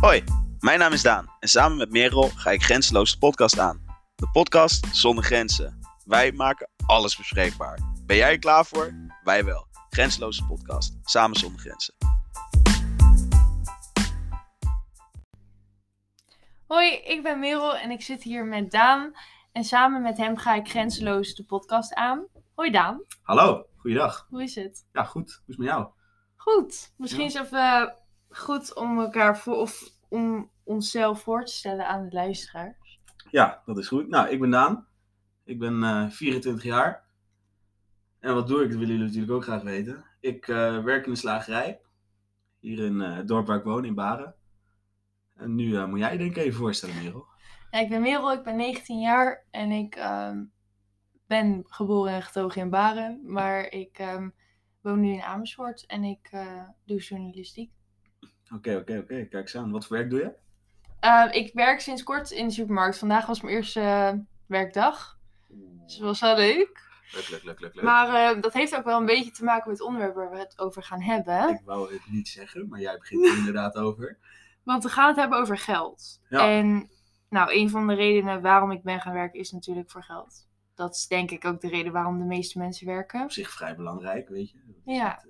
Hoi, 0.00 0.24
mijn 0.60 0.78
naam 0.78 0.92
is 0.92 1.02
Daan 1.02 1.26
en 1.40 1.48
samen 1.48 1.76
met 1.78 1.90
Merel 1.90 2.22
ga 2.28 2.50
ik 2.50 2.62
Grenzeloos 2.62 3.12
de 3.12 3.18
podcast 3.18 3.58
aan. 3.58 3.80
De 4.14 4.28
podcast 4.32 4.86
zonder 4.96 5.24
grenzen. 5.24 5.78
Wij 6.04 6.32
maken 6.32 6.68
alles 6.86 7.16
bespreekbaar. 7.16 7.78
Ben 8.06 8.16
jij 8.16 8.30
er 8.32 8.38
klaar 8.38 8.64
voor? 8.66 8.94
Wij 9.24 9.44
wel. 9.44 9.66
Grenzeloze 9.90 10.44
podcast. 10.46 10.98
Samen 11.02 11.36
zonder 11.36 11.60
grenzen. 11.60 11.94
Hoi, 16.66 16.92
ik 16.94 17.22
ben 17.22 17.38
Merel 17.38 17.76
en 17.76 17.90
ik 17.90 18.02
zit 18.02 18.22
hier 18.22 18.44
met 18.44 18.70
Daan. 18.70 19.12
En 19.52 19.64
samen 19.64 20.02
met 20.02 20.16
hem 20.16 20.36
ga 20.36 20.54
ik 20.54 20.68
Grenzeloos 20.68 21.34
de 21.34 21.44
podcast 21.44 21.94
aan. 21.94 22.26
Hoi 22.54 22.70
Daan, 22.70 23.02
Hallo, 23.22 23.66
goeiedag. 23.76 24.26
hoe 24.28 24.42
is 24.42 24.54
het? 24.54 24.86
Ja, 24.92 25.04
goed. 25.04 25.30
Hoe 25.30 25.40
is 25.46 25.46
het 25.46 25.58
met 25.58 25.66
jou? 25.68 25.86
Goed. 26.36 26.92
Misschien 26.96 27.20
Ja. 27.22 27.26
is 27.26 27.34
het 27.34 27.44
even 27.44 27.94
goed 28.28 28.74
om 28.74 29.00
elkaar 29.00 29.38
voor 29.38 29.56
of 29.56 29.82
om 30.10 30.50
onszelf 30.64 31.22
voor 31.22 31.44
te 31.44 31.52
stellen 31.52 31.86
aan 31.86 32.08
de 32.08 32.14
luisteraar. 32.14 32.76
Ja, 33.30 33.62
dat 33.64 33.78
is 33.78 33.88
goed. 33.88 34.08
Nou, 34.08 34.28
ik 34.28 34.40
ben 34.40 34.50
Daan. 34.50 34.86
Ik 35.44 35.58
ben 35.58 35.82
eh 35.82 36.10
24 36.10 36.64
jaar. 36.64 37.04
En 38.18 38.34
wat 38.34 38.48
doe 38.48 38.62
ik? 38.62 38.70
Dat 38.70 38.78
willen 38.78 38.94
jullie 38.94 39.06
natuurlijk 39.06 39.32
ook 39.32 39.44
graag 39.44 39.62
weten. 39.62 40.04
Ik 40.20 40.48
eh, 40.48 40.82
werk 40.82 41.06
in 41.06 41.12
de 41.12 41.18
slagerij. 41.18 41.80
Hier 42.60 42.84
in 42.84 43.00
eh, 43.00 43.16
het 43.16 43.28
dorp 43.28 43.46
waar 43.46 43.58
ik 43.58 43.64
woon, 43.64 43.84
in 43.84 43.94
Baren. 43.94 44.34
En 45.40 45.54
nu 45.54 45.76
eh, 45.76 45.86
moet 45.86 45.98
jij 45.98 46.12
je 46.12 46.18
denk 46.18 46.30
ik 46.30 46.36
even 46.36 46.58
voorstellen, 46.58 47.02
Merel. 47.02 47.26
Ja, 47.70 47.78
ik 47.78 47.88
ben 47.88 48.00
Merel, 48.00 48.32
ik 48.32 48.42
ben 48.42 48.56
19 48.56 49.00
jaar 49.00 49.44
en 49.50 49.70
ik 49.70 49.94
ehm, 49.94 50.44
ben 51.26 51.64
geboren 51.66 52.12
en 52.12 52.22
getogen 52.22 52.60
in 52.60 52.70
Baren. 52.70 53.20
Maar 53.24 53.70
ik 53.72 53.98
ehm, 53.98 54.28
woon 54.80 55.00
nu 55.00 55.12
in 55.12 55.22
Amersfoort 55.22 55.86
en 55.86 56.04
ik 56.04 56.28
eh, 56.30 56.68
doe 56.84 56.98
journalistiek. 56.98 57.72
Oké, 58.54 58.76
oké, 58.76 58.98
oké. 58.98 59.24
Kijk 59.24 59.34
eens 59.34 59.56
aan. 59.56 59.70
Wat 59.70 59.86
voor 59.86 59.96
werk 59.96 60.10
doe 60.10 60.18
je? 60.18 60.32
Eh, 61.00 61.26
ik 61.30 61.54
werk 61.54 61.80
sinds 61.80 62.02
kort 62.02 62.30
in 62.30 62.46
de 62.46 62.52
supermarkt. 62.52 62.98
Vandaag 62.98 63.26
was 63.26 63.40
mijn 63.40 63.54
eerste 63.54 63.80
eh, 63.80 64.12
werkdag. 64.46 65.18
Dus 65.84 65.96
dat 65.96 66.06
was 66.06 66.20
wel 66.20 66.36
leuk. 66.36 66.88
Leuk, 67.12 67.28
leuk, 67.28 67.42
leuk, 67.44 67.60
leuk, 67.60 67.74
leuk. 67.74 67.84
Maar 67.84 68.34
eh, 68.36 68.42
dat 68.42 68.52
heeft 68.52 68.76
ook 68.76 68.84
wel 68.84 68.98
een 69.00 69.06
beetje 69.06 69.30
te 69.30 69.44
maken 69.44 69.68
met 69.70 69.78
het 69.78 69.86
onderwerp 69.86 70.14
waar 70.14 70.30
we 70.30 70.38
het 70.38 70.58
over 70.58 70.82
gaan 70.82 71.02
hebben. 71.02 71.48
Ik 71.48 71.60
wou 71.64 71.92
het 71.92 72.02
niet 72.10 72.28
zeggen, 72.28 72.68
maar 72.68 72.80
jij 72.80 72.98
begint 72.98 73.26
er 73.26 73.36
inderdaad 73.36 73.74
over. 73.86 74.18
Want 74.62 74.82
we 74.82 74.88
gaan 74.88 75.06
het 75.08 75.16
hebben 75.16 75.38
over 75.38 75.58
geld. 75.58 76.20
Ja. 76.28 76.48
En 76.48 76.90
nou, 77.28 77.52
een 77.54 77.70
van 77.70 77.86
de 77.86 77.94
redenen 77.94 78.40
waarom 78.42 78.70
ik 78.70 78.82
ben 78.82 79.00
gaan 79.00 79.12
werken 79.12 79.40
is 79.40 79.50
natuurlijk 79.52 79.90
voor 79.90 80.02
geld. 80.04 80.48
Dat 80.74 80.94
is 80.94 81.06
denk 81.06 81.30
ik 81.30 81.44
ook 81.44 81.60
de 81.60 81.68
reden 81.68 81.92
waarom 81.92 82.18
de 82.18 82.24
meeste 82.24 82.58
mensen 82.58 82.86
werken. 82.86 83.22
Op 83.22 83.30
zich 83.32 83.50
vrij 83.50 83.76
belangrijk, 83.76 84.28
weet 84.28 84.50
je. 84.50 84.58
Dat 84.66 84.94
Ja. 84.94 85.10
het, 85.20 85.29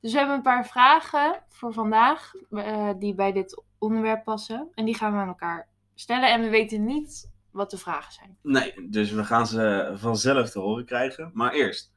Dus 0.00 0.12
we 0.12 0.18
hebben 0.18 0.36
een 0.36 0.42
paar 0.42 0.66
vragen 0.66 1.42
voor 1.48 1.72
vandaag 1.72 2.32
eh, 2.50 2.90
die 2.98 3.14
bij 3.14 3.32
dit 3.32 3.64
onderwerp 3.78 4.24
passen. 4.24 4.68
En 4.74 4.84
die 4.84 4.94
gaan 4.94 5.12
we 5.12 5.18
aan 5.18 5.28
elkaar 5.28 5.68
stellen. 5.94 6.32
En 6.32 6.40
we 6.40 6.48
weten 6.48 6.84
niet 6.84 7.30
wat 7.50 7.70
de 7.70 7.78
vragen 7.78 8.12
zijn. 8.12 8.38
Nee, 8.42 8.88
dus 8.88 9.10
we 9.10 9.24
gaan 9.24 9.46
ze 9.46 9.92
vanzelf 9.96 10.50
te 10.50 10.58
horen 10.58 10.84
krijgen. 10.84 11.30
Maar 11.34 11.52
eerst, 11.52 11.92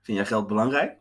vind 0.00 0.16
jij 0.16 0.26
geld 0.26 0.46
belangrijk? 0.46 0.98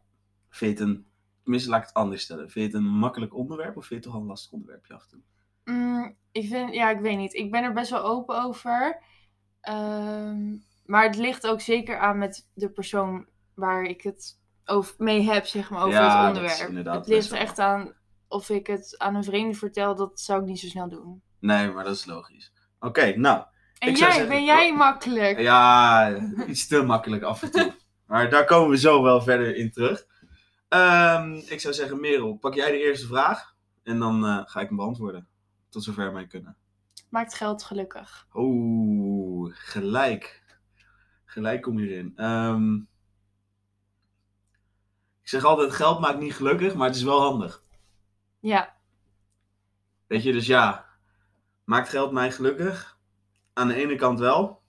Vind 0.50 0.78
je 0.78 0.84
het 0.84 0.94
een, 0.94 1.08
tenminste 1.44 1.70
laat 1.70 1.82
ik 1.82 1.88
het 1.88 1.96
anders 1.96 2.22
stellen. 2.22 2.50
Vind 2.50 2.72
je 2.72 2.78
het 2.78 2.86
een 2.86 2.92
makkelijk 2.92 3.36
onderwerp 3.36 3.78
of 3.78 3.86
vind 3.86 3.90
je 3.90 3.96
het 3.96 4.16
toch 4.16 4.24
een 4.24 4.28
lastig 4.28 4.52
onderwerpje 4.52 4.94
af 4.94 5.12
en? 5.12 5.24
Mm, 5.64 6.16
ik 6.32 6.48
vind, 6.48 6.74
ja, 6.74 6.90
ik 6.90 7.00
weet 7.00 7.18
niet. 7.18 7.34
Ik 7.34 7.52
ben 7.52 7.64
er 7.64 7.74
best 7.74 7.92
wel 7.92 8.04
open 8.04 8.44
over. 8.44 9.04
Ehm, 9.62 10.58
maar 10.86 11.04
het 11.04 11.18
ligt 11.18 11.48
ook 11.48 11.62
zeker 11.62 12.00
aan 12.00 12.18
met 12.18 12.50
de 12.54 12.70
persoon 12.70 13.28
waar 13.54 13.84
ik 13.84 14.02
het 14.02 14.39
over, 14.70 14.96
mee 14.98 15.22
heb, 15.22 15.46
zeg 15.46 15.70
maar, 15.70 15.80
over 15.80 15.94
Ja, 16.00 16.28
het 16.28 16.38
onderwerp. 16.38 16.96
Het 16.96 17.08
ligt 17.08 17.30
wel- 17.30 17.40
echt 17.40 17.60
aan 17.60 17.94
of 18.28 18.50
ik 18.50 18.68
het 18.68 18.96
aan 18.98 19.16
een 19.16 19.24
vreemde 19.24 19.58
vertel, 19.58 19.96
dat 19.96 20.20
zou 20.20 20.42
ik 20.42 20.46
niet 20.48 20.60
zo 20.60 20.68
snel 20.68 20.90
doen. 20.90 21.22
Nee, 21.40 21.72
maar 21.72 21.84
dat 21.84 21.96
is 21.96 22.06
logisch. 22.06 22.54
Oké, 22.80 23.16
nou. 23.18 23.44
En 23.80 23.88
jij, 23.96 24.12
zeggen- 24.12 24.28
ben 24.28 24.44
jij 24.46 24.74
makkelijk? 24.76 25.40
Ja, 25.40 26.10
iets 26.48 26.68
te 26.68 26.82
makkelijk 26.84 27.24
af 27.24 27.44
en 27.44 27.52
toe. 27.52 27.74
Maar 28.06 28.30
daar 28.30 28.46
komen 28.46 28.70
we 28.70 28.78
zo 28.78 29.02
wel 29.04 29.22
verder 29.22 29.56
in 29.56 29.72
terug. 29.72 30.06
Ehm, 30.68 31.34
ik 31.34 31.60
zou 31.60 31.74
zeggen, 31.74 32.00
Merel, 32.00 32.34
pak 32.36 32.54
jij 32.54 32.72
de 32.72 32.84
eerste 32.84 33.08
vraag. 33.08 33.56
En 33.84 34.00
dan 34.00 34.26
eh, 34.26 34.42
ga 34.46 34.60
ik 34.60 34.68
hem 34.68 34.78
beantwoorden. 34.78 35.28
Tot 35.70 35.84
zover 35.84 36.14
wij 36.14 36.28
kunnen. 36.28 36.58
Maakt 37.10 37.34
geld 37.34 37.64
gelukkig? 37.64 38.28
Oeh, 38.34 39.52
gelijk. 39.56 40.44
Gelijk 41.26 41.62
kom 41.62 41.80
je 41.80 41.88
erin. 41.90 42.14
Ehm, 42.16 42.80
ik 45.30 45.36
zeg 45.36 45.44
altijd, 45.44 45.72
geld 45.72 46.00
maakt 46.00 46.20
niet 46.20 46.34
gelukkig, 46.34 46.76
maar 46.76 46.88
het 46.88 46.96
is 46.96 47.04
wel 47.04 47.22
handig. 47.22 47.64
Ja, 48.40 48.80
Weet 50.10 50.24
je, 50.24 50.32
dus 50.32 50.46
ja, 50.46 50.86
maakt 51.64 51.90
geld 51.90 52.12
mij 52.12 52.32
gelukkig? 52.32 53.00
Aan 53.54 53.68
de 53.68 53.74
ene 53.74 53.96
kant 53.96 54.20
wel. 54.20 54.62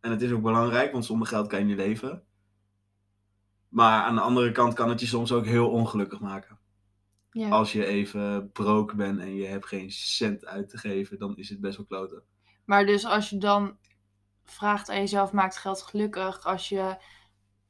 En 0.00 0.10
het 0.10 0.22
is 0.22 0.32
ook 0.32 0.42
belangrijk, 0.42 0.92
want 0.92 1.04
zonder 1.04 1.26
geld 1.26 1.46
kan 1.46 1.58
je 1.58 1.64
niet 1.64 1.76
leven. 1.76 2.24
Maar 3.68 4.02
aan 4.02 4.14
de 4.14 4.20
andere 4.20 4.52
kant 4.52 4.74
kan 4.74 4.88
het 4.88 5.00
je 5.00 5.06
soms 5.06 5.32
ook 5.32 5.44
heel 5.44 5.70
ongelukkig 5.70 6.20
maken. 6.20 6.58
ja. 7.30 7.48
Als 7.48 7.72
je 7.72 7.86
even 7.86 8.52
broke 8.52 8.96
bent 8.96 9.20
en 9.20 9.34
je 9.34 9.46
hebt 9.46 9.66
geen 9.66 9.90
cent 9.90 10.46
uit 10.46 10.68
te 10.68 10.78
geven, 10.78 11.18
dan 11.18 11.36
is 11.36 11.48
het 11.48 11.60
best 11.60 11.76
wel 11.76 11.86
kloten. 11.86 12.22
Maar 12.64 12.86
dus 12.86 13.04
als 13.04 13.30
je 13.30 13.38
dan 13.38 13.78
vraagt 14.44 14.90
aan 14.90 14.98
jezelf, 14.98 15.32
maakt 15.32 15.56
geld 15.56 15.82
gelukkig? 15.82 16.44
Als 16.44 16.68
je 16.68 16.96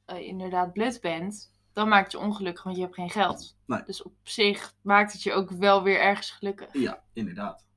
eh, 0.05 0.27
inderdaad 0.27 0.73
blut 0.73 1.01
bent, 1.01 1.52
dan 1.73 1.87
maakt 1.87 2.11
je 2.11 2.19
ongelukkig, 2.19 2.63
want 2.63 2.75
je 2.75 2.81
hebt 2.81 2.95
geen 2.95 3.09
geld. 3.09 3.57
Nee. 3.65 3.83
Dus 3.85 4.01
op 4.03 4.13
zich 4.23 4.73
maakt 4.81 5.13
het 5.13 5.23
je 5.23 5.33
ook 5.33 5.49
wel 5.49 5.83
weer 5.83 5.99
ergens 5.99 6.31
gelukkig. 6.31 6.67
Ja, 6.73 7.03
inderdaad. 7.13 7.67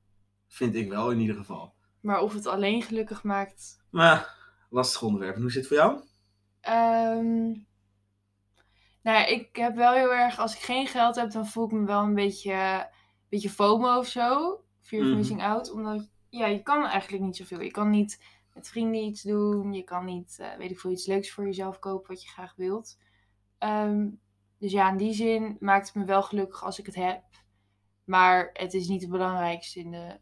Vind 0.47 0.75
ik 0.75 0.89
wel 0.89 1.11
in 1.11 1.19
ieder 1.19 1.35
geval. 1.35 1.73
Maar 2.01 2.21
of 2.21 2.33
het 2.33 2.45
alleen 2.45 2.81
gelukkig 2.81 3.23
maakt. 3.23 3.83
Maar, 3.89 4.35
lastig 4.69 5.01
onderwerp. 5.01 5.35
En 5.35 5.41
hoe 5.41 5.51
zit 5.51 5.59
het 5.59 5.67
voor 5.67 5.77
jou? 5.77 6.01
ehm, 6.61 7.51
nou 9.01 9.17
ja, 9.19 9.25
ik 9.25 9.55
heb 9.55 9.75
wel 9.75 9.93
heel 9.93 10.13
erg, 10.13 10.39
als 10.39 10.53
ik 10.55 10.61
geen 10.61 10.87
geld 10.87 11.15
heb, 11.15 11.31
dan 11.31 11.47
voel 11.47 11.65
ik 11.65 11.71
me 11.71 11.85
wel 11.85 12.01
een 12.03 12.13
beetje, 12.15 12.53
een 12.53 12.85
beetje 13.29 13.49
FOMO 13.49 13.97
of 13.97 14.07
zo. 14.07 14.59
Fear 14.81 15.01
of 15.03 15.07
Mhm. 15.09 15.17
missing 15.17 15.43
out. 15.43 15.71
Omdat, 15.71 16.09
ja, 16.29 16.45
je 16.45 16.63
kan 16.63 16.85
eigenlijk 16.85 17.23
niet 17.23 17.35
zoveel. 17.37 17.61
Je 17.61 17.71
kan 17.71 17.89
niet 17.89 18.23
met 18.53 18.67
vrienden 18.69 19.01
iets 19.01 19.21
doen. 19.21 19.73
Je 19.73 19.83
kan 19.83 20.05
niet, 20.05 20.37
eh, 20.39 20.55
weet 20.57 20.71
ik 20.71 20.79
veel, 20.79 20.91
iets 20.91 21.05
leuks 21.05 21.31
voor 21.31 21.45
jezelf 21.45 21.79
kopen 21.79 22.09
wat 22.09 22.23
je 22.23 22.29
graag 22.29 22.53
wilt. 22.55 22.97
Ehm, 23.57 24.09
dus 24.57 24.71
ja, 24.71 24.91
in 24.91 24.97
die 24.97 25.13
zin 25.13 25.57
maakt 25.59 25.85
het 25.85 25.95
me 25.95 26.05
wel 26.05 26.23
gelukkig 26.23 26.63
als 26.63 26.79
ik 26.79 26.85
het 26.85 26.95
heb. 26.95 27.23
Maar 28.03 28.49
het 28.53 28.73
is 28.73 28.87
niet 28.87 29.01
het 29.01 29.09
belangrijkste 29.09 29.79
in 29.79 29.91
de, 29.91 30.19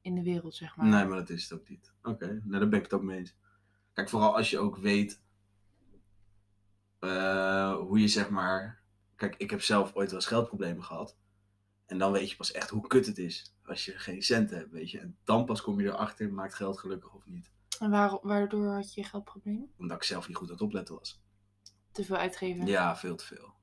in 0.00 0.14
de 0.14 0.22
wereld, 0.22 0.54
zeg 0.54 0.76
maar. 0.76 0.86
Nee, 0.86 1.04
maar 1.04 1.18
dat 1.18 1.30
is 1.30 1.42
het 1.48 1.60
ook 1.60 1.68
niet. 1.68 1.92
Oké, 2.02 2.26
nou 2.26 2.58
daar 2.58 2.68
ben 2.68 2.78
ik 2.78 2.84
het 2.84 2.94
ook 2.94 3.02
mee 3.02 3.18
eens. 3.18 3.36
Kijk, 3.92 4.08
vooral 4.08 4.36
als 4.36 4.50
je 4.50 4.58
ook 4.58 4.76
weet 4.76 5.22
eh, 6.98 7.76
hoe 7.76 8.00
je 8.00 8.08
zeg 8.08 8.30
maar. 8.30 8.84
Kijk, 9.16 9.36
ik 9.36 9.50
heb 9.50 9.62
zelf 9.62 9.94
ooit 9.94 10.10
wel 10.10 10.18
eens 10.18 10.28
geldproblemen 10.28 10.84
gehad. 10.84 11.16
En 11.86 11.98
dan 11.98 12.12
weet 12.12 12.30
je 12.30 12.36
pas 12.36 12.52
echt 12.52 12.70
hoe 12.70 12.86
kut 12.86 13.06
het 13.06 13.18
is 13.18 13.54
als 13.64 13.84
je 13.84 13.98
geen 13.98 14.22
cent 14.22 14.50
hebt, 14.50 14.70
weet 14.70 14.90
je. 14.90 14.98
En 14.98 15.18
dan 15.24 15.44
pas 15.44 15.62
kom 15.62 15.80
je 15.80 15.86
erachter, 15.86 16.32
maakt 16.32 16.54
geld 16.54 16.78
gelukkig 16.78 17.14
of 17.14 17.26
niet. 17.26 17.50
En 17.78 17.90
waar, 17.90 18.18
waardoor 18.22 18.66
had 18.66 18.94
je 18.94 19.04
geldproblemen? 19.04 19.72
Omdat 19.78 19.96
ik 19.96 20.02
zelf 20.02 20.28
niet 20.28 20.36
goed 20.36 20.46
aan 20.46 20.52
het 20.52 20.62
opletten 20.62 20.94
was. 20.94 21.22
Te 21.96 22.04
veel 22.04 22.16
uitgeven? 22.16 22.66
Ja, 22.66 22.96
veel 22.96 23.16
te 23.16 23.24
veel. 23.24 23.54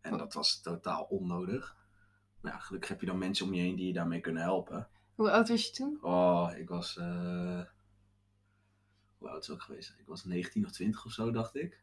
En 0.00 0.18
dat 0.18 0.32
was 0.34 0.60
totaal 0.60 1.02
onnodig. 1.04 1.76
Maar 2.40 2.52
ja, 2.52 2.58
gelukkig 2.58 2.88
heb 2.88 3.00
je 3.00 3.06
dan 3.06 3.18
mensen 3.18 3.46
om 3.46 3.54
je 3.54 3.60
heen 3.62 3.76
die 3.76 3.86
je 3.86 3.92
daarmee 3.92 4.20
kunnen 4.20 4.42
helpen. 4.42 4.88
Hoe 5.14 5.30
oud 5.30 5.48
was 5.48 5.66
je 5.66 5.72
toen? 5.72 5.98
Oh, 6.00 6.50
ik 6.56 6.68
was. 6.68 6.96
eh 6.96 7.62
Hoe 9.18 9.28
oud 9.28 9.44
zou 9.44 9.56
ik 9.58 9.62
geweest 9.64 9.86
zijn? 9.88 10.00
Ik 10.00 10.06
was 10.06 10.24
19 10.24 10.64
of 10.64 10.70
20 10.70 11.04
of 11.04 11.12
zo, 11.12 11.30
dacht 11.30 11.54
ik. 11.56 11.82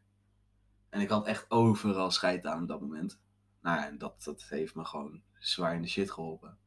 En 0.90 1.02
ik 1.02 1.10
had 1.10 1.26
echt 1.28 1.52
overal 1.52 2.12
scheid 2.12 2.46
aan 2.46 2.62
op 2.62 2.68
dat 2.68 2.82
moment. 2.82 3.20
Nou 3.62 3.78
ja, 3.78 3.88
en 3.88 3.98
dat, 3.98 4.24
dat 4.24 4.44
heeft 4.44 4.76
me 4.76 4.86
gewoon 4.86 5.22
zwaar 5.40 5.76
in 5.76 5.82
de 5.82 5.88
shit 5.88 6.12
geholpen. 6.12 6.58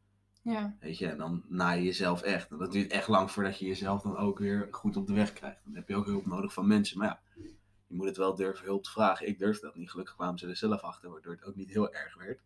Ja. 0.43 0.77
Weet 0.81 0.99
je, 0.99 1.09
en 1.09 1.19
dan 1.19 1.45
na 1.49 1.71
je 1.71 1.83
jezelf 1.83 2.23
echt. 2.23 2.51
En 2.51 2.59
dat 2.59 2.73
duurt 2.73 2.93
echt 2.93 3.09
lang 3.09 3.31
voordat 3.31 3.59
je 3.59 3.67
jezelf 3.67 4.03
dan 4.03 4.17
ook 4.17 4.39
weer 4.39 4.69
goed 4.71 4.97
op 4.97 5.07
de 5.07 5.13
weg 5.13 5.33
krijgt. 5.33 5.65
Dan 5.65 5.75
heb 5.75 5.89
je 5.89 5.97
ook 5.97 6.07
hulp 6.07 6.27
nodig 6.27 6.53
van 6.53 6.67
mensen. 6.67 6.99
Maar 6.99 7.09
ja, 7.09 7.43
je 7.89 7.95
moet 7.95 8.07
het 8.07 8.17
wel 8.17 8.35
durven 8.35 8.65
hulp 8.65 8.83
te 8.85 8.91
vragen. 8.91 9.27
Ik 9.27 9.39
durfde 9.39 9.67
dat 9.67 9.75
niet. 9.77 9.91
Gelukkig 9.91 10.15
kwamen 10.15 10.39
ze 10.39 10.49
er 10.49 10.57
zelf 10.57 10.81
achter, 10.81 11.11
waardoor 11.11 11.33
het 11.33 11.45
ook 11.45 11.55
niet 11.55 11.71
heel 11.71 11.93
erg 11.93 12.17
werd. 12.17 12.41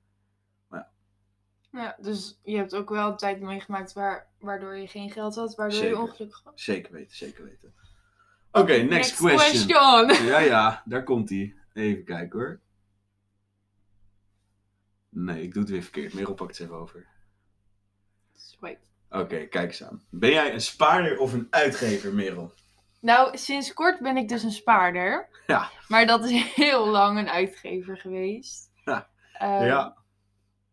ja. 1.73 1.97
Dus 2.00 2.41
je 2.43 2.56
hebt 2.56 2.75
ook 2.75 2.91
wel 2.91 3.11
een 3.11 3.17
tijd 3.17 3.41
meegemaakt 3.41 3.93
waar, 3.93 4.31
waardoor 4.39 4.77
je 4.77 4.87
geen 4.89 5.11
geld 5.11 5.35
had, 5.35 5.55
waardoor 5.55 5.79
Zeker. 5.79 5.97
je 5.97 6.03
ongelukkig 6.03 6.43
was. 6.43 6.65
Zeker 6.65 6.93
weten, 6.93 7.17
zeker 7.17 7.44
weten. 7.44 7.75
Oké, 8.53 8.77
next, 8.77 9.17
question. 9.17 9.69
question. 9.69 10.27
Ja, 10.33 10.39
ja, 10.39 10.83
daar 10.85 11.05
komt 11.05 11.29
hij. 11.29 11.55
Even 11.73 12.05
kijken 12.05 12.38
hoor. 12.38 12.61
Nee, 15.09 15.43
ik 15.43 15.53
doe 15.53 15.62
het 15.62 15.71
weer 15.71 15.83
verkeerd. 15.83 16.15
Merel 16.15 16.35
pakt 16.35 16.59
het 16.59 16.67
even 16.67 16.79
over. 16.81 17.06
Swipe. 18.35 18.81
Oké, 19.11 19.47
kijk 19.47 19.69
eens 19.69 19.83
aan. 19.83 20.03
Ben 20.11 20.31
jij 20.31 20.53
een 20.55 20.61
spaarder 20.61 21.19
of 21.19 21.33
een 21.33 21.47
uitgever, 21.50 22.15
Merel? 22.15 22.53
Nou, 23.02 23.37
sinds 23.37 23.72
kort 23.75 24.00
ben 24.00 24.16
ik 24.16 24.28
dus 24.28 24.43
een 24.43 24.50
spaarder. 24.50 25.28
Ja. 25.46 25.70
Maar 25.88 26.06
dat 26.06 26.25
is 26.25 26.52
heel 26.54 26.87
lang 26.88 27.19
een 27.19 27.28
uitgever 27.28 27.96
geweest. 27.99 28.70
Ja. 28.84 29.08
Ehm, 29.32 29.64
ja. 29.64 29.96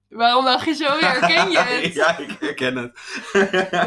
Waarom 0.08 0.44
lach 0.44 0.66
je 0.66 0.74
zo? 0.74 0.98
Herken 1.00 1.52
je 1.52 1.58
het? 1.82 1.94
ja, 1.94 2.18
ik 2.18 2.32
herken 2.40 2.76
het. 2.76 3.00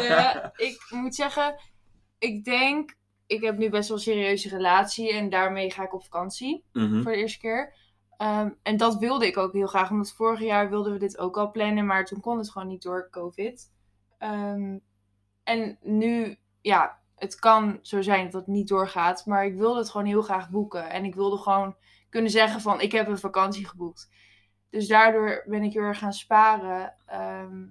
Ja, 0.02 0.52
ik 0.56 0.86
moet 0.90 1.14
zeggen, 1.14 1.60
ik 2.18 2.44
denk, 2.44 2.96
ik 3.26 3.42
heb 3.42 3.56
nu 3.58 3.70
best 3.70 3.88
wel 3.88 3.96
een 3.96 4.02
serieuze 4.02 4.48
relatie 4.48 5.12
en 5.12 5.30
daarmee 5.30 5.70
ga 5.70 5.82
ik 5.82 5.94
op 5.94 6.02
vakantie 6.02 6.64
Mhm. 6.72 7.02
voor 7.02 7.12
de 7.12 7.18
eerste 7.18 7.38
keer. 7.38 7.74
Ehm, 8.16 8.50
en 8.62 8.76
dat 8.76 8.96
wilde 8.96 9.26
ik 9.26 9.36
ook 9.36 9.52
heel 9.52 9.66
graag, 9.66 9.90
omdat 9.90 10.12
vorig 10.12 10.40
jaar 10.40 10.68
wilden 10.70 10.92
we 10.92 10.98
dit 10.98 11.18
ook 11.18 11.36
al 11.36 11.50
plannen, 11.50 11.86
maar 11.86 12.04
toen 12.04 12.20
kon 12.20 12.38
het 12.38 12.50
gewoon 12.50 12.68
niet 12.68 12.82
door 12.82 13.08
COVID. 13.10 13.72
Ehm, 14.18 14.78
en 15.44 15.78
nu, 15.80 16.36
ja, 16.60 16.98
het 17.22 17.34
kan 17.34 17.78
zo 17.82 18.02
zijn 18.02 18.24
dat 18.24 18.32
het 18.32 18.46
niet 18.46 18.68
doorgaat, 18.68 19.26
maar 19.26 19.44
ik 19.44 19.56
wilde 19.56 19.78
het 19.78 19.90
gewoon 19.90 20.06
heel 20.06 20.22
graag 20.22 20.50
boeken. 20.50 20.90
En 20.90 21.04
ik 21.04 21.14
wilde 21.14 21.36
gewoon 21.36 21.76
kunnen 22.08 22.30
zeggen 22.30 22.60
van, 22.60 22.80
ik 22.80 22.92
heb 22.92 23.08
een 23.08 23.18
vakantie 23.18 23.68
geboekt. 23.68 24.10
Dus 24.70 24.88
daardoor 24.88 25.44
ben 25.46 25.62
ik 25.62 25.72
heel 25.72 25.82
erg 25.82 25.98
gaan 25.98 26.12
sparen. 26.12 26.94
Ehm, 27.06 27.66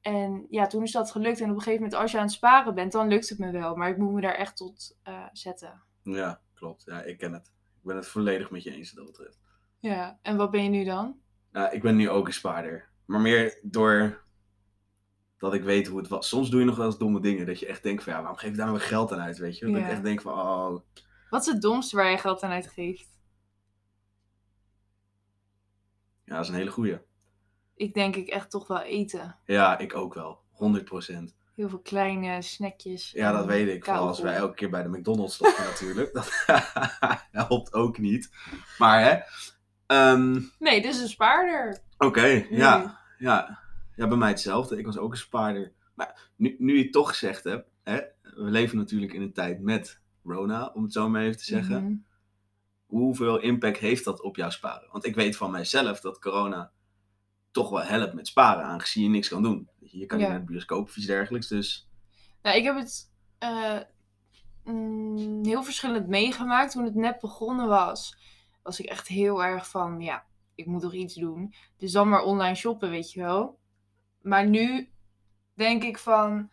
en 0.00 0.46
ja, 0.50 0.66
toen 0.66 0.82
is 0.82 0.92
dat 0.92 1.10
gelukt. 1.10 1.40
En 1.40 1.50
op 1.50 1.56
een 1.56 1.62
gegeven 1.62 1.82
moment, 1.82 2.00
als 2.00 2.10
je 2.10 2.18
aan 2.18 2.24
het 2.24 2.32
sparen 2.32 2.74
bent, 2.74 2.92
dan 2.92 3.08
lukt 3.08 3.28
het 3.28 3.38
me 3.38 3.50
wel. 3.50 3.76
Maar 3.76 3.88
ik 3.88 3.96
moet 3.96 4.12
me 4.12 4.20
daar 4.20 4.34
echt 4.34 4.56
tot 4.56 4.98
eh, 5.02 5.26
zetten. 5.32 5.82
Ja, 6.02 6.40
klopt. 6.54 6.82
Ja, 6.86 7.02
ik 7.02 7.18
ken 7.18 7.32
het. 7.32 7.46
Ik 7.76 7.82
ben 7.82 7.96
het 7.96 8.08
volledig 8.08 8.50
met 8.50 8.62
je 8.62 8.70
eens 8.70 8.92
wat 8.92 9.04
dat 9.04 9.16
betreft. 9.16 9.40
Ja, 9.78 10.18
en 10.22 10.36
wat 10.36 10.50
ben 10.50 10.62
je 10.62 10.68
nu 10.68 10.84
dan? 10.84 11.20
Nou, 11.50 11.74
ik 11.74 11.82
ben 11.82 11.96
nu 11.96 12.10
ook 12.10 12.26
een 12.26 12.32
spaarder. 12.32 12.88
Maar 13.04 13.20
meer 13.20 13.58
door 13.62 14.24
dat 15.42 15.54
ik 15.54 15.62
weet 15.62 15.86
hoe 15.86 15.98
het 15.98 16.08
was. 16.08 16.28
Soms 16.28 16.50
doe 16.50 16.60
je 16.60 16.66
nog 16.66 16.76
wel 16.76 16.86
eens 16.86 16.98
domme 16.98 17.20
dingen. 17.20 17.46
Dat 17.46 17.58
je 17.58 17.66
echt 17.66 17.82
denkt 17.82 18.02
van, 18.02 18.12
ja, 18.12 18.18
waarom 18.18 18.38
geef 18.38 18.50
ik 18.50 18.56
daar 18.56 18.66
nou 18.66 18.78
weer 18.78 18.86
geld 18.88 19.12
aan 19.12 19.20
uit, 19.20 19.38
weet 19.38 19.58
je? 19.58 19.66
Dat 19.66 19.74
Ja. 19.74 19.84
ik 19.86 19.90
echt 19.92 20.02
denk 20.02 20.20
van, 20.20 20.32
oh, 20.32 20.80
Wat 21.30 21.40
is 21.46 21.52
het 21.52 21.62
domste 21.62 21.96
waar 21.96 22.10
je 22.10 22.18
geld 22.18 22.42
aan 22.42 22.50
uitgeeft? 22.50 23.08
ja, 26.24 26.34
dat 26.34 26.44
is 26.44 26.48
een 26.50 26.54
hele 26.56 26.70
goeie. 26.70 26.98
Ik 27.74 27.94
denk 27.94 28.16
ik 28.16 28.28
echt 28.28 28.50
toch 28.50 28.66
wel 28.66 28.80
eten. 28.80 29.36
Ja, 29.44 29.78
ik 29.78 29.94
ook 29.94 30.14
wel. 30.14 30.40
100%. 30.52 31.34
Heel 31.54 31.68
veel 31.68 31.78
kleine 31.80 32.42
snackjes. 32.42 33.10
Ja, 33.10 33.32
dat 33.32 33.44
weet 33.46 33.68
ik. 33.68 33.84
Vooral 33.84 34.06
als 34.06 34.20
wij 34.20 34.34
elke 34.34 34.54
keer 34.54 34.70
bij 34.70 34.82
de 34.82 34.88
McDonald's 34.88 35.34
stoppen 35.34 35.64
natuurlijk. 35.70 36.12
Dat 36.14 36.44
helpt 37.46 37.72
ook 37.72 37.98
niet. 37.98 38.30
Maar 38.78 39.00
hè. 39.02 39.18
ehm, 39.86 40.40
Nee, 40.58 40.82
dit 40.82 40.94
is 40.94 41.00
een 41.00 41.08
spaarder. 41.08 41.78
Oké, 41.98 42.46
ja, 42.50 43.00
ja. 43.18 43.58
Ja, 43.96 44.08
bij 44.08 44.16
mij 44.16 44.28
hetzelfde. 44.28 44.78
Ik 44.78 44.86
was 44.86 44.98
ook 44.98 45.10
een 45.10 45.16
spaarder. 45.18 45.72
Maar 45.94 46.30
nu, 46.36 46.56
nu 46.58 46.76
je 46.76 46.82
het 46.82 46.92
toch 46.92 47.08
gezegd 47.08 47.44
hebt. 47.44 47.70
Hè, 47.82 47.96
we 48.22 48.50
leven 48.50 48.76
natuurlijk 48.76 49.12
in 49.12 49.22
een 49.22 49.32
tijd 49.32 49.60
met 49.60 50.00
Rona, 50.24 50.70
om 50.74 50.82
het 50.82 50.92
zo 50.92 51.08
maar 51.08 51.22
even 51.22 51.38
te 51.38 51.44
zeggen. 51.44 51.84
Mhm. 51.84 51.94
Hoeveel 52.86 53.40
impact 53.40 53.78
heeft 53.78 54.04
dat 54.04 54.22
op 54.22 54.36
jouw 54.36 54.50
sparen? 54.50 54.88
Want 54.92 55.04
ik 55.06 55.14
weet 55.14 55.36
van 55.36 55.50
mijzelf 55.50 56.00
dat 56.00 56.18
corona 56.18 56.72
toch 57.50 57.70
wel 57.70 57.82
helpt 57.82 58.14
met 58.14 58.26
sparen, 58.26 58.64
aangezien 58.64 59.02
je 59.04 59.08
niks 59.08 59.28
kan 59.28 59.42
doen. 59.42 59.68
Je 59.78 59.98
je 59.98 60.06
kan 60.06 60.18
Ja. 60.18 60.24
niet 60.24 60.32
naar 60.32 60.46
de 60.46 60.52
bioscoop 60.52 60.84
of 60.88 60.96
iets 60.96 61.06
dergelijks, 61.06 61.48
dus... 61.48 61.88
Nou, 62.42 62.56
ik 62.56 62.64
heb 62.64 62.76
het 62.76 63.10
eh, 63.38 63.78
mm, 64.64 65.44
heel 65.44 65.62
verschillend 65.62 66.08
meegemaakt. 66.08 66.72
Toen 66.72 66.84
het 66.84 66.94
net 66.94 67.20
begonnen 67.20 67.68
was, 67.68 68.16
was 68.62 68.80
ik 68.80 68.86
echt 68.86 69.08
heel 69.08 69.44
erg 69.44 69.68
van, 69.68 70.00
ja, 70.00 70.24
ik 70.54 70.66
moet 70.66 70.80
toch 70.82 70.94
iets 70.94 71.14
doen. 71.14 71.54
Dus 71.76 71.92
dan 71.92 72.08
maar 72.08 72.22
online 72.22 72.54
shoppen, 72.54 72.90
weet 72.90 73.12
je 73.12 73.20
wel. 73.20 73.58
Maar 74.22 74.46
nu 74.46 74.92
denk 75.54 75.82
ik 75.82 75.98
van, 75.98 76.50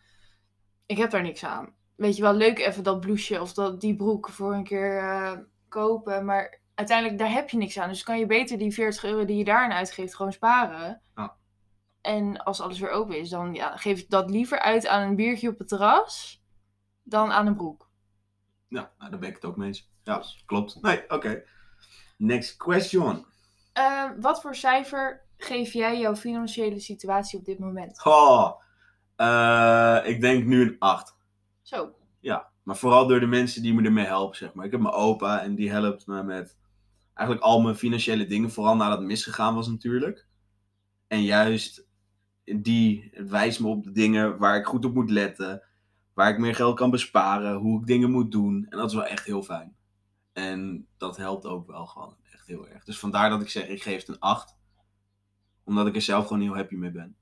ik 0.86 0.98
heb 0.98 1.12
daar 1.12 1.21
niks 1.21 1.44
aan. 1.44 1.74
Weet 1.95 2.16
je 2.16 2.21
wel, 2.21 2.33
leuk 2.33 2.60
even 2.60 2.83
dat 2.83 3.00
blouseje 3.00 3.42
of 3.42 3.54
dat, 3.54 3.81
die 3.81 3.95
broek 3.95 4.30
voor 4.30 4.54
een 4.54 4.63
keer 4.63 4.98
eh, 4.98 5.38
kopen. 5.68 6.25
Maar 6.25 6.60
uiteindelijk, 6.75 7.19
daar 7.19 7.31
heb 7.31 7.50
je 7.50 7.57
niks 7.57 7.80
aan. 7.80 7.89
Dus 7.89 8.04
kan 8.04 8.19
je 8.19 8.25
beter 8.25 8.57
die 8.57 8.74
40 8.74 9.04
euro 9.04 9.25
die 9.25 9.38
je 9.38 9.44
daarin 9.44 9.71
uitgeeft 9.71 10.16
gewoon 10.16 10.31
sparen. 10.31 11.01
Ja. 11.16 11.38
En 12.01 12.44
als 12.44 12.62
alles 12.62 12.80
weer 12.80 12.89
open 12.89 13.19
is, 13.19 13.30
dan 13.30 13.54
ja, 13.54 13.77
geef 13.77 14.00
ik 14.00 14.10
dat 14.10 14.30
liever 14.30 14.60
uit 14.60 14.88
aan 14.88 15.07
een 15.07 15.15
biertje 15.15 15.50
op 15.50 15.57
het 15.57 15.68
terras 15.68 16.44
dan 17.04 17.31
aan 17.31 17.48
een 17.48 17.56
broek. 17.56 17.89
Ja, 18.68 18.92
nou, 18.98 19.12
daar 19.12 19.19
ben 19.19 19.30
ik 19.30 19.36
het 19.36 19.45
ook 19.45 19.57
mee 19.57 19.68
eens. 19.68 19.92
Ja, 20.04 20.24
klopt. 20.45 20.81
Nee, 20.81 21.10
oké. 21.10 21.44
Next 22.18 22.57
question. 22.57 23.25
Eh, 23.74 24.10
wat 24.19 24.42
voor 24.42 24.56
cijfer 24.56 25.27
geef 25.41 25.74
jij 25.74 26.00
jouw 26.00 26.15
financiële 26.15 26.80
situatie 26.80 27.39
op 27.39 27.45
dit 27.45 27.59
moment? 27.59 28.06
Oh, 28.06 28.53
ik 30.06 30.21
denk 30.21 30.45
nu 30.45 30.62
een 30.62 30.75
8. 30.80 31.15
Zo. 31.62 31.95
Ja, 32.19 32.50
maar 32.63 32.75
vooral 32.75 33.07
door 33.07 33.19
de 33.19 33.25
mensen 33.25 33.62
die 33.62 33.74
me 33.74 33.83
ermee 33.83 34.06
helpen, 34.06 34.38
zeg 34.38 34.53
maar. 34.53 34.65
Ik 34.65 34.71
heb 34.71 34.81
mijn 34.81 34.94
opa 34.94 35.41
en 35.41 35.56
die 35.56 35.71
helpt 35.71 36.07
me 36.07 36.24
met 36.24 36.57
eigenlijk 37.13 37.47
al 37.47 37.62
mijn 37.62 37.75
financiële 37.75 38.25
dingen. 38.25 38.51
Vooral 38.51 38.75
nadat 38.75 38.97
het 38.97 39.07
misgegaan 39.07 39.56
was 39.56 39.68
natuurlijk. 39.68 40.27
En 41.07 41.21
juist 41.24 41.88
die 42.44 43.12
wijst 43.13 43.59
me 43.59 43.68
op 43.68 43.83
de 43.83 43.91
dingen 43.91 44.38
waar 44.38 44.57
ik 44.57 44.65
goed 44.65 44.86
op 44.86 44.94
moet 44.94 45.09
letten. 45.09 45.63
Waar 46.13 46.30
ik 46.30 46.38
meer 46.38 46.56
geld 46.56 46.75
kan 46.75 46.89
besparen. 46.89 47.56
Hoe 47.56 47.80
ik 47.80 47.88
dingen 47.88 48.12
moet 48.12 48.31
doen. 48.31 48.65
En 48.69 48.77
dat 48.77 48.89
is 48.89 48.95
wel 48.95 49.06
echt 49.06 49.25
heel 49.25 49.44
fijn. 49.44 49.75
En 50.33 50.88
dat 50.97 51.18
helpt 51.18 51.45
ook 51.45 51.68
wel 51.68 51.86
gewoon 51.86 52.15
echt 52.31 52.47
heel 52.47 52.68
erg. 52.68 52.83
Dus 52.83 53.00
vandaar 53.00 53.30
dat 53.30 53.41
ik 53.41 53.50
zeg, 53.50 53.68
ik 53.68 53.83
geef 53.83 54.00
het 54.00 54.07
een 54.07 54.19
8. 54.19 54.57
Omdat 55.69 55.88
ik 55.88 55.95
er 55.95 56.01
zelf 56.01 56.27
gewoon 56.27 56.42
heel 56.42 56.56
happy 56.56 56.75
mee 56.75 56.92
ben. 56.92 57.16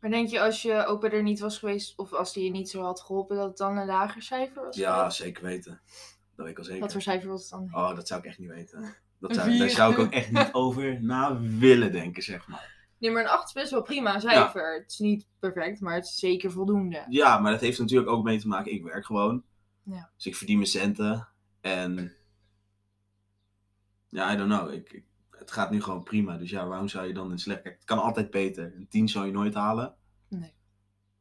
Maar 0.00 0.10
denk 0.10 0.28
je 0.28 0.40
als 0.40 0.62
je 0.62 0.86
opa 0.86 1.10
er 1.10 1.22
niet 1.22 1.38
was 1.40 1.58
geweest, 1.58 1.98
of 1.98 2.12
als 2.12 2.32
die 2.32 2.44
je 2.44 2.50
niet 2.50 2.70
zo 2.70 2.82
had 2.82 3.00
geholpen, 3.00 3.36
dat 3.36 3.48
het 3.48 3.56
dan 3.56 3.76
een 3.76 3.86
lager 3.86 4.22
cijfer 4.22 4.64
was? 4.64 4.76
Ja, 4.76 4.96
geweest? 4.98 5.16
zeker 5.16 5.42
weten. 5.44 5.80
Dat 6.36 6.46
weet 6.46 6.48
ik 6.48 6.58
al 6.58 6.64
zeker. 6.64 6.80
Wat 6.80 6.92
voor 6.92 7.02
cijfer 7.02 7.28
was 7.28 7.40
het 7.40 7.50
dan? 7.50 7.68
Oh, 7.72 7.94
dat 7.94 8.08
zou 8.08 8.20
ik 8.20 8.26
echt 8.26 8.38
niet 8.38 8.48
weten. 8.48 8.94
Dat 9.20 9.34
zou, 9.34 9.58
daar 9.58 9.70
zou 9.70 9.92
ik 9.92 9.98
ook 9.98 10.12
echt 10.12 10.30
niet 10.30 10.48
over 10.64 11.02
na 11.02 11.40
willen 11.40 11.92
denken, 11.92 12.22
zeg 12.22 12.48
maar. 12.48 12.76
Nee, 12.98 13.10
maar 13.10 13.22
een 13.22 13.28
8 13.28 13.46
is 13.46 13.52
best 13.52 13.70
wel 13.70 13.82
prima 13.82 14.14
een 14.14 14.20
cijfer. 14.20 14.74
Het 14.80 14.90
is 14.90 14.98
niet 14.98 15.26
perfect, 15.38 15.80
maar 15.80 15.94
het 15.94 16.04
is 16.04 16.18
zeker 16.18 16.50
voldoende. 16.50 17.04
Ja, 17.08 17.38
maar 17.38 17.52
dat 17.52 17.60
heeft 17.60 17.78
natuurlijk 17.78 18.10
ook 18.10 18.24
mee 18.24 18.38
te 18.40 18.48
maken. 18.48 18.72
Ik 18.72 18.82
werk 18.82 19.06
gewoon. 19.06 19.42
Ja. 19.82 20.10
Dus 20.16 20.26
ik 20.26 20.36
verdien 20.36 20.56
mijn 20.56 20.68
centen. 20.68 21.28
En 21.60 22.12
ja, 24.08 24.32
I 24.32 24.36
don't 24.36 24.52
know. 24.52 24.72
Ik, 24.72 24.92
ik- 24.92 25.06
het 25.48 25.56
gaat 25.56 25.70
nu 25.70 25.82
gewoon 25.82 26.02
prima. 26.02 26.36
Dus 26.36 26.50
ja, 26.50 26.66
waarom 26.66 26.88
zou 26.88 27.06
je 27.06 27.14
dan 27.14 27.30
een 27.30 27.38
slecht... 27.38 27.62
Kijk, 27.62 27.74
Het 27.74 27.84
kan 27.84 27.98
altijd 27.98 28.30
beter. 28.30 28.72
Een 28.76 28.88
10 28.88 29.08
zou 29.08 29.26
je 29.26 29.32
nooit 29.32 29.54
halen. 29.54 29.94
Nee. 30.28 30.54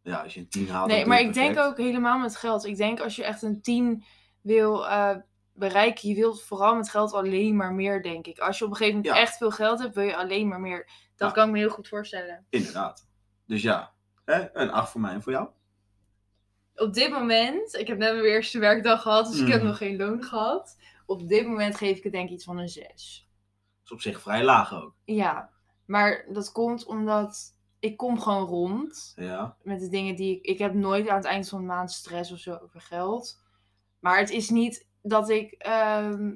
Ja, 0.02 0.24
als 0.24 0.34
je 0.34 0.40
een 0.40 0.50
10 0.50 0.70
haalt. 0.70 0.88
Nee, 0.88 1.06
maar 1.06 1.20
ik 1.20 1.34
denk 1.34 1.58
ook 1.58 1.78
helemaal 1.78 2.18
met 2.20 2.36
geld. 2.36 2.66
Ik 2.66 2.78
denk 2.78 3.00
als 3.00 3.16
je 3.16 3.24
echt 3.24 3.42
een 3.42 3.62
10 3.62 4.04
wil 4.42 4.88
eh, 4.88 5.16
bereiken, 5.54 6.10
je 6.10 6.16
wilt 6.16 6.44
vooral 6.44 6.76
met 6.76 6.90
geld 6.90 7.14
alleen 7.14 7.56
maar 7.56 7.74
meer, 7.74 8.02
denk 8.02 8.28
ik. 8.28 8.40
Als 8.40 8.58
je 8.58 8.64
op 8.66 8.70
een 8.72 8.76
gegeven 8.78 8.98
moment 9.00 9.16
Ja. 9.16 9.22
echt 9.22 9.38
veel 9.38 9.52
geld 9.52 9.80
hebt, 9.80 9.96
wil 9.96 10.04
je 10.04 10.16
alleen 10.16 10.48
maar 10.48 10.60
meer. 10.60 10.90
Dat 11.16 11.28
Ja. 11.28 11.34
kan 11.34 11.46
ik 11.48 11.54
me 11.54 11.58
heel 11.60 11.70
goed 11.70 11.88
voorstellen. 11.88 12.46
Inderdaad. 12.50 13.08
Dus 13.46 13.62
ja, 13.62 13.94
hè? 14.26 14.56
een 14.56 14.72
8 14.72 14.92
voor 14.92 15.02
mij 15.02 15.14
en 15.14 15.22
voor 15.22 15.32
jou. 15.32 15.48
Op 16.76 16.94
dit 16.94 17.12
moment, 17.12 17.74
ik 17.74 17.88
heb 17.88 17.98
net 17.98 18.14
mijn 18.14 18.26
eerste 18.26 18.60
werkdag 18.60 19.02
gehad, 19.02 19.32
dus 19.32 19.40
ik 19.42 19.48
heb 19.48 19.58
Mhm. 19.58 19.68
nog 19.68 19.78
geen 19.78 19.98
loon 19.98 20.24
gehad. 20.24 20.78
Op 21.06 21.28
dit 21.28 21.48
moment 21.48 21.76
geef 21.78 21.98
ik 21.98 22.04
het 22.04 22.12
denk 22.12 22.28
ik 22.28 22.34
iets 22.36 22.44
van 22.46 22.58
een 22.58 22.70
6. 22.70 23.27
Is 23.88 23.94
op 23.94 24.02
zich 24.02 24.22
vrij 24.22 24.44
laag 24.44 24.74
ook. 24.74 24.96
Ja, 25.06 25.50
maar 25.86 26.26
dat 26.30 26.52
komt 26.52 26.86
omdat 26.86 27.56
ik 27.80 27.98
kom 27.98 28.20
gewoon 28.20 28.48
rond. 28.48 29.14
Ja. 29.16 29.58
met 29.64 29.80
de 29.80 29.90
dingen 29.90 30.16
die 30.16 30.36
ik. 30.36 30.46
Ik 30.46 30.58
heb 30.58 30.74
nooit 30.74 31.08
aan 31.08 31.16
het 31.16 31.26
eind 31.26 31.50
van 31.50 31.60
de 31.60 31.66
maand 31.66 31.92
stress 31.92 32.32
of 32.32 32.40
zo 32.40 32.58
over 32.64 32.82
geld. 32.82 33.44
Maar 34.00 34.20
het 34.20 34.30
is 34.30 34.50
niet 34.50 34.88
dat 35.02 35.30
ik 35.30 35.52
ehm, 35.52 36.36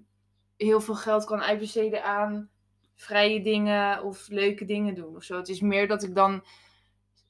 heel 0.58 0.81
veel 0.81 0.96
geld 0.96 1.25
kan 1.25 1.41
uitbesteden 1.41 2.03
aan 2.03 2.50
vrije 2.96 3.41
dingen 3.41 4.03
of 4.03 4.27
leuke 4.27 4.65
dingen 4.65 4.96
doen 4.96 5.15
of 5.15 5.24
zo. 5.24 5.38
Het 5.38 5.50
is 5.50 5.62
meer 5.62 5.88
dat 5.88 6.03
ik 6.03 6.15
dan 6.15 6.43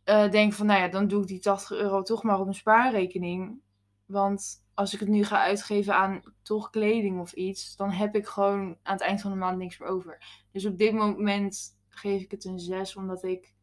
eh, 0.04 0.32
denk 0.32 0.54
van, 0.54 0.66
nou 0.66 0.80
ja, 0.80 0.88
dan 0.88 1.08
doe 1.08 1.22
ik 1.22 1.28
die 1.28 1.40
80 1.40 1.78
euro 1.78 2.02
toch 2.02 2.24
maar 2.24 2.40
op 2.40 2.48
een 2.48 2.54
spaarrekening. 2.54 3.62
Want 4.06 4.61
als 4.74 4.94
ik 4.94 5.00
het 5.00 5.10
nu 5.10 5.24
ga 5.24 5.42
uitgeven 5.44 5.96
aan 5.96 6.22
toch 6.42 6.70
kleding 6.70 7.20
of 7.20 7.32
iets, 7.34 7.76
dan 7.76 7.90
heb 7.92 8.16
ik 8.16 8.28
gewoon 8.28 8.78
aan 8.84 8.94
het 8.94 9.02
eind 9.02 9.22
van 9.22 9.32
de 9.32 9.38
maand 9.38 9.58
niks 9.58 9.78
meer 9.78 9.90
over. 9.90 10.24
Dus 10.52 10.66
op 10.66 10.78
dit 10.78 10.94
moment 10.94 11.78
geef 11.90 12.22
ik 12.22 12.32
het 12.32 12.46
een 12.46 12.60
6, 12.60 12.96
omdat 12.96 13.24
ik 13.24 13.54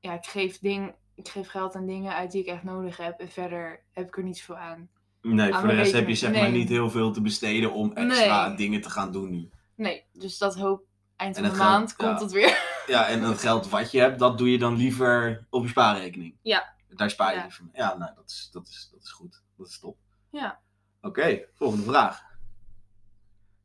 ja, 0.00 0.12
ik 0.14 0.26
geef, 0.26 0.58
ding, 0.58 0.94
ik 1.14 1.28
geef 1.28 1.48
geld 1.48 1.74
aan 1.74 1.86
dingen 1.86 2.14
uit 2.14 2.30
die 2.32 2.40
ik 2.40 2.46
echt 2.46 2.62
nodig 2.62 2.96
heb. 2.96 3.20
En 3.20 3.28
verder 3.30 3.82
heb 3.92 4.06
ik 4.06 4.16
er 4.16 4.22
niet 4.22 4.38
zoveel 4.38 4.56
aan. 4.56 4.88
Nee, 5.22 5.54
Aan 5.54 5.60
voor 5.60 5.68
de 5.68 5.74
rest 5.74 5.92
heb 5.92 6.08
je 6.08 6.14
zeg 6.14 6.32
maar 6.32 6.50
niet 6.50 6.68
heel 6.68 6.90
veel 6.90 7.12
te 7.12 7.20
besteden 7.20 7.72
om 7.72 7.92
extra 7.92 8.46
Nee. 8.48 8.56
dingen 8.56 8.80
te 8.80 8.90
gaan 8.90 9.12
doen 9.12 9.30
nu. 9.30 9.50
Nee, 9.74 10.04
dus 10.12 10.38
dat 10.38 10.54
hoop 10.56 10.84
eind 11.16 11.34
van 11.34 11.44
de 11.44 11.50
geld- 11.50 11.60
maand 11.68 11.94
ja. 11.96 12.06
komt 12.06 12.20
het 12.20 12.32
weer. 12.32 12.66
Ja, 12.86 13.06
en 13.06 13.22
het 13.22 13.38
geld 13.38 13.68
wat 13.68 13.90
je 13.90 14.00
hebt, 14.00 14.18
dat 14.18 14.38
doe 14.38 14.50
je 14.50 14.58
dan 14.58 14.76
liever 14.76 15.46
op 15.50 15.62
je 15.62 15.68
spaarrekening. 15.68 16.36
Ja. 16.42 16.74
Daar 16.88 17.10
spaar 17.10 17.30
je 17.30 17.36
Ja. 17.36 17.42
liever 17.42 17.64
mee. 17.64 17.72
Ja, 17.74 17.96
nou, 17.96 18.14
dat 18.14 18.28
is, 18.30 18.48
dat 18.52 18.68
is, 18.68 18.88
dat 18.92 19.02
is 19.02 19.10
goed. 19.12 19.42
Dat 19.58 19.66
is 19.68 19.78
top. 19.78 19.98
Ja. 20.30 20.60
Oké, 21.00 21.44
volgende 21.52 21.84
vraag. 21.84 22.22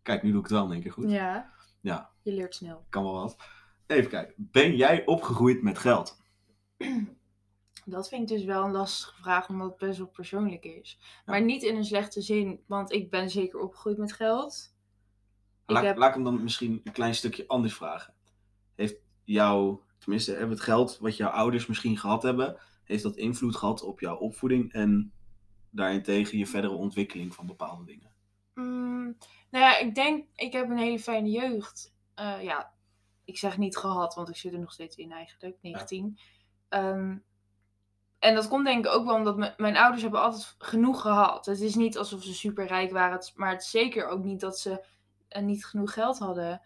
Kijk, 0.01 0.23
nu 0.23 0.29
doe 0.29 0.37
ik 0.39 0.45
het 0.45 0.53
wel 0.53 0.65
in 0.65 0.71
één 0.71 0.81
keer 0.81 0.91
goed. 0.91 1.09
Ja. 1.09 1.51
Ja. 1.81 2.09
Je 2.21 2.31
leert 2.31 2.55
snel. 2.55 2.85
Kan 2.89 3.03
wel 3.03 3.13
wat. 3.13 3.37
Even 3.87 4.09
kijken. 4.09 4.33
Ben 4.37 4.75
jij 4.75 5.05
opgegroeid 5.05 5.61
met 5.63 5.77
geld? 5.77 6.21
Dat 7.85 8.09
vind 8.09 8.21
ik 8.31 8.37
dus 8.37 8.45
wel 8.45 8.63
een 8.65 8.71
lastige 8.71 9.21
vraag, 9.21 9.49
omdat 9.49 9.69
het 9.69 9.77
best 9.77 9.97
wel 9.97 10.07
persoonlijk 10.07 10.63
is. 10.65 10.99
Maar 11.25 11.41
niet 11.41 11.63
in 11.63 11.75
een 11.75 11.85
slechte 11.85 12.21
zin, 12.21 12.63
want 12.67 12.91
ik 12.91 13.09
ben 13.09 13.29
zeker 13.29 13.59
opgegroeid 13.59 13.97
met 13.97 14.13
geld. 14.13 14.75
Ik 15.65 15.69
Laat, 15.69 15.83
heb- 15.83 15.97
laat 15.97 16.07
ik 16.09 16.13
hem 16.15 16.23
dan 16.23 16.43
misschien 16.43 16.81
een 16.83 16.91
klein 16.91 17.15
stukje 17.15 17.47
anders 17.47 17.73
vragen. 17.73 18.13
Heeft 18.75 18.95
jouw 19.23 19.83
tenminste, 19.97 20.31
hebben 20.31 20.49
het 20.49 20.61
geld 20.61 20.97
wat 20.97 21.17
jouw 21.17 21.29
ouders 21.29 21.65
misschien 21.65 21.97
gehad 21.97 22.23
hebben, 22.23 22.57
heeft 22.83 23.03
dat 23.03 23.15
invloed 23.15 23.55
gehad 23.55 23.81
op 23.83 23.99
jouw 23.99 24.15
opvoeding 24.15 24.73
en 24.73 25.13
daarentegen 25.73 26.37
je 26.37 26.47
verdere 26.47 26.73
ontwikkeling 26.73 27.33
van 27.33 27.45
bepaalde 27.45 27.85
dingen? 27.85 28.11
Mm, 28.53 29.17
nou 29.49 29.63
ja, 29.65 29.77
ik 29.77 29.95
denk, 29.95 30.27
ik 30.35 30.53
heb 30.53 30.69
een 30.69 30.77
hele 30.77 30.99
fijne 30.99 31.29
jeugd. 31.29 31.93
Eh, 32.15 32.43
ja, 32.43 32.73
ik 33.25 33.37
zeg 33.37 33.57
niet 33.57 33.77
gehad, 33.77 34.15
want 34.15 34.29
ik 34.29 34.35
zit 34.35 34.53
er 34.53 34.59
nog 34.59 34.71
steeds 34.71 34.95
in 34.95 35.11
eigenlijk, 35.11 35.57
19. 35.61 36.19
Ehm, 36.69 37.17
en 38.19 38.35
dat 38.35 38.47
komt 38.47 38.65
denk 38.65 38.85
ik 38.85 38.91
ook 38.91 39.05
wel 39.05 39.15
omdat 39.15 39.57
mijn 39.57 39.77
ouders 39.77 40.01
hebben 40.01 40.21
altijd 40.21 40.55
genoeg 40.57 41.01
gehad. 41.01 41.45
Het 41.45 41.61
is 41.61 41.75
niet 41.75 41.97
alsof 41.97 42.23
ze 42.23 42.33
super 42.33 42.67
rijk 42.67 42.91
waren, 42.91 43.31
maar 43.35 43.51
het 43.51 43.61
is 43.61 43.69
zeker 43.69 44.07
ook 44.07 44.23
niet 44.23 44.39
dat 44.39 44.59
ze 44.59 44.85
eh, 45.27 45.43
niet 45.43 45.65
genoeg 45.65 45.93
geld 45.93 46.19
hadden. 46.19 46.61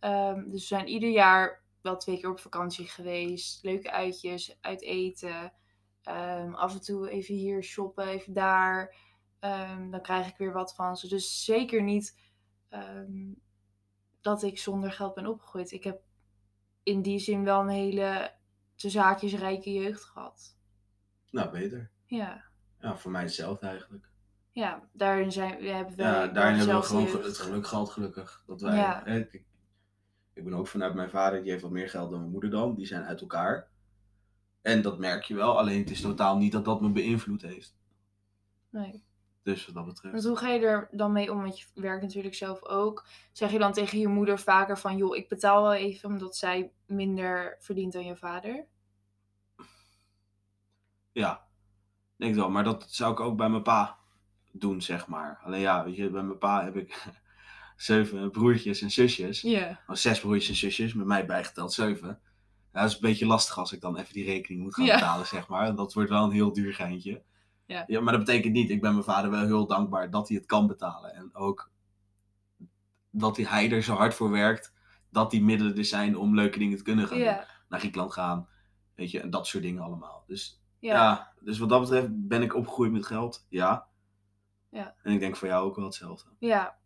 Ehm, 0.00 0.42
dus 0.42 0.60
we 0.60 0.66
zijn 0.66 0.88
ieder 0.88 1.10
jaar 1.10 1.62
wel 1.80 1.96
twee 1.96 2.20
keer 2.20 2.30
op 2.30 2.40
vakantie 2.40 2.86
geweest. 2.86 3.62
Leuke 3.62 3.90
uitjes, 3.90 4.56
uit 4.60 4.82
eten. 4.82 5.52
Ehm, 6.02 6.54
af 6.54 6.74
en 6.74 6.80
toe 6.80 7.10
even 7.10 7.34
hier 7.34 7.62
shoppen, 7.62 8.06
even 8.06 8.32
daar. 8.32 8.94
Ehm, 9.38 9.90
dan 9.90 10.02
krijg 10.02 10.28
ik 10.28 10.36
weer 10.36 10.52
wat 10.52 10.74
van 10.74 10.96
ze. 10.96 11.08
Dus 11.08 11.44
zeker 11.44 11.82
niet 11.82 12.20
ehm, 12.68 13.32
dat 14.20 14.42
ik 14.42 14.58
zonder 14.58 14.92
geld 14.92 15.14
ben 15.14 15.26
opgegroeid. 15.26 15.70
Ik 15.72 15.84
heb 15.84 16.02
in 16.82 17.02
die 17.02 17.18
zin 17.18 17.44
wel 17.44 17.60
een 17.60 17.68
hele 17.68 18.32
te 18.74 18.90
zaakjes 18.90 19.34
rijke 19.34 19.72
jeugd 19.72 20.04
gehad. 20.04 20.56
Nou, 21.30 21.50
beter. 21.50 21.90
Ja, 22.06 22.44
Ja, 22.78 22.96
voor 22.96 23.10
mij 23.10 23.22
hetzelfde 23.22 23.66
eigenlijk. 23.66 24.08
ja 24.50 24.88
daarin 24.92 25.32
zijn 25.32 25.58
we 25.58 25.68
hebben 25.68 25.96
we 25.96 26.02
Ja, 26.02 26.26
daarin 26.26 26.56
hebben 26.58 26.76
we 26.76 26.82
gewoon 26.82 27.02
jeugd. 27.04 27.24
het 27.26 27.38
geluk 27.38 27.66
gehad, 27.66 27.90
gelukkig. 27.90 28.42
Dat 28.46 28.60
wij, 28.60 28.76
Ja. 28.76 29.04
ik, 29.06 29.44
ik 30.32 30.44
ben 30.44 30.54
ook 30.54 30.66
vanuit 30.66 30.94
mijn 30.94 31.10
vader, 31.10 31.42
die 31.42 31.50
heeft 31.50 31.62
wat 31.62 31.70
meer 31.70 31.88
geld 31.88 32.10
dan 32.10 32.18
mijn 32.18 32.32
moeder 32.32 32.50
dan. 32.50 32.74
Die 32.74 32.86
zijn 32.86 33.04
uit 33.04 33.20
elkaar. 33.20 33.70
En 34.62 34.82
dat 34.82 34.98
merk 34.98 35.24
je 35.24 35.34
wel, 35.34 35.58
alleen 35.58 35.78
het 35.78 35.90
is 35.90 36.00
totaal 36.00 36.36
niet 36.36 36.52
dat 36.52 36.64
dat 36.64 36.80
me 36.80 36.90
beïnvloed 36.90 37.42
heeft. 37.42 37.76
Nee. 38.70 39.04
Dus 39.42 39.66
wat 39.66 39.74
dat 39.74 39.84
betreft. 39.84 40.14
Want 40.14 40.26
hoe 40.26 40.36
ga 40.36 40.48
je 40.48 40.66
er 40.66 40.88
dan 40.90 41.12
mee 41.12 41.32
om? 41.32 41.42
Want 41.42 41.60
je 41.60 41.66
werkt 41.74 42.02
natuurlijk 42.02 42.34
zelf 42.34 42.64
ook. 42.64 43.06
Zeg 43.32 43.52
je 43.52 43.58
dan 43.58 43.72
tegen 43.72 43.98
je 43.98 44.08
moeder 44.08 44.38
vaker 44.38 44.78
van... 44.78 44.96
joh, 44.96 45.16
ik 45.16 45.28
betaal 45.28 45.62
wel 45.62 45.74
even 45.74 46.08
omdat 46.08 46.36
zij 46.36 46.72
minder 46.86 47.56
verdient 47.58 47.92
dan 47.92 48.04
je 48.04 48.16
vader? 48.16 48.66
Ja, 51.12 51.46
denk 52.16 52.34
wel. 52.34 52.50
Maar 52.50 52.64
dat 52.64 52.86
zou 52.88 53.12
ik 53.12 53.20
ook 53.20 53.36
bij 53.36 53.48
mijn 53.48 53.62
pa 53.62 53.98
doen, 54.52 54.82
zeg 54.82 55.06
maar. 55.06 55.40
Alleen 55.44 55.60
ja, 55.60 55.84
weet 55.84 55.96
je, 55.96 56.10
bij 56.10 56.22
mijn 56.22 56.38
pa 56.38 56.64
heb 56.64 56.76
ik 56.76 57.06
zeven 57.76 58.30
broertjes 58.30 58.80
en 58.82 58.90
zusjes. 58.90 59.40
Ja. 59.40 59.80
Oh, 59.86 59.96
zes 59.96 60.20
broertjes 60.20 60.48
en 60.48 60.54
zusjes, 60.54 60.94
met 60.94 61.06
mij 61.06 61.26
bijgeteld 61.26 61.72
zeven. 61.72 62.20
Ja, 62.72 62.80
dat 62.80 62.88
is 62.88 62.94
een 62.94 63.00
beetje 63.00 63.26
lastig 63.26 63.58
als 63.58 63.72
ik 63.72 63.80
dan 63.80 63.96
even 63.96 64.12
die 64.12 64.24
rekening 64.24 64.62
moet 64.62 64.74
gaan 64.74 64.84
Ja. 64.84 64.94
betalen, 64.94 65.26
zeg 65.26 65.48
maar. 65.48 65.74
Dat 65.74 65.92
wordt 65.94 66.10
wel 66.10 66.24
een 66.24 66.30
heel 66.30 66.52
duur 66.52 66.74
geintje. 66.74 67.22
Ja. 67.66 68.00
maar 68.00 68.12
dat 68.16 68.24
betekent 68.24 68.52
niet, 68.52 68.70
ik 68.70 68.80
ben 68.80 68.92
mijn 68.92 69.04
vader 69.04 69.30
wel 69.30 69.44
heel 69.44 69.66
dankbaar 69.66 70.10
dat 70.10 70.28
hij 70.28 70.36
het 70.36 70.46
kan 70.46 70.66
betalen. 70.66 71.14
En 71.14 71.30
ook 71.34 71.70
dat 73.10 73.36
hij, 73.36 73.46
hij 73.46 73.70
er 73.70 73.82
zo 73.82 73.94
hard 73.94 74.14
voor 74.14 74.30
werkt, 74.30 74.72
dat 75.10 75.30
die 75.30 75.42
middelen 75.42 75.76
er 75.76 75.84
zijn 75.84 76.16
om 76.16 76.34
leuke 76.34 76.58
dingen 76.58 76.76
te 76.76 76.82
kunnen 76.82 77.06
gaan 77.08 77.16
doen. 77.16 77.26
Ja. 77.26 77.46
Naar 77.68 77.78
Griekenland 77.78 78.12
gaan, 78.12 78.48
weet 78.94 79.10
je, 79.10 79.20
en 79.20 79.30
dat 79.30 79.46
soort 79.46 79.62
dingen 79.62 79.82
allemaal. 79.82 80.24
Dus 80.26 80.62
Ja. 80.78 80.92
ja. 80.94 81.32
dus 81.40 81.58
wat 81.58 81.68
dat 81.68 81.80
betreft 81.80 82.08
ben 82.10 82.42
ik 82.42 82.54
opgegroeid 82.54 82.92
met 82.92 83.06
geld, 83.06 83.46
ja. 83.48 83.86
Ja. 84.70 84.94
En 85.02 85.12
ik 85.12 85.20
denk 85.20 85.36
voor 85.36 85.48
jou 85.48 85.64
ook 85.66 85.76
wel 85.76 85.84
hetzelfde. 85.84 86.30
Ja, 86.38 86.76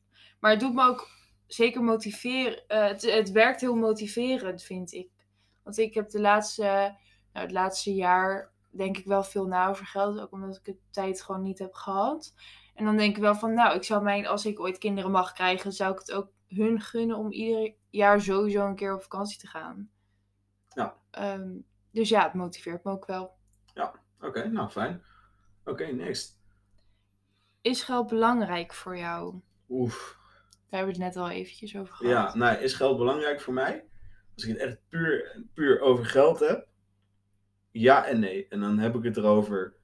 maar 0.41 0.51
het 0.51 0.61
doet 0.61 0.75
me 0.75 0.83
ook 0.87 1.09
zeker 1.47 1.83
motiveren. 1.83 2.69
eh, 2.69 2.87
het, 2.87 3.03
het 3.03 3.31
werkt 3.31 3.61
heel 3.61 3.75
motiverend, 3.77 4.63
vind 4.63 4.93
ik. 4.93 5.11
Want 5.67 5.79
ik 5.79 5.95
heb 5.95 6.11
de 6.11 6.21
laatste, 6.21 6.63
nou, 7.33 7.47
het 7.47 7.53
laatste 7.53 7.95
jaar 7.95 8.53
denk 8.71 8.97
ik 8.97 9.07
wel 9.07 9.23
veel 9.23 9.47
na 9.47 9.69
over 9.69 9.87
geld. 9.87 10.21
Ook 10.21 10.33
omdat 10.33 10.57
ik 10.57 10.65
de 10.65 10.77
tijd 10.91 11.23
gewoon 11.23 11.43
niet 11.43 11.59
heb 11.59 11.75
gehad. 11.75 12.35
En 12.75 12.85
dan 12.85 12.97
denk 12.97 13.17
ik 13.17 13.23
wel 13.23 13.35
van, 13.35 13.55
nou, 13.55 13.77
ik 13.77 13.85
zou 13.85 14.03
mijn, 14.03 14.27
als 14.27 14.47
ik 14.47 14.61
ooit 14.61 14.79
kinderen 14.79 15.11
mag 15.11 15.33
krijgen, 15.33 15.73
zou 15.73 15.93
ik 15.93 15.99
het 15.99 16.13
ook 16.13 16.33
hun 16.49 16.81
gunnen 16.81 17.17
om 17.17 17.33
ieder 17.33 17.75
jaar 17.91 18.21
sowieso 18.21 18.67
een 18.67 18.75
keer 18.75 18.95
op 18.95 19.03
vakantie 19.03 19.39
te 19.39 19.47
gaan. 19.47 19.91
Ja. 20.69 20.97
Ehm, 21.11 21.51
dus 21.91 22.09
ja, 22.09 22.23
het 22.23 22.35
motiveert 22.35 22.85
me 22.85 22.91
ook 22.91 23.07
wel. 23.07 23.35
Oké, 24.21 24.49
nou 24.49 24.69
fijn. 24.69 25.03
Oké, 25.65 25.87
next. 25.87 26.39
Is 27.61 27.83
geld 27.83 28.07
belangrijk 28.07 28.73
voor 28.73 28.99
jou? 28.99 29.41
Oef. 29.69 30.19
Daar 30.51 30.79
hebben 30.81 30.97
we 30.97 31.05
het 31.05 31.15
net 31.15 31.25
al 31.25 31.31
eventjes 31.31 31.77
over 31.77 31.95
gehad. 31.95 32.13
Ja, 32.13 32.37
nou, 32.37 32.57
is 32.57 32.75
geld 32.75 32.99
belangrijk 32.99 33.41
voor 33.41 33.55
mij? 33.55 33.85
Als 34.37 34.45
ik 34.45 34.51
het 34.51 34.69
echt 34.69 34.79
puur, 34.89 35.43
puur 35.55 35.81
over 35.81 36.07
geld 36.07 36.41
heb, 36.41 36.69
ja 37.71 38.07
en 38.07 38.21
nee. 38.21 38.49
En 38.49 38.61
dan 38.61 38.79
heb 38.79 38.95
ik 38.95 39.03
het 39.03 39.17
erover, 39.17 39.77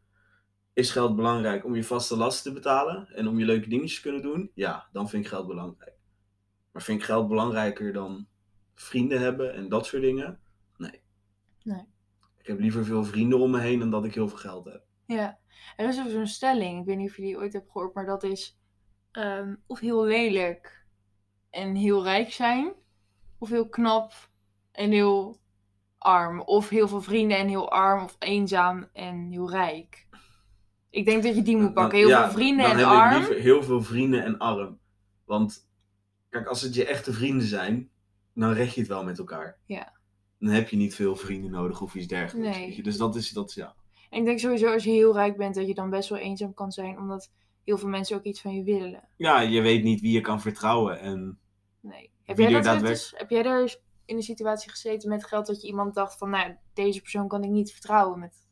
is 0.73 0.91
geld 0.91 1.17
belangrijk 1.17 1.65
om 1.65 1.75
je 1.75 1.85
vaste 1.85 2.17
lasten 2.17 2.53
te 2.53 2.59
betalen 2.61 3.09
en 3.09 3.29
om 3.29 3.39
je 3.39 3.45
leuke 3.45 3.69
dingetjes 3.69 3.95
te 3.95 4.03
kunnen 4.03 4.23
doen? 4.23 4.51
Ja, 4.55 4.89
dan 4.93 5.09
vind 5.09 5.25
ik 5.25 5.31
geld 5.31 5.47
belangrijk. 5.47 5.97
Maar 6.73 6.83
vind 6.83 7.01
ik 7.01 7.05
geld 7.05 7.29
belangrijker 7.29 7.93
dan 7.93 8.27
vrienden 8.75 9.21
hebben 9.21 9.55
en 9.55 9.69
dat 9.69 9.87
soort 9.87 10.03
dingen? 10.03 10.41
Nee. 10.77 11.03
Nee. 11.63 11.87
Ik 12.39 12.47
heb 12.47 12.59
liever 12.59 12.85
veel 12.85 13.05
vrienden 13.05 13.39
om 13.39 13.51
me 13.51 13.61
heen 13.61 13.79
dan 13.79 13.91
dat 13.91 14.05
ik 14.05 14.15
heel 14.15 14.29
veel 14.29 14.39
geld 14.39 14.65
heb. 14.65 14.85
Ja, 15.07 15.39
er 15.77 15.89
is 15.89 16.01
ook 16.01 16.11
zo'n 16.11 16.27
stelling, 16.27 16.81
ik 16.81 16.87
weet 16.87 16.97
niet 16.97 17.11
of 17.11 17.17
je 17.17 17.23
die 17.23 17.37
ooit 17.37 17.53
hebt 17.53 17.71
gehoord, 17.71 17.95
maar 17.95 18.07
dat 18.07 18.23
is 18.23 18.59
ehm, 19.11 19.55
of 19.67 19.81
heel 19.81 20.05
lelijk 20.05 20.87
en 21.51 21.75
heel 21.75 22.03
rijk 22.03 22.33
zijn, 22.33 22.73
of 23.39 23.49
heel 23.49 23.69
knap 23.69 24.31
en 24.73 24.91
heel 24.91 25.41
arm, 25.99 26.41
of 26.41 26.69
heel 26.69 26.89
veel 26.89 27.03
vrienden 27.03 27.39
en 27.39 27.49
heel 27.49 27.71
arm, 27.71 28.05
of 28.05 28.17
eenzaam 28.19 28.89
en 28.93 29.31
heel 29.31 29.51
rijk. 29.51 30.07
Ik 30.91 31.05
denk 31.05 31.23
dat 31.23 31.35
je 31.35 31.43
die 31.43 31.57
moet 31.57 31.75
pakken, 31.75 31.99
heel 31.99 32.09
Dan- 32.09 32.19
ja, 32.19 32.25
veel 32.25 32.33
vrienden 32.33 32.65
dan 32.65 32.73
en 32.73 32.79
heb 32.79 32.87
arm. 32.89 33.25
heel 33.33 33.63
veel 33.63 33.83
vrienden 33.83 34.25
en 34.25 34.39
arm. 34.39 34.79
Want, 35.25 35.69
kijk, 36.29 36.47
als 36.47 36.63
het 36.63 36.75
je 36.75 36.87
echte 36.87 37.13
vrienden 37.13 37.47
zijn, 37.47 37.91
dan 38.35 38.53
red 38.53 38.75
je 38.75 38.81
het 38.81 38.89
wel 38.89 39.05
met 39.05 39.19
elkaar. 39.19 39.59
Ja. 39.67 39.93
Dan 40.39 40.53
heb 40.53 40.69
je 40.69 40.77
niet 40.77 40.95
veel 40.95 41.17
vrienden 41.17 41.51
nodig 41.51 41.81
of 41.81 41.95
iets 41.95 42.07
dergelijks. 42.07 42.57
Nee. 42.59 42.83
Dus 42.83 42.97
dat 42.97 43.17
is, 43.17 43.31
dat 43.31 43.49
is 43.49 43.55
ja. 43.55 43.75
En 44.11 44.19
ik 44.19 44.25
denk 44.25 44.39
sowieso 44.39 44.73
als 44.73 44.85
je 44.85 44.91
heel 44.91 45.13
rijk 45.15 45.37
bent, 45.37 45.55
dat 45.55 45.67
je 45.67 45.75
dan 45.75 45.91
best 45.91 46.09
wel 46.09 46.19
eenzaam 46.19 46.55
kan 46.55 46.73
zijn, 46.73 46.99
omdat 46.99 47.31
heel 47.65 47.79
veel 47.79 47.89
mensen 47.89 48.17
ook 48.17 48.23
iets 48.25 48.41
van 48.41 48.55
je 48.55 48.63
willen. 48.63 49.09
Ja, 49.17 49.41
je 49.41 49.61
weet 49.61 49.83
niet 49.83 50.01
wie 50.01 50.13
je 50.13 50.21
kan 50.21 50.41
vertrouwen. 50.41 51.01
En 51.01 51.39
Nee. 51.81 52.11
Heb 52.25 52.39
jij, 52.39 52.61
dat 52.61 52.81
dus, 52.81 53.15
heb 53.17 53.31
jij 53.31 53.43
daar 53.43 53.77
in 54.05 54.17
een 54.17 54.23
situatie 54.23 54.71
gezeten 54.71 55.09
met 55.09 55.25
geld 55.27 55.47
dat 55.47 55.61
je 55.63 55.67
iemand 55.69 55.95
dacht 55.95 56.19
van, 56.19 56.31
nou, 56.31 56.57
deze 56.73 57.01
persoon 57.01 57.29
kan 57.29 57.45
ik 57.45 57.51
niet 57.51 57.73
vertrouwen 57.73 58.19
met 58.19 58.47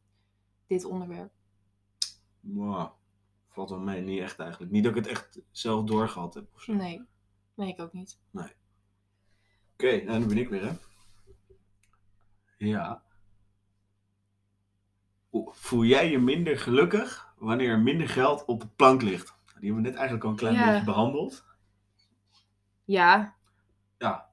dit 0.67 0.85
onderwerp? 0.85 1.33
wow, 2.41 2.91
valt 3.49 3.71
wel 3.71 3.79
mee. 3.79 4.01
Niet 4.01 4.21
echt 4.21 4.39
eigenlijk. 4.39 4.73
Niet 4.73 4.85
dat 4.85 4.97
ik 4.97 5.05
het 5.05 5.13
echt 5.13 5.41
zelf 5.51 5.85
doorgehad 5.85 6.35
heb. 6.35 6.49
of 6.55 6.63
zo. 6.63 6.73
Nee. 6.73 7.07
Nee, 7.55 7.69
ik 7.69 7.81
ook 7.81 7.93
niet. 7.93 8.19
Oké, 8.33 9.97
nou, 10.05 10.19
dan 10.19 10.29
ben 10.29 10.39
ik 10.39 10.49
weer, 10.49 10.63
hè. 10.65 10.73
Ja. 12.59 13.03
Voel 15.47 15.85
jij 15.85 16.11
je 16.11 16.19
minder 16.19 16.59
gelukkig 16.59 17.33
wanneer 17.37 17.71
er 17.71 17.79
minder 17.81 18.09
geld 18.09 18.45
op 18.45 18.61
de 18.61 18.69
plank 18.69 19.03
ligt? 19.03 19.35
Die 19.47 19.55
hebben 19.73 19.75
we 19.83 19.89
net 19.89 19.95
eigenlijk 19.99 20.25
al 20.25 20.31
een 20.31 20.37
klein 20.37 20.55
Ja. 20.55 20.67
beetje 20.71 20.85
behandeld. 20.85 21.45
Ja. 22.85 23.37
Ja. 23.99 24.30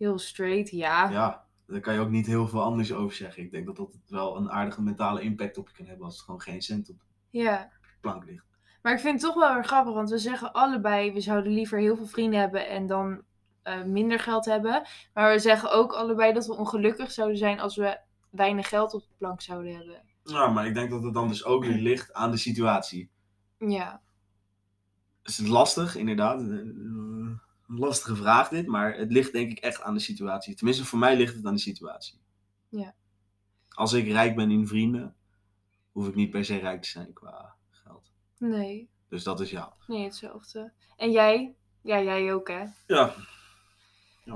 Heel 0.00 0.18
straight, 0.18 0.70
ja. 0.70 1.10
Ja, 1.10 1.44
daar 1.66 1.80
kan 1.80 1.94
je 1.94 2.00
ook 2.00 2.08
niet 2.10 2.26
heel 2.26 2.48
veel 2.48 2.62
anders 2.62 2.92
over 2.92 3.16
zeggen. 3.16 3.42
Ik 3.42 3.50
denk 3.50 3.66
dat 3.66 3.76
dat 3.76 3.98
wel 4.08 4.36
een 4.36 4.50
aardige 4.50 4.82
mentale 4.82 5.20
impact 5.20 5.58
op 5.58 5.68
je 5.68 5.74
kan 5.74 5.86
hebben 5.86 6.04
als 6.04 6.14
het 6.14 6.24
gewoon 6.24 6.40
geen 6.40 6.62
cent 6.62 6.90
op 6.90 6.98
de 6.98 7.38
Ja. 7.38 7.70
plank 8.00 8.24
ligt. 8.24 8.44
Maar 8.82 8.92
ik 8.92 9.00
vind 9.00 9.22
het 9.22 9.30
toch 9.30 9.40
wel 9.40 9.54
weer 9.54 9.64
grappig, 9.64 9.94
want 9.94 10.10
we 10.10 10.18
zeggen 10.18 10.52
allebei, 10.52 11.12
we 11.12 11.20
zouden 11.20 11.52
liever 11.52 11.78
heel 11.78 11.96
veel 11.96 12.06
vrienden 12.06 12.40
hebben 12.40 12.68
en 12.68 12.86
dan 12.86 13.22
eh, 13.62 13.82
minder 13.82 14.18
geld 14.20 14.44
hebben. 14.44 14.82
Maar 15.14 15.32
we 15.32 15.38
zeggen 15.38 15.72
ook 15.72 15.92
allebei 15.92 16.32
dat 16.32 16.46
we 16.46 16.56
ongelukkig 16.56 17.10
zouden 17.10 17.36
zijn 17.38 17.60
als 17.60 17.76
we 17.76 17.98
weinig 18.30 18.68
geld 18.68 18.94
op 18.94 19.00
de 19.00 19.14
plank 19.18 19.40
zouden 19.40 19.74
hebben. 19.74 20.02
Ja, 20.24 20.46
maar 20.48 20.66
ik 20.66 20.74
denk 20.74 20.90
dat 20.90 21.02
het 21.02 21.14
dan 21.14 21.28
dus 21.28 21.44
ook 21.44 21.64
weer 21.64 21.78
ligt 21.78 22.12
aan 22.12 22.30
de 22.30 22.36
situatie. 22.36 23.10
Ja. 23.58 24.00
Het 25.22 25.38
is 25.38 25.46
lastig, 25.46 25.96
inderdaad. 25.96 26.40
Een 27.70 27.78
lastige 27.78 28.16
vraag 28.16 28.48
dit, 28.48 28.66
maar 28.66 28.94
het 28.96 29.12
ligt 29.12 29.32
denk 29.32 29.50
ik 29.50 29.58
echt 29.58 29.82
aan 29.82 29.94
de 29.94 30.00
situatie. 30.00 30.54
Tenminste, 30.54 30.84
voor 30.84 30.98
mij 30.98 31.16
ligt 31.16 31.34
het 31.34 31.44
aan 31.46 31.54
de 31.54 31.60
situatie. 31.60 32.20
Ja. 32.68 32.94
Als 33.68 33.92
ik 33.92 34.06
rijk 34.06 34.36
ben 34.36 34.50
in 34.50 34.66
vrienden, 34.66 35.16
hoef 35.92 36.08
ik 36.08 36.14
niet 36.14 36.30
per 36.30 36.44
se 36.44 36.56
rijk 36.58 36.82
te 36.82 36.88
zijn 36.88 37.12
qua 37.12 37.54
geld. 37.70 38.12
Nee. 38.38 38.90
Dus 39.08 39.22
dat 39.22 39.40
is 39.40 39.50
ja. 39.50 39.74
Nee, 39.86 40.04
hetzelfde. 40.04 40.72
En 40.96 41.10
jij? 41.10 41.54
Ja, 41.82 42.02
jij 42.02 42.32
ook, 42.32 42.48
hè? 42.48 42.64
Ja, 42.86 43.14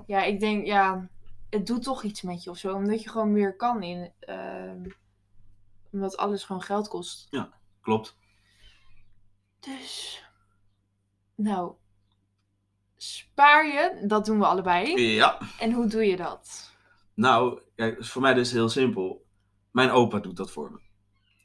Ja, 0.07 0.23
ik 0.23 0.41
denk, 0.41 0.67
ja, 0.67 1.09
het 1.51 1.67
doet 1.67 1.83
toch 1.83 2.03
iets 2.03 2.23
met 2.23 2.43
je 2.45 2.51
of 2.51 2.59
zo. 2.59 2.75
Omdat 2.75 3.03
je 3.03 3.09
gewoon 3.09 3.33
meer 3.33 3.57
kan 3.57 3.83
in. 3.83 4.13
ehm, 4.21 4.85
omdat 5.91 6.17
alles 6.17 6.45
gewoon 6.45 6.63
geld 6.63 6.89
kost. 6.89 7.29
klopt. 7.81 8.17
Dus. 9.61 10.23
Nou. 11.35 11.75
Spaar 13.05 13.67
je, 13.67 14.05
dat 14.07 14.27
doen 14.27 14.39
we 14.39 14.47
allebei. 14.47 15.01
Ja. 15.01 15.39
En 15.59 15.73
hoe 15.73 15.87
doe 15.87 16.05
je 16.05 16.17
dat? 16.17 16.73
Nou, 17.15 17.61
kijk, 17.75 17.97
dus 17.97 18.11
voor 18.11 18.23
mij 18.23 18.33
is 18.33 18.47
het 18.47 18.57
heel 18.57 18.69
simpel. 18.69 19.27
Mijn 19.71 19.91
opa 19.91 20.19
doet 20.19 20.37
dat 20.37 20.51
voor 20.51 20.71
me. 20.73 20.79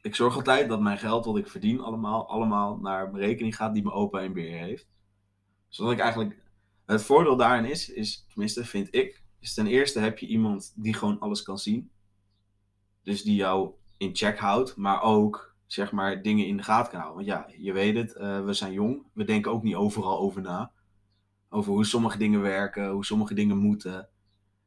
Ik 0.01 0.15
zorg 0.15 0.35
altijd 0.35 0.69
dat 0.69 0.81
mijn 0.81 0.97
geld 0.97 1.25
wat 1.25 1.37
ik 1.37 1.47
verdien 1.47 1.79
allemaal, 1.79 2.29
allemaal 2.29 2.77
naar 2.77 3.11
mijn 3.11 3.23
rekening 3.23 3.55
gaat 3.55 3.73
die 3.73 3.83
mijn 3.83 3.95
opa 3.95 4.19
in 4.19 4.33
beheer 4.33 4.59
heeft. 4.59 4.87
Zodat 5.67 5.91
ik 5.91 5.99
eigenlijk... 5.99 6.41
Het 6.85 7.03
voordeel 7.03 7.35
daarin 7.35 7.65
is, 7.65 7.89
is, 7.89 8.25
tenminste 8.29 8.65
vind 8.65 8.87
ik, 8.95 9.23
is 9.39 9.53
ten 9.53 9.67
eerste 9.67 9.99
heb 9.99 10.17
je 10.17 10.27
iemand 10.27 10.73
die 10.75 10.93
gewoon 10.93 11.19
alles 11.19 11.41
kan 11.41 11.57
zien. 11.57 11.91
Dus 13.03 13.23
die 13.23 13.35
jou 13.35 13.71
in 13.97 14.15
check 14.15 14.37
houdt, 14.37 14.75
maar 14.75 15.01
ook 15.01 15.55
zeg 15.65 15.91
maar 15.91 16.21
dingen 16.21 16.45
in 16.45 16.57
de 16.57 16.63
gaten 16.63 16.91
kan 16.91 17.01
houden. 17.01 17.25
Want 17.25 17.37
ja, 17.37 17.53
je 17.57 17.73
weet 17.73 17.95
het, 17.95 18.15
eh, 18.15 18.45
we 18.45 18.53
zijn 18.53 18.73
jong. 18.73 19.03
We 19.13 19.23
denken 19.23 19.51
ook 19.51 19.63
niet 19.63 19.75
overal 19.75 20.19
over 20.19 20.41
na. 20.41 20.71
Over 21.49 21.71
hoe 21.71 21.85
sommige 21.85 22.17
dingen 22.17 22.41
werken, 22.41 22.89
hoe 22.89 23.05
sommige 23.05 23.33
dingen 23.33 23.57
moeten. 23.57 24.09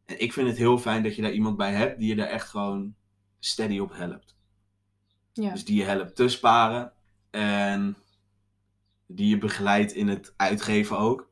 En 0.05 0.21
ik 0.21 0.33
vind 0.33 0.49
het 0.49 0.57
heel 0.57 0.79
fijn 0.79 1.03
dat 1.03 1.17
je 1.17 1.23
daar 1.23 1.33
iemand 1.33 1.57
bij 1.57 1.73
hebt 1.73 1.99
die 1.99 2.09
je 2.09 2.15
daar 2.17 2.27
echt 2.27 2.49
gewoon 2.49 2.95
steady 3.39 3.79
op 3.79 3.93
helpt. 3.95 4.37
Ja. 5.33 5.53
Dus 5.53 5.65
die 5.65 5.77
je 5.77 5.85
helpt 5.85 6.17
te 6.17 6.29
sparen 6.29 6.93
en 7.31 7.97
die 9.07 9.29
je 9.29 9.39
begeleidt 9.39 9.93
in 9.93 10.09
het 10.09 10.35
uitgeven 10.37 10.99
ook. 10.99 11.31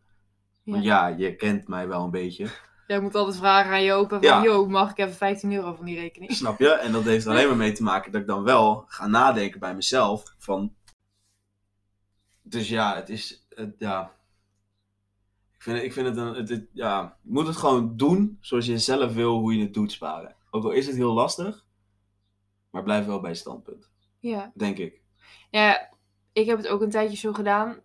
Want 0.64 0.84
ja, 0.84 1.06
je 1.06 1.36
kent 1.36 1.68
mij 1.68 1.88
wel 1.88 2.04
een 2.04 2.10
beetje. 2.10 2.46
Jij 2.86 3.00
moet 3.00 3.14
altijd 3.14 3.36
vragen 3.36 3.72
aan 3.72 3.82
je 3.82 3.92
opa 3.92 4.08
van, 4.08 4.20
Ja. 4.20 4.42
yo, 4.42 4.66
mag 4.66 4.90
ik 4.90 4.98
even 4.98 5.14
15 5.14 5.52
euro 5.52 5.74
van 5.74 5.84
die 5.84 5.98
rekening? 5.98 6.32
Snap 6.32 6.58
je? 6.58 6.70
En 6.70 6.92
dat 6.92 7.04
heeft 7.04 7.26
alleen 7.26 7.46
maar 7.48 7.56
mee 7.56 7.72
te 7.72 7.82
maken 7.82 8.12
dat 8.12 8.20
ik 8.20 8.26
dan 8.26 8.42
wel 8.42 8.84
ga 8.86 9.06
nadenken 9.06 9.60
bij 9.60 9.74
mezelf. 9.74 10.34
Van... 10.38 10.74
Dus 12.42 12.68
ja, 12.68 12.94
het 12.94 13.08
is. 13.08 13.46
Het, 13.48 13.74
ja. 13.78 14.12
Ik 15.60 15.66
vind, 15.66 15.76
het- 15.76 15.84
ik 15.86 15.92
vind 15.92 16.06
het 16.06 16.16
een. 16.16 16.34
Het, 16.34 16.66
ja, 16.72 17.16
je 17.22 17.30
moet 17.32 17.46
het 17.46 17.56
gewoon 17.56 17.96
doen 17.96 18.38
zoals 18.40 18.66
je 18.66 18.78
zelf 18.78 19.14
wil 19.14 19.38
hoe 19.38 19.56
je 19.56 19.62
het 19.62 19.74
doet 19.74 19.92
sparen. 19.92 20.36
Ook 20.50 20.64
al 20.64 20.70
is 20.70 20.86
het 20.86 20.96
heel 20.96 21.12
lastig, 21.12 21.66
maar 22.70 22.82
blijf 22.82 23.06
wel 23.06 23.20
bij 23.20 23.30
je 23.30 23.36
standpunt. 23.36 23.90
Ja. 24.18 24.52
Denk 24.54 24.78
ik. 24.78 25.02
Ja, 25.50 25.90
ik 26.32 26.46
heb 26.46 26.56
het 26.56 26.68
ook 26.68 26.80
een 26.80 26.90
tijdje 26.90 27.16
zo 27.16 27.32
gedaan, 27.32 27.80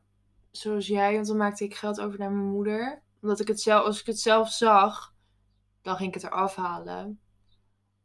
zoals 0.51 0.87
jij, 0.87 1.13
want 1.13 1.27
dan 1.27 1.37
maakte 1.37 1.63
ik 1.63 1.75
geld 1.75 2.01
over 2.01 2.19
naar 2.19 2.31
mijn 2.31 2.49
moeder. 2.49 3.01
Omdat 3.21 3.39
ik 3.39 3.47
het 3.47 3.61
zelf, 3.61 3.85
als 3.85 3.99
ik 3.99 4.05
het 4.05 4.19
zelf 4.19 4.49
zag, 4.51 5.13
dan 5.81 5.95
ging 5.95 6.07
ik 6.07 6.21
het 6.21 6.31
eraf 6.31 6.55
halen. 6.55 7.19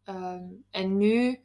Ehm, 0.05 0.45
en 0.71 0.97
nu 0.97 1.41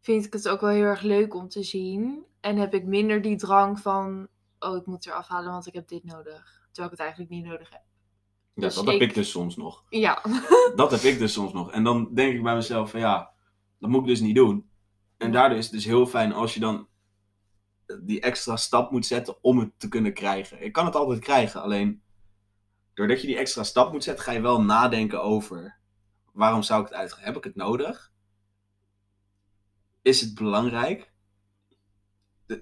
vind 0.00 0.24
ik 0.24 0.32
het 0.32 0.48
ook 0.48 0.60
wel 0.60 0.70
heel 0.70 0.84
erg 0.84 1.02
leuk 1.02 1.34
om 1.34 1.48
te 1.48 1.62
zien. 1.62 2.24
En 2.40 2.56
heb 2.56 2.74
ik 2.74 2.84
minder 2.84 3.22
die 3.22 3.36
drang 3.36 3.80
van, 3.80 4.28
oh, 4.58 4.76
ik 4.76 4.86
moet 4.86 5.04
het 5.04 5.06
eraf 5.06 5.28
halen, 5.28 5.52
want 5.52 5.66
ik 5.66 5.74
heb 5.74 5.88
dit 5.88 6.04
nodig. 6.04 6.60
Terwijl 6.72 6.92
ik 6.92 6.98
het 6.98 7.06
eigenlijk 7.06 7.30
niet 7.30 7.44
nodig 7.44 7.70
heb. 7.70 7.82
Ja, 8.54 8.62
Dus 8.62 8.74
dat 8.74 8.86
heb 8.86 9.00
ik- 9.00 9.14
dus 9.14 9.30
soms 9.30 9.56
nog. 9.56 9.84
Ja, 9.88 10.22
Dat 10.76 10.90
heb 10.90 11.00
ik 11.00 11.18
dus 11.18 11.32
soms 11.32 11.52
nog. 11.52 11.72
En 11.72 11.84
dan 11.84 12.14
denk 12.14 12.34
ik 12.34 12.42
bij 12.42 12.54
mezelf 12.54 12.90
van 12.90 13.00
ja, 13.00 13.32
dat 13.78 13.90
moet 13.90 14.00
ik 14.00 14.06
dus 14.06 14.20
niet 14.20 14.34
doen. 14.36 14.70
En 15.16 15.32
daardoor 15.32 15.58
is 15.58 15.64
het 15.64 15.74
dus 15.74 15.84
heel 15.84 16.06
fijn 16.06 16.32
als 16.32 16.54
je 16.54 16.60
dan 16.60 16.88
die 18.02 18.20
extra 18.20 18.56
stap 18.56 18.90
moet 18.90 19.06
zetten 19.06 19.42
om 19.42 19.58
het 19.58 19.70
te 19.76 19.88
kunnen 19.88 20.14
krijgen. 20.14 20.62
Ik 20.64 20.72
kan 20.72 20.84
het 20.84 20.94
altijd 20.94 21.20
krijgen, 21.20 21.62
alleen 21.62 22.02
doordat 22.94 23.20
je 23.20 23.26
die 23.26 23.36
extra 23.38 23.62
stap 23.62 23.92
moet 23.92 24.04
zetten, 24.04 24.24
ga 24.24 24.32
je 24.32 24.40
wel 24.40 24.62
nadenken 24.62 25.22
over 25.22 25.78
waarom 26.32 26.62
zou 26.62 26.82
ik 26.82 26.88
het 26.88 26.96
uitgeven? 26.96 27.24
Heb 27.24 27.36
ik 27.36 27.44
het 27.44 27.54
nodig? 27.56 28.12
Is 30.02 30.20
het 30.20 30.34
belangrijk? 30.34 31.12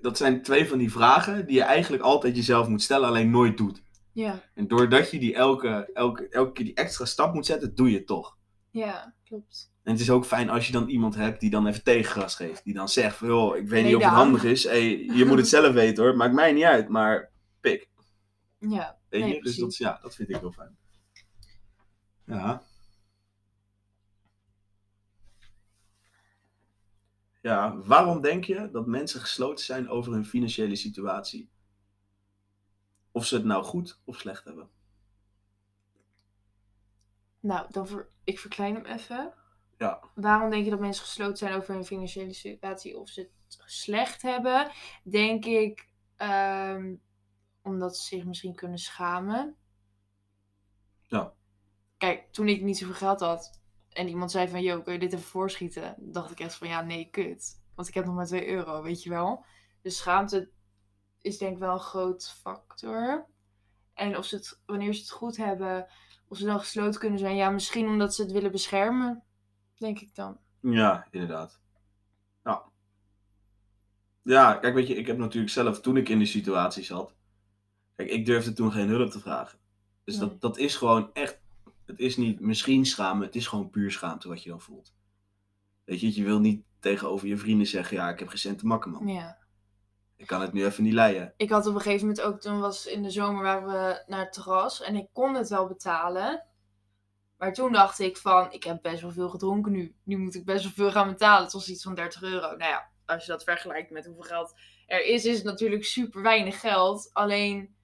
Dat 0.01 0.17
zijn 0.17 0.43
twee 0.43 0.69
van 0.69 0.79
die 0.79 0.93
vragen 0.93 1.47
die 1.47 1.57
je 1.57 1.63
eigenlijk 1.63 2.03
altijd 2.03 2.37
jezelf 2.37 2.69
moet 2.69 2.83
stellen, 2.83 3.09
alleen 3.09 3.31
nooit 3.31 3.57
doet. 3.57 3.83
Ja, 4.21 4.43
En 4.55 4.69
doordat 4.69 5.11
je 5.11 5.19
die 5.19 5.35
elke, 5.35 5.91
elke, 5.93 6.29
elke 6.29 6.53
keer 6.53 6.65
die 6.65 6.75
extra 6.75 7.05
stap 7.05 7.35
moet 7.35 7.47
zetten, 7.47 7.75
doe 7.75 7.91
je 7.91 7.97
het 7.97 8.07
toch. 8.07 8.39
ja, 8.71 9.15
klopt. 9.25 9.69
En 9.83 9.93
het 9.93 10.01
is 10.01 10.11
ook 10.11 10.25
fijn 10.25 10.51
als 10.51 10.67
je 10.67 10.73
dan 10.73 10.89
iemand 10.89 11.15
hebt 11.15 11.41
die 11.41 11.51
dan 11.51 11.67
even 11.67 11.83
tegengas 11.85 12.35
geeft. 12.35 12.65
Die 12.65 12.75
dan 12.75 12.89
zegt 12.89 13.17
van, 13.17 13.29
joh, 13.29 13.57
ik 13.57 13.69
weet 13.69 13.83
Nee, 13.83 13.85
niet 13.85 13.95
of 13.97 14.03
het 14.03 14.13
handig 14.13 14.45
is. 14.45 14.65
Hey, 14.65 15.05
je 15.05 15.25
moet 15.25 15.39
het 15.39 15.49
zelf 15.59 15.73
weten 15.73 16.05
hoor, 16.05 16.17
maakt 16.17 16.35
mij 16.35 16.53
niet 16.53 16.65
uit. 16.65 16.89
Maar 16.89 17.31
pik, 17.61 17.89
Ja, 18.59 18.99
weet 19.09 19.21
Nee, 19.23 19.35
je? 19.35 19.43
Dus 19.43 19.57
dat, 19.57 19.77
ja, 19.77 19.99
dat 20.03 20.15
vind 20.15 20.29
ik 20.29 20.37
heel 20.37 20.53
fijn. 20.53 20.77
Ja. 22.25 22.63
Ja, 27.43 27.77
waarom 27.79 28.21
denk 28.21 28.45
je 28.45 28.69
dat 28.73 28.87
mensen 28.87 29.21
gesloten 29.21 29.65
zijn 29.65 29.89
over 29.89 30.13
hun 30.13 30.25
financiële 30.27 30.77
situatie? 30.77 31.51
Of 33.13 33.27
ze 33.27 33.35
het 33.35 33.45
nou 33.45 33.65
goed 33.65 34.01
of 34.05 34.19
slecht 34.19 34.45
hebben? 34.45 34.71
Nou, 37.41 37.67
dan 37.71 37.87
ver, 37.87 38.09
ik 38.25 38.39
verklein 38.39 38.75
hem 38.75 38.85
even. 38.85 39.35
Ja. 39.79 40.03
Waarom 40.15 40.51
denk 40.51 40.65
je 40.65 40.71
dat 40.71 40.81
mensen 40.81 41.05
gesloten 41.05 41.37
zijn 41.37 41.55
over 41.55 41.75
hun 41.75 41.85
financiële 41.85 42.33
situatie 42.33 42.99
of 42.99 43.09
ze 43.09 43.21
het 43.21 43.63
slecht 43.65 44.23
hebben? 44.23 44.71
Denk 45.03 45.45
ik 45.45 45.89
ehm, 46.17 46.95
omdat 47.63 47.97
ze 47.97 48.07
zich 48.07 48.25
misschien 48.25 48.55
kunnen 48.55 48.79
schamen. 48.79 49.57
Ja. 51.03 51.35
Kijk, 51.97 52.33
toen 52.33 52.49
ik 52.49 52.63
niet 52.63 52.79
zoveel 52.79 52.95
geld 52.95 53.21
had 53.21 53.61
en 53.89 54.09
iemand 54.09 54.31
zei 54.31 54.49
van, 54.49 54.63
yo, 54.63 54.83
kun 54.83 54.93
je 54.93 54.99
dit 54.99 55.13
even 55.13 55.25
voorschieten? 55.25 55.95
dacht 55.99 56.31
ik 56.31 56.41
echt 56.41 56.55
van, 56.55 56.69
ja, 56.69 56.81
nee, 56.81 57.11
kut. 57.11 57.63
Want 57.75 57.89
ik 57.89 57.95
heb 57.95 58.05
nog 58.05 58.15
maar 58.15 58.27
2 58.27 58.49
euro, 58.49 58.83
weet 58.83 59.03
je 59.03 59.11
wel. 59.11 59.45
Dus 59.83 59.97
schaamte 59.97 60.51
is 61.21 61.39
denk 61.39 61.53
ik 61.53 61.59
wel 61.59 61.73
een 61.73 61.81
groot 61.81 62.31
factor. 62.31 63.27
En 63.95 64.17
of 64.17 64.25
ze 64.25 64.37
het, 64.37 64.61
wanneer 64.67 64.95
ze 64.95 65.01
het 65.01 65.11
goed 65.11 65.37
hebben, 65.37 65.87
of 66.29 66.39
ze 66.39 66.45
dan 66.45 66.59
gesloten 66.59 67.01
kunnen 67.01 67.19
zijn. 67.19 67.37
Ja, 67.37 67.51
misschien 67.51 67.87
omdat 67.87 68.15
ze 68.15 68.23
het 68.23 68.33
willen 68.33 68.51
beschermen, 68.51 69.23
denk 69.77 70.01
ik 70.01 70.15
dan. 70.15 70.39
Ja, 70.61 71.07
inderdaad. 71.11 71.61
Ja. 72.45 72.63
Ja, 74.23 74.55
kijk, 74.55 74.75
weet 74.75 74.87
je, 74.87 74.95
ik 74.95 75.07
heb 75.07 75.19
natuurlijk 75.19 75.53
zelf, 75.53 75.81
toen 75.81 75.97
ik 75.97 76.09
in 76.09 76.19
die 76.19 76.27
situatie 76.27 76.83
zat, 76.85 77.15
kijk, 77.97 78.11
ik 78.11 78.27
durfde 78.27 78.53
toen 78.53 78.73
geen 78.73 78.89
hulp 78.89 79.11
te 79.11 79.21
vragen. 79.21 79.59
Dus 80.05 80.19
Nee. 80.19 80.29
dat, 80.29 80.41
dat 80.41 80.59
is 80.59 80.77
gewoon 80.77 81.11
echt, 81.13 81.41
het 81.87 81.99
is 81.99 82.17
niet 82.17 82.41
misschien 82.41 82.87
schamen, 82.87 83.27
het 83.27 83.37
is 83.37 83.47
gewoon 83.47 83.71
puur 83.71 83.91
schaamte 83.91 84.29
wat 84.29 84.43
je 84.43 84.51
dan 84.51 84.61
voelt. 84.61 84.95
Weet 85.85 86.01
je, 86.01 86.15
je 86.17 86.25
wil 86.25 86.41
niet 86.41 86.65
tegenover 86.79 87.29
je 87.29 87.37
vrienden 87.37 87.67
zeggen, 87.67 87.97
ja, 87.97 88.09
ik 88.09 88.19
heb 88.19 88.29
geen 88.29 88.39
cent 88.39 88.59
te 88.59 88.67
makken, 88.67 88.91
man. 88.91 89.07
Ja. 89.07 89.39
Ik 90.21 90.27
kan 90.27 90.41
het 90.41 90.53
nu 90.53 90.65
even 90.65 90.83
niet 90.83 90.93
leiden. 90.93 91.35
Ik 91.37 91.51
had 91.51 91.67
op 91.67 91.75
een 91.75 91.81
gegeven 91.81 92.07
moment 92.07 92.25
ook, 92.25 92.41
toen 92.41 92.61
was 92.61 92.87
in 92.87 93.03
de 93.03 93.11
zomer 93.11 93.43
waren 93.43 93.69
we 93.69 94.03
naar 94.07 94.21
het 94.21 94.33
terras 94.33 94.83
en 94.83 94.97
ik 94.97 95.09
kon 95.13 95.35
het 95.35 95.49
wel 95.49 95.67
betalen. 95.67 96.45
Maar 97.39 97.53
toen 97.53 97.73
dacht 97.73 97.99
ik 97.99 98.17
van, 98.17 98.53
ik 98.53 98.65
heb 98.65 98.83
best 98.83 99.03
wel 99.03 99.11
veel 99.11 99.29
gedronken 99.29 99.73
nu. 99.73 99.95
Nu 100.05 100.17
moet 100.17 100.35
ik 100.35 100.45
best 100.45 100.63
wel 100.63 100.73
veel 100.73 100.91
gaan 100.91 101.09
betalen. 101.09 101.45
Het 101.45 101.53
was 101.53 101.69
iets 101.69 101.83
van 101.83 101.95
30 101.95 102.23
euro. 102.23 102.47
Nou 102.47 102.71
ja, 102.71 102.91
als 103.07 103.25
je 103.25 103.33
dat 103.33 103.45
vergelijkt 103.45 103.91
met 103.91 104.07
hoeveel 104.07 104.23
geld 104.23 104.55
er 104.87 105.05
is, 105.05 105.25
is 105.25 105.37
het 105.37 105.45
natuurlijk 105.45 105.85
super 105.85 106.23
weinig 106.23 106.61
geld. 106.61 107.11
Alleen, 107.13 107.75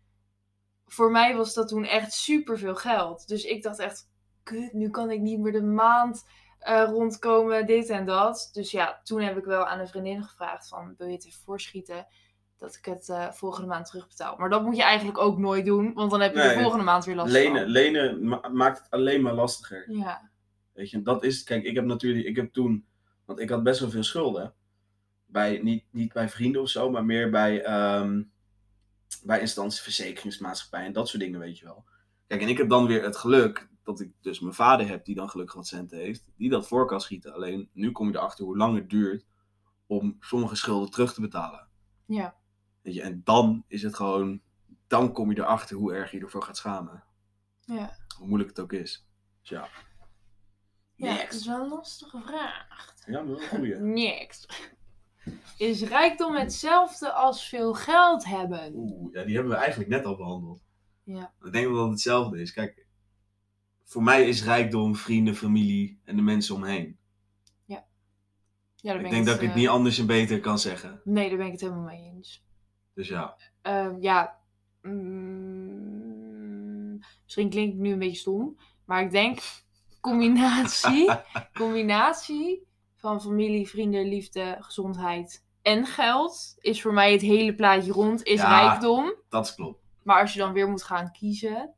voor 0.86 1.10
mij 1.10 1.36
was 1.36 1.54
dat 1.54 1.68
toen 1.68 1.84
echt 1.84 2.12
super 2.12 2.58
veel 2.58 2.76
geld. 2.76 3.28
Dus 3.28 3.44
ik 3.44 3.62
dacht 3.62 3.78
echt, 3.78 4.10
kut, 4.42 4.72
nu 4.72 4.90
kan 4.90 5.10
ik 5.10 5.20
niet 5.20 5.40
meer 5.40 5.52
de 5.52 5.62
maand 5.62 6.24
eh, 6.58 6.84
rondkomen, 6.84 7.66
dit 7.66 7.88
en 7.88 8.06
dat. 8.06 8.50
Dus 8.52 8.70
ja, 8.70 9.00
toen 9.02 9.20
heb 9.20 9.36
ik 9.36 9.44
wel 9.44 9.66
aan 9.66 9.80
een 9.80 9.88
vriendin 9.88 10.22
gevraagd 10.22 10.68
van, 10.68 10.94
wil 10.98 11.06
je 11.06 11.14
het 11.14 11.26
even 11.26 11.42
voorschieten? 11.42 12.06
Dat 12.58 12.74
ik 12.74 12.84
het 12.84 13.08
eh, 13.08 13.30
volgende 13.32 13.66
maand 13.68 13.86
terugbetaal. 13.86 14.36
Maar 14.36 14.48
dat 14.50 14.62
moet 14.62 14.76
je 14.76 14.82
eigenlijk 14.82 15.18
ook 15.18 15.38
nooit 15.38 15.64
doen, 15.64 15.92
want 15.94 16.10
dan 16.10 16.20
heb 16.20 16.32
je 16.34 16.38
Nee, 16.38 16.54
de 16.54 16.60
volgende 16.60 16.84
maand 16.84 17.04
weer 17.04 17.14
last 17.16 17.32
Lenen, 17.32 17.62
van. 17.62 17.70
lenen 17.70 18.28
ma- 18.28 18.48
maakt 18.48 18.78
het 18.78 18.90
alleen 18.90 19.22
maar 19.22 19.34
lastiger. 19.34 19.90
Ja, 19.92 20.30
Weet 20.72 20.90
je, 20.90 21.02
dat 21.02 21.24
is, 21.24 21.42
kijk, 21.44 21.64
ik 21.64 21.74
heb 21.74 21.84
natuurlijk, 21.84 22.26
ik 22.26 22.36
heb 22.36 22.52
toen, 22.52 22.86
want 23.24 23.38
ik 23.40 23.48
had 23.50 23.62
best 23.62 23.80
wel 23.80 23.90
veel 23.90 24.02
schulden. 24.04 24.54
Bij, 25.26 25.58
niet, 25.62 25.84
niet 25.90 26.12
bij 26.12 26.28
vrienden 26.28 26.62
of 26.62 26.68
zo, 26.68 26.90
maar 26.90 27.04
meer 27.04 27.30
bij, 27.30 27.62
ehm 27.62 28.22
bij 29.22 29.40
instanties, 29.40 29.80
verzekeringsmaatschappij 29.80 30.84
en 30.86 30.92
dat 30.92 31.08
soort 31.08 31.22
dingen, 31.22 31.40
weet 31.40 31.58
je 31.58 31.64
wel. 31.64 31.84
Kijk, 32.26 32.40
en 32.42 32.48
ik 32.48 32.58
heb 32.58 32.68
dan 32.68 32.86
weer 32.86 33.02
het 33.02 33.16
geluk 33.16 33.68
dat 33.82 34.00
ik 34.00 34.10
dus 34.20 34.40
mijn 34.40 34.54
vader 34.54 34.88
heb, 34.88 35.04
die 35.04 35.14
dan 35.14 35.28
gelukkig 35.30 35.54
wat 35.54 35.66
centen 35.66 35.98
heeft, 35.98 36.24
die 36.36 36.50
dat 36.50 36.66
voor 36.68 36.86
kan 36.86 37.00
schieten. 37.00 37.32
Alleen 37.34 37.68
nu 37.72 37.90
kom 37.92 38.08
je 38.08 38.16
erachter 38.16 38.44
hoe 38.44 38.56
lang 38.56 38.74
het 38.76 38.90
duurt 38.90 39.26
om 39.86 40.16
sommige 40.20 40.56
schulden 40.56 40.90
terug 40.90 41.14
te 41.14 41.20
betalen. 41.20 41.68
ja, 42.06 42.34
Weet 42.86 42.94
je, 42.94 43.02
en 43.02 43.20
dan 43.24 43.64
is 43.68 43.82
het 43.82 43.94
gewoon, 43.94 44.40
dan 44.86 45.12
kom 45.12 45.30
je 45.30 45.38
erachter 45.38 45.76
hoe 45.76 45.94
erg 45.94 46.10
je 46.10 46.20
ervoor 46.20 46.42
gaat 46.42 46.56
schamen. 46.56 47.04
ja. 47.60 47.96
Hoe 48.18 48.26
moeilijk 48.26 48.50
het 48.50 48.60
ook 48.60 48.72
is. 48.72 49.06
Dus 49.40 49.48
ja. 49.48 49.68
Ja, 50.94 51.16
dat 51.16 51.32
is 51.32 51.46
wel 51.46 51.62
een 51.62 51.68
lastige 51.68 52.20
vraag. 52.20 52.94
Ja, 53.06 53.22
maar 53.22 53.26
wel 53.26 53.40
een 53.40 53.48
goeie. 53.48 53.74
Next. 54.04 54.74
Is 55.56 55.82
rijkdom 55.82 56.34
hetzelfde 56.34 57.12
als 57.12 57.48
veel 57.48 57.74
geld 57.74 58.24
hebben? 58.24 58.72
Oeh, 58.74 59.12
ja, 59.12 59.24
die 59.24 59.34
hebben 59.34 59.52
we 59.52 59.58
eigenlijk 59.58 59.90
net 59.90 60.04
al 60.04 60.16
behandeld. 60.16 60.64
Ja. 61.02 61.32
Ik 61.42 61.52
denk 61.52 61.66
dat 61.66 61.82
het 61.82 61.90
hetzelfde 61.90 62.40
is. 62.40 62.52
Kijk, 62.52 62.86
voor 63.84 64.02
mij 64.02 64.28
is 64.28 64.44
rijkdom 64.44 64.96
vrienden, 64.96 65.34
familie 65.34 66.00
en 66.04 66.16
de 66.16 66.22
mensen 66.22 66.54
omheen. 66.54 66.98
Ja, 68.86 68.92
ben 68.92 69.04
Ik 69.04 69.10
denk 69.10 69.26
dat 69.26 69.34
ik 69.34 69.40
eh, 69.40 69.46
het 69.46 69.56
niet 69.56 69.68
anders 69.68 69.98
en 69.98 70.06
beter 70.06 70.40
kan 70.40 70.58
zeggen. 70.58 71.00
Nee, 71.04 71.28
daar 71.28 71.38
ben 71.38 71.46
ik 71.46 71.52
het 71.52 71.60
helemaal 71.60 71.84
mee 71.84 72.12
eens. 72.14 72.45
Dus 72.96 73.08
ja. 73.08 73.36
Ehm, 73.62 73.96
ja, 74.00 74.38
mm, 75.66 76.98
misschien 77.24 77.50
klinkt 77.50 77.72
het 77.72 77.82
nu 77.82 77.92
een 77.92 77.98
beetje 77.98 78.16
stom, 78.16 78.58
maar 78.84 79.02
ik 79.02 79.10
denk 79.10 79.38
combinatie, 80.00 81.10
combinatie 81.62 82.66
van 82.94 83.20
familie, 83.22 83.68
vrienden, 83.68 84.08
liefde, 84.08 84.56
gezondheid 84.60 85.44
en 85.62 85.86
geld 85.86 86.54
is 86.58 86.82
voor 86.82 86.92
mij 86.92 87.12
het 87.12 87.20
hele 87.20 87.54
plaatje 87.54 87.92
rond, 87.92 88.22
is 88.22 88.40
Ja. 88.40 88.60
rijkdom. 88.68 89.14
Dat 89.28 89.46
is 89.46 89.54
klopt. 89.54 89.82
Maar 90.02 90.20
als 90.20 90.32
je 90.32 90.38
dan 90.38 90.52
weer 90.52 90.68
moet 90.68 90.82
gaan 90.82 91.12
kiezen, 91.12 91.74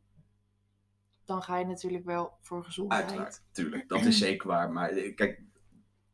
dan 1.25 1.43
ga 1.43 1.59
je 1.59 1.65
natuurlijk 1.67 2.05
wel 2.05 2.33
voor 2.41 2.65
gezondheid. 2.65 3.03
Uiteraard, 3.03 3.43
tuurlijk. 3.53 3.89
Dat 3.89 4.05
is 4.11 4.19
zeker 4.19 4.49
waar. 4.49 4.71
Maar 4.73 4.91
eh, 4.91 5.15
kijk, 5.15 5.43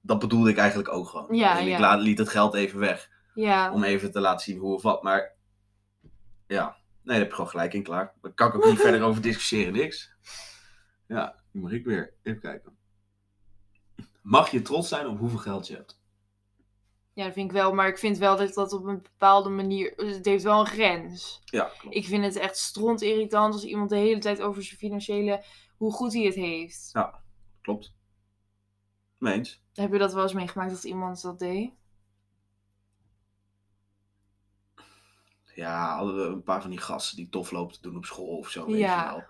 dat 0.01 0.19
bedoelde 0.19 0.51
ik 0.51 0.57
eigenlijk 0.57 0.89
ook 0.93 1.09
gewoon. 1.09 1.35
Ja, 1.37 1.59
En 1.59 1.67
ik 1.67 1.79
ja. 1.79 1.97
liet 1.97 2.19
het 2.19 2.29
geld 2.29 2.55
even 2.55 2.79
weg. 2.79 3.11
Ja, 3.35 3.73
Om 3.73 3.85
even 3.85 4.13
te 4.13 4.21
laten 4.21 4.45
zien 4.45 4.59
hoe 4.59 4.75
of 4.75 4.83
wat. 4.83 5.03
Maar 5.03 5.33
ja, 6.47 6.65
nee, 6.67 6.77
daar 7.03 7.17
heb 7.17 7.29
je 7.29 7.35
gewoon 7.35 7.51
gelijk 7.51 7.75
in 7.75 7.83
klaar. 7.83 8.15
Daar 8.21 8.33
kan 8.33 8.49
ik 8.49 8.55
ook 8.55 8.65
niet 8.65 8.81
verder 8.87 9.03
over 9.03 9.23
discussiëren, 9.23 9.73
niks. 9.73 10.13
Ja, 11.07 11.43
nu 11.51 11.61
mag 11.61 11.73
ik 11.73 11.85
weer. 11.85 12.15
Even 12.23 12.41
kijken. 12.41 12.77
Mag 14.23 14.51
je 14.51 14.63
trots 14.63 14.89
zijn 14.89 15.07
op 15.07 15.19
hoeveel 15.19 15.39
geld 15.39 15.67
je 15.67 15.75
hebt? 15.75 16.03
ja, 17.15 17.25
dat 17.25 17.33
vind 17.33 17.47
ik 17.51 17.57
wel. 17.57 17.75
Maar 17.75 17.89
ik 17.89 17.99
vind 17.99 18.19
wel 18.19 18.37
dat 18.37 18.55
dat 18.55 18.73
op 18.73 18.85
een 18.85 19.03
bepaalde 19.03 19.49
manier... 19.49 19.93
Het 19.97 20.25
heeft 20.25 20.45
wel 20.45 20.61
een 20.61 20.67
grens. 20.67 21.41
Ja, 21.45 21.71
klopt. 21.79 21.97
Ik 21.97 22.05
vind 22.05 22.25
het 22.25 22.37
echt 22.37 22.57
stront 22.57 23.03
irritant 23.03 23.55
als 23.55 23.65
iemand 23.65 23.91
de 23.91 23.97
hele 23.97 24.21
tijd 24.21 24.41
over 24.41 24.63
zijn 24.63 24.79
financiële... 24.79 25.45
Hoe 25.77 25.93
goed 25.93 26.13
hij 26.13 26.23
het 26.23 26.35
heeft. 26.35 26.93
klopt. 27.61 27.95
Meens. 29.19 29.63
Heb 29.73 29.93
je 29.93 29.99
dat 29.99 30.13
wel 30.13 30.23
eens 30.23 30.33
meegemaakt 30.33 30.71
dat 30.71 30.85
iemand 30.85 31.23
dat 31.23 31.39
deed? 31.39 31.73
Ja, 35.55 35.97
hadden 35.97 36.17
we 36.17 36.23
een 36.23 36.43
paar 36.43 36.61
van 36.61 36.71
die 36.71 36.81
gasten 36.81 37.17
die 37.17 37.29
tof 37.29 37.51
lopen 37.51 37.75
te 37.75 37.81
doen 37.83 37.97
op 37.97 38.05
school 38.05 38.27
of 38.39 38.49
zo. 38.49 38.67
Weet 38.67 38.77
Ja. 38.79 39.05
je 39.05 39.11
wel. 39.11 39.25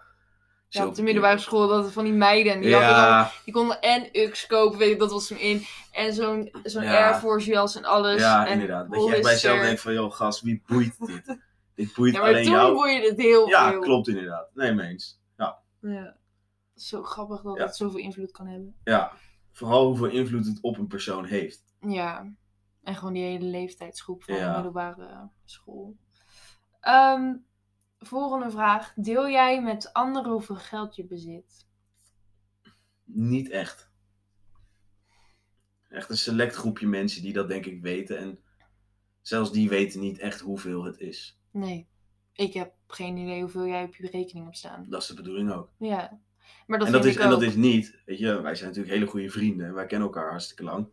Ja, 0.69 0.87
op 0.87 0.95
de 0.95 1.03
middelbare 1.03 1.39
school, 1.39 1.69
dat 1.69 1.93
van 1.93 2.05
die 2.05 2.13
meiden. 2.13 2.61
Die, 2.61 2.71
dan, 2.71 2.81
Ja, 2.81 3.31
die 3.45 3.55
konden 3.55 3.81
en 3.81 4.09
UX 4.13 4.47
kopen, 4.47 4.79
weet 4.79 4.91
ik, 4.93 4.99
dat 4.99 5.11
was 5.11 5.27
toen 5.27 5.39
in. 5.39 5.63
En 5.93 6.13
zo'n 6.15 6.51
zo'n 6.63 6.83
Ja. 6.83 7.07
Air 7.07 7.15
Force 7.15 7.51
jas 7.51 7.77
en 7.77 7.85
alles. 7.85 8.21
ja, 8.21 8.47
en 8.47 8.53
inderdaad. 8.53 8.91
Dat 8.91 9.05
je 9.05 9.13
echt 9.13 9.23
bij 9.23 9.33
jezelf 9.33 9.61
denkt 9.61 9.81
van, 9.81 9.93
joh, 9.93 10.13
gast, 10.13 10.41
wie 10.41 10.63
boeit 10.67 11.07
dit? 11.07 11.39
dit 11.75 11.95
boeit 11.95 12.15
Ja, 12.15 12.21
maar 12.21 12.29
alleen 12.29 12.45
toen 12.45 12.53
jou. 12.53 12.75
boeide 12.75 13.09
het 13.09 13.19
heel 13.21 13.49
Ja, 13.49 13.71
veel. 13.71 13.81
klopt 13.81 14.09
inderdaad. 14.09 14.49
Nee, 14.55 14.73
meens. 14.73 15.21
Ja. 15.37 15.59
Ja. 15.81 16.17
Zo 16.77 17.03
grappig 17.03 17.43
dat 17.43 17.57
Ja. 17.57 17.65
het 17.65 17.77
zoveel 17.77 18.01
invloed 18.01 18.31
kan 18.31 18.47
hebben. 18.47 18.75
ja, 18.85 19.13
vooral 19.53 19.87
hoeveel 19.87 20.07
invloed 20.11 20.47
het 20.47 20.59
op 20.61 20.79
een 20.79 20.87
persoon 20.87 21.25
heeft. 21.25 21.63
Ja. 21.81 22.33
En 22.83 22.95
gewoon 22.97 23.13
die 23.13 23.25
hele 23.25 23.45
leeftijdsgroep 23.47 24.25
van 24.25 24.35
Ja. 24.35 24.49
de 24.49 24.55
middelbare 24.55 25.29
school. 25.45 25.97
Ehm, 26.85 27.35
volgende 27.99 28.51
vraag. 28.51 28.93
Deel 28.95 29.29
jij 29.29 29.63
met 29.63 29.93
anderen 29.93 30.33
hoeveel 30.33 30.57
geld 30.57 30.97
je 30.97 31.07
bezit? 31.07 31.67
Niet 33.05 33.51
echt. 33.51 33.93
Echt 35.89 36.11
een 36.11 36.17
select 36.17 36.55
groepje 36.55 36.87
mensen 36.87 37.23
die 37.23 37.33
dat 37.33 37.49
denk 37.49 37.67
ik 37.67 37.83
weten. 37.83 38.19
En 38.19 38.39
zelfs 39.21 39.53
die 39.53 39.69
weten 39.69 40.01
niet 40.01 40.19
echt 40.19 40.41
hoeveel 40.41 40.85
het 40.85 40.99
is. 40.99 41.41
Nee. 41.51 41.89
Ik 42.33 42.55
heb 42.55 42.75
geen 42.87 43.17
idee 43.17 43.41
hoeveel 43.41 43.67
jij 43.67 43.85
op 43.85 43.95
je 43.97 44.11
rekening 44.11 44.45
hebt 44.45 44.59
staan. 44.59 44.87
Dat 44.89 45.03
is 45.03 45.09
de 45.09 45.15
bedoeling 45.15 45.53
ook. 45.53 45.71
Ja. 45.79 46.21
Maar 46.67 46.79
dat 46.79 46.87
en, 46.87 46.93
dat 46.93 47.05
is, 47.05 47.17
en 47.17 47.31
dat 47.31 47.43
is 47.43 47.55
niet, 47.55 48.03
weet 48.05 48.19
je, 48.19 48.41
wij 48.41 48.55
zijn 48.55 48.69
natuurlijk 48.69 48.95
hele 48.95 49.11
goede 49.11 49.31
vrienden. 49.31 49.67
En 49.67 49.75
wij 49.75 49.87
kennen 49.87 50.09
elkaar 50.09 50.31
hartstikke 50.31 50.63
lang. 50.63 50.89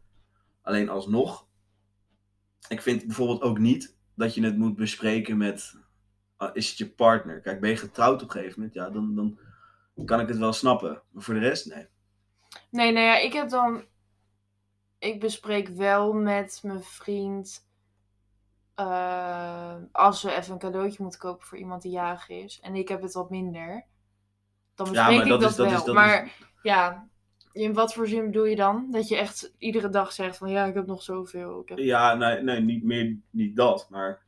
Alleen 0.62 0.90
alsnog, 0.90 1.48
ik 2.68 2.82
vind 2.82 3.06
bijvoorbeeld 3.06 3.42
ook 3.42 3.60
niet 3.60 3.98
dat 4.16 4.36
je 4.36 4.44
het 4.44 4.58
moet 4.58 4.76
bespreken 4.76 5.38
met, 5.38 5.80
is 6.54 6.70
het 6.70 6.78
je 6.78 6.90
partner? 6.90 7.40
Kijk, 7.42 7.60
ben 7.62 7.70
je 7.70 7.78
getrouwd 7.78 8.22
op 8.22 8.28
een 8.28 8.34
gegeven 8.36 8.56
moment? 8.60 8.74
Ja, 8.76 8.90
dan, 8.90 9.16
dan 9.16 9.40
kan 10.06 10.20
ik 10.20 10.28
het 10.28 10.38
wel 10.38 10.54
snappen. 10.54 11.02
Maar 11.12 11.24
voor 11.24 11.34
de 11.34 11.40
rest, 11.40 11.66
nee. 11.66 11.88
Nee, 12.70 12.92
nou 12.92 13.06
ja, 13.06 13.18
ik 13.18 13.34
heb 13.34 13.50
dan. 13.50 13.84
Ik 15.00 15.20
bespreek 15.20 15.68
wel 15.68 16.14
met 16.14 16.60
mijn 16.64 16.84
vriend. 16.84 17.70
eh, 18.76 19.76
als 19.92 20.24
we 20.24 20.32
even 20.36 20.54
een 20.54 20.60
cadeautje 20.60 21.02
moeten 21.04 21.20
kopen 21.20 21.48
voor 21.48 21.58
iemand 21.58 21.82
die 21.82 21.92
jarig 21.92 22.30
is. 22.30 22.60
En 22.62 22.76
ik 22.76 22.88
heb 22.88 23.02
het 23.02 23.14
wat 23.14 23.30
minder. 23.30 23.86
Dan 24.76 24.86
Ja, 24.86 24.92
bespreek 24.92 25.16
maar 25.18 25.24
ik 25.26 25.30
dat 25.42 25.56
wel. 25.56 25.66
is- 25.66 25.84
dat 25.84 25.96
maar 25.96 26.26
is- 26.26 26.32
ja, 26.62 27.08
in 27.52 27.74
wat 27.74 27.94
voor 27.94 28.08
zin 28.08 28.26
bedoel 28.26 28.46
je 28.46 28.56
dan? 28.56 28.88
Dat 28.92 29.08
je 29.08 29.18
echt 29.18 29.54
iedere 29.58 29.90
dag 29.90 30.12
zegt 30.12 30.38
van 30.38 30.50
ja, 30.50 30.66
ik 30.66 30.74
heb 30.74 30.86
nog 30.86 31.04
zoveel. 31.04 31.62
Ik 31.62 31.70
heb... 31.70 31.78
Ja, 31.78 32.14
nee, 32.16 32.42
nee 32.42 32.60
niet 32.62 32.84
meer, 32.84 33.18
niet 33.30 33.56
dat, 33.56 33.88
maar. 33.90 34.22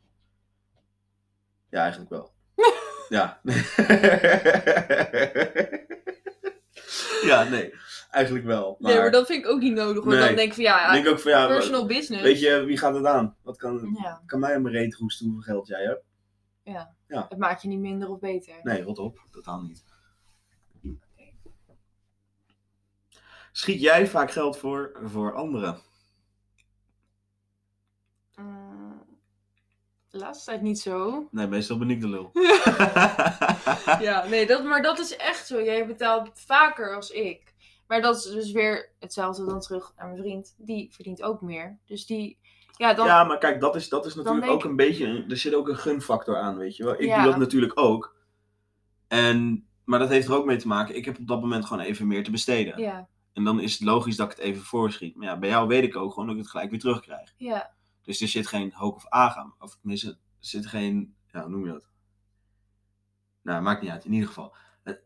Ja, 1.73 1.79
eigenlijk 1.81 2.09
wel. 2.09 2.31
ja. 3.17 3.39
ja, 7.29 7.43
nee, 7.43 7.73
eigenlijk 8.11 8.45
wel. 8.45 8.75
Maar, 8.79 8.91
Nee, 8.91 9.01
maar 9.01 9.11
dat 9.11 9.25
vind 9.27 9.45
ik 9.45 9.51
ook 9.51 9.59
niet 9.59 9.73
nodig. 9.73 10.03
Want 10.03 10.15
Nee. 10.17 10.25
dan 10.27 10.35
denk 10.35 10.47
ik 10.47 10.53
van 10.53 10.63
ja, 10.63 10.91
denk 10.91 11.07
ook 11.07 11.19
van 11.19 11.31
ja, 11.31 11.47
personal 11.47 11.85
business. 11.85 12.23
weet 12.23 12.39
je, 12.39 12.63
wie 12.63 12.77
gaat 12.77 12.95
het 12.95 13.05
aan? 13.05 13.35
Wat 13.41 13.57
kan, 13.57 13.97
Ja, 14.03 14.21
kan 14.25 14.39
mij 14.39 14.55
aan 14.55 14.61
mijn 14.61 14.75
reet 14.75 14.95
roesten 14.95 15.25
hoeveel 15.25 15.53
geld 15.53 15.67
jij 15.67 15.83
hebt? 15.83 16.03
ja. 16.63 16.95
Ja. 17.07 17.25
Het 17.29 17.37
maakt 17.37 17.61
je 17.61 17.67
niet 17.67 17.79
minder 17.79 18.09
of 18.09 18.19
beter. 18.19 18.53
Nee, 18.63 18.81
rot 18.83 18.97
op, 18.99 19.19
totaal 19.31 19.61
niet. 19.61 19.83
Schiet 23.51 23.81
jij 23.81 24.07
vaak 24.07 24.31
geld 24.31 24.57
voor 24.57 24.99
voor 25.03 25.33
anderen? 25.33 25.77
Mm, 28.35 28.72
de 30.13 30.19
laatste 30.19 30.45
tijd 30.49 30.61
niet 30.61 30.79
zo. 30.79 31.27
Nee, 31.31 31.47
meestal 31.47 31.77
ben 31.77 31.89
ik 31.89 32.01
de 32.01 32.07
lul. 32.09 32.29
Ja, 33.99 34.25
nee, 34.29 34.47
dat, 34.47 34.63
maar 34.63 34.81
dat 34.81 34.99
is 34.99 35.15
echt 35.15 35.47
zo. 35.47 35.61
Jij 35.63 35.87
betaalt 35.87 36.29
vaker 36.33 36.95
als 36.95 37.09
ik. 37.11 37.53
Maar 37.87 38.01
dat 38.01 38.15
is 38.15 38.31
dus 38.31 38.51
weer 38.51 38.89
hetzelfde 38.99 39.45
dan 39.45 39.59
terug 39.59 39.93
naar 39.97 40.07
mijn 40.07 40.19
vriend. 40.19 40.55
Die 40.57 40.93
verdient 40.93 41.21
ook 41.23 41.41
meer. 41.41 41.77
Dus 41.85 42.05
die, 42.05 42.37
ja, 42.77 42.93
dan, 42.93 43.05
Ja, 43.05 43.23
maar 43.23 43.37
kijk, 43.37 43.61
dat 43.61 43.75
is, 43.75 43.89
dat 43.89 44.05
is 44.05 44.15
natuurlijk 44.15 44.51
ook 44.51 44.63
een 44.63 44.75
beetje. 44.75 45.25
Er 45.29 45.37
zit 45.37 45.55
ook 45.55 45.67
een 45.67 45.77
gunfactor 45.77 46.37
aan, 46.37 46.57
weet 46.57 46.75
je 46.75 46.83
wel. 46.83 46.93
Ik 46.93 47.01
Ja. 47.07 47.15
doe 47.21 47.31
dat 47.31 47.39
natuurlijk 47.39 47.79
ook. 47.79 48.15
En, 49.07 49.67
maar 49.85 49.99
dat 49.99 50.09
heeft 50.09 50.27
er 50.27 50.35
ook 50.35 50.45
mee 50.45 50.57
te 50.57 50.67
maken. 50.67 50.95
Ik 50.95 51.05
heb 51.05 51.17
op 51.17 51.27
dat 51.27 51.41
moment 51.41 51.65
gewoon 51.65 51.83
even 51.83 52.07
meer 52.07 52.23
te 52.23 52.31
besteden. 52.31 52.79
ja, 52.81 53.07
En 53.33 53.43
dan 53.43 53.59
is 53.59 53.73
het 53.73 53.81
logisch 53.81 54.15
dat 54.15 54.31
ik 54.31 54.37
het 54.37 54.45
even 54.45 54.61
voorschiet. 54.63 55.15
Maar 55.15 55.27
ja, 55.27 55.37
bij 55.37 55.49
jou 55.49 55.67
weet 55.67 55.83
ik 55.83 55.95
ook 55.95 56.09
gewoon 56.13 56.27
dat 56.27 56.35
ik 56.35 56.41
het 56.41 56.51
gelijk 56.51 56.69
weer 56.69 56.79
terugkrijg. 56.79 57.33
ja, 57.37 57.71
Dus 58.03 58.21
er 58.21 58.27
zit 58.27 58.47
geen 58.47 58.71
hoog 58.73 58.95
of 58.95 59.07
aangaan. 59.07 59.55
Of 59.59 59.75
tenminste, 59.77 60.07
er 60.09 60.17
zit 60.39 60.65
geen. 60.65 61.15
Ja, 61.31 61.41
hoe 61.41 61.49
noem 61.49 61.65
je 61.65 61.71
dat? 61.71 61.87
Nou, 63.41 63.61
maakt 63.61 63.81
niet 63.81 63.91
uit. 63.91 64.05
In 64.05 64.13
ieder 64.13 64.27
geval. 64.27 64.55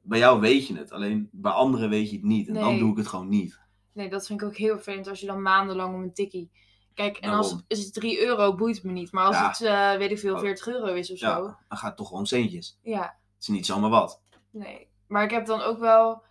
Bij 0.02 0.20
jou 0.20 0.40
weet 0.40 0.68
je 0.68 0.78
het. 0.78 0.92
Alleen 0.92 1.30
bij 1.32 1.52
anderen 1.52 1.90
weet 1.90 2.10
je 2.10 2.16
het 2.16 2.26
niet. 2.26 2.48
En 2.48 2.54
dan 2.54 2.78
doe 2.80 2.92
ik 2.92 2.98
het 2.98 3.08
gewoon 3.08 3.30
niet. 3.30 3.60
nee, 3.94 4.10
dat 4.10 4.26
vind 4.28 4.42
ik 4.42 4.48
ook 4.48 4.56
heel 4.56 4.74
vervelend 4.76 5.08
als 5.08 5.20
je 5.20 5.26
dan 5.26 5.42
maandenlang 5.42 5.96
om 5.96 6.02
een 6.02 6.14
tikkie. 6.14 6.52
Kijk, 6.94 7.18
en 7.18 7.30
als 7.30 7.52
het, 7.52 7.64
is 7.68 7.84
het 7.84 7.94
3 7.94 8.22
euro, 8.26 8.56
boeit 8.56 8.84
me 8.84 8.92
niet. 8.92 9.12
Maar 9.12 9.26
als 9.26 9.36
Ja. 9.36 9.48
het, 9.48 9.62
eh, 9.62 9.98
weet 9.98 10.12
ik 10.12 10.20
veel, 10.20 10.34
Oh. 10.34 10.40
40 10.40 10.68
euro 10.68 10.94
is 10.94 11.12
of 11.12 11.20
Ja, 11.20 11.36
zo. 11.36 11.44
dan 11.46 11.78
gaat 11.78 11.88
het 11.88 11.98
toch 11.98 12.06
gewoon 12.08 12.22
om 12.22 12.28
centjes. 12.28 12.80
Ja, 12.82 13.02
Het 13.02 13.42
is 13.42 13.48
niet 13.48 13.66
zomaar 13.66 13.90
wat. 13.90 14.22
nee. 14.52 14.88
Maar 15.08 15.24
ik 15.24 15.32
heb 15.32 15.46
dan 15.46 15.62
ook 15.62 15.80
wel 15.80 16.24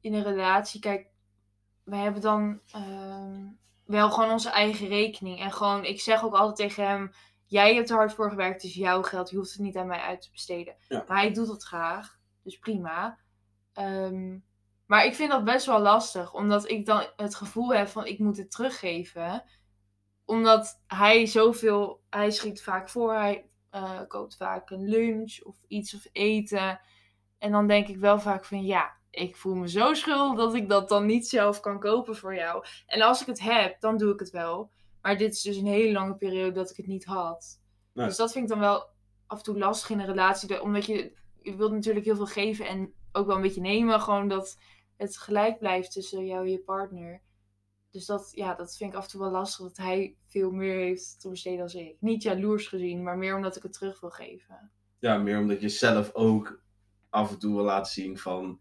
in 0.00 0.14
een 0.14 0.22
relatie, 0.22 0.80
kijk, 0.80 1.06
wij 1.82 1.98
hebben 1.98 2.22
dan 2.22 2.60
ehm, 2.72 3.46
wel 3.84 4.10
gewoon 4.10 4.30
onze 4.30 4.50
eigen 4.50 4.88
rekening. 4.88 5.40
En 5.40 5.52
gewoon, 5.52 5.84
ik 5.84 6.00
zeg 6.00 6.24
ook 6.24 6.34
altijd 6.34 6.56
tegen 6.56 6.88
hem, 6.88 7.12
jij 7.46 7.74
hebt 7.74 7.90
er 7.90 7.96
hard 7.96 8.14
voor 8.14 8.30
gewerkt, 8.30 8.62
het 8.62 8.70
is 8.70 8.74
jouw 8.74 9.02
geld, 9.02 9.30
je 9.30 9.36
hoeft 9.36 9.52
het 9.52 9.60
niet 9.60 9.76
aan 9.76 9.86
mij 9.86 10.00
uit 10.00 10.22
te 10.22 10.30
besteden. 10.30 10.76
Ja. 10.88 11.04
Maar 11.08 11.16
hij 11.16 11.32
doet 11.32 11.46
dat 11.46 11.64
graag, 11.64 12.18
dus 12.42 12.58
prima. 12.58 13.18
Ehm, 13.72 14.38
maar 14.86 15.04
ik 15.04 15.14
vind 15.14 15.30
dat 15.30 15.44
best 15.44 15.66
wel 15.66 15.80
lastig, 15.80 16.34
omdat 16.34 16.68
ik 16.68 16.86
dan 16.86 17.06
het 17.16 17.34
gevoel 17.34 17.74
heb 17.74 17.88
van 17.88 18.06
ik 18.06 18.18
moet 18.18 18.36
het 18.36 18.50
teruggeven. 18.50 19.44
Omdat 20.24 20.82
hij 20.86 21.26
zoveel, 21.26 22.02
hij 22.10 22.30
schiet 22.30 22.62
vaak 22.62 22.88
voor, 22.88 23.14
hij 23.14 23.48
eh, 23.70 24.00
koopt 24.08 24.36
vaak 24.36 24.70
een 24.70 24.88
lunch 24.88 25.40
of 25.42 25.56
iets 25.68 25.94
of 25.94 26.06
eten. 26.12 26.80
En 27.38 27.52
dan 27.52 27.66
denk 27.66 27.88
ik 27.88 27.96
wel 27.96 28.20
vaak 28.20 28.44
van 28.44 28.64
ja, 28.64 28.96
ik 29.14 29.36
voel 29.36 29.54
me 29.54 29.68
zo 29.68 29.94
schuldig 29.94 30.36
dat 30.36 30.54
ik 30.54 30.68
dat 30.68 30.88
dan 30.88 31.06
niet 31.06 31.28
zelf 31.28 31.60
kan 31.60 31.80
kopen 31.80 32.16
voor 32.16 32.34
jou. 32.34 32.64
En 32.86 33.02
als 33.02 33.20
ik 33.20 33.26
het 33.26 33.40
heb, 33.40 33.80
dan 33.80 33.96
doe 33.96 34.12
ik 34.12 34.20
het 34.20 34.30
wel. 34.30 34.70
Maar 35.02 35.18
dit 35.18 35.34
is 35.34 35.42
dus 35.42 35.56
een 35.56 35.66
hele 35.66 35.92
lange 35.92 36.16
periode 36.16 36.52
dat 36.52 36.70
ik 36.70 36.76
het 36.76 36.86
niet 36.86 37.04
had. 37.04 37.60
Nee. 37.92 38.06
Dus 38.06 38.16
dat 38.16 38.32
vind 38.32 38.44
ik 38.44 38.50
dan 38.50 38.60
wel 38.60 38.86
af 39.26 39.38
en 39.38 39.44
toe 39.44 39.58
lastig 39.58 39.90
in 39.90 40.00
een 40.00 40.06
relatie. 40.06 40.62
Omdat 40.62 40.86
je, 40.86 41.12
je 41.42 41.56
wilt 41.56 41.72
natuurlijk 41.72 42.04
heel 42.04 42.16
veel 42.16 42.26
geven 42.26 42.66
en 42.66 42.92
ook 43.12 43.26
wel 43.26 43.36
een 43.36 43.42
beetje 43.42 43.60
nemen. 43.60 44.00
Gewoon 44.00 44.28
dat 44.28 44.58
het 44.96 45.16
gelijk 45.16 45.58
blijft 45.58 45.92
tussen 45.92 46.26
jou 46.26 46.44
en 46.44 46.50
je 46.50 46.60
partner. 46.60 47.22
Dus 47.90 48.06
dat, 48.06 48.30
ja, 48.34 48.54
dat 48.54 48.76
vind 48.76 48.90
ik 48.90 48.96
af 48.96 49.04
en 49.04 49.10
toe 49.10 49.20
wel 49.20 49.30
lastig. 49.30 49.66
Dat 49.66 49.76
hij 49.76 50.16
veel 50.26 50.50
meer 50.50 50.76
heeft 50.76 51.20
te 51.20 51.28
besteden 51.28 51.66
dan 51.66 51.80
ik. 51.80 51.96
Niet 52.00 52.22
jaloers 52.22 52.66
gezien, 52.66 53.02
maar 53.02 53.18
meer 53.18 53.36
omdat 53.36 53.56
ik 53.56 53.62
het 53.62 53.72
terug 53.72 54.00
wil 54.00 54.10
geven. 54.10 54.70
Ja, 54.98 55.18
meer 55.18 55.38
omdat 55.38 55.60
je 55.60 55.68
zelf 55.68 56.14
ook 56.14 56.62
af 57.10 57.30
en 57.30 57.38
toe 57.38 57.54
wil 57.54 57.64
laten 57.64 57.92
zien 57.92 58.18
van... 58.18 58.60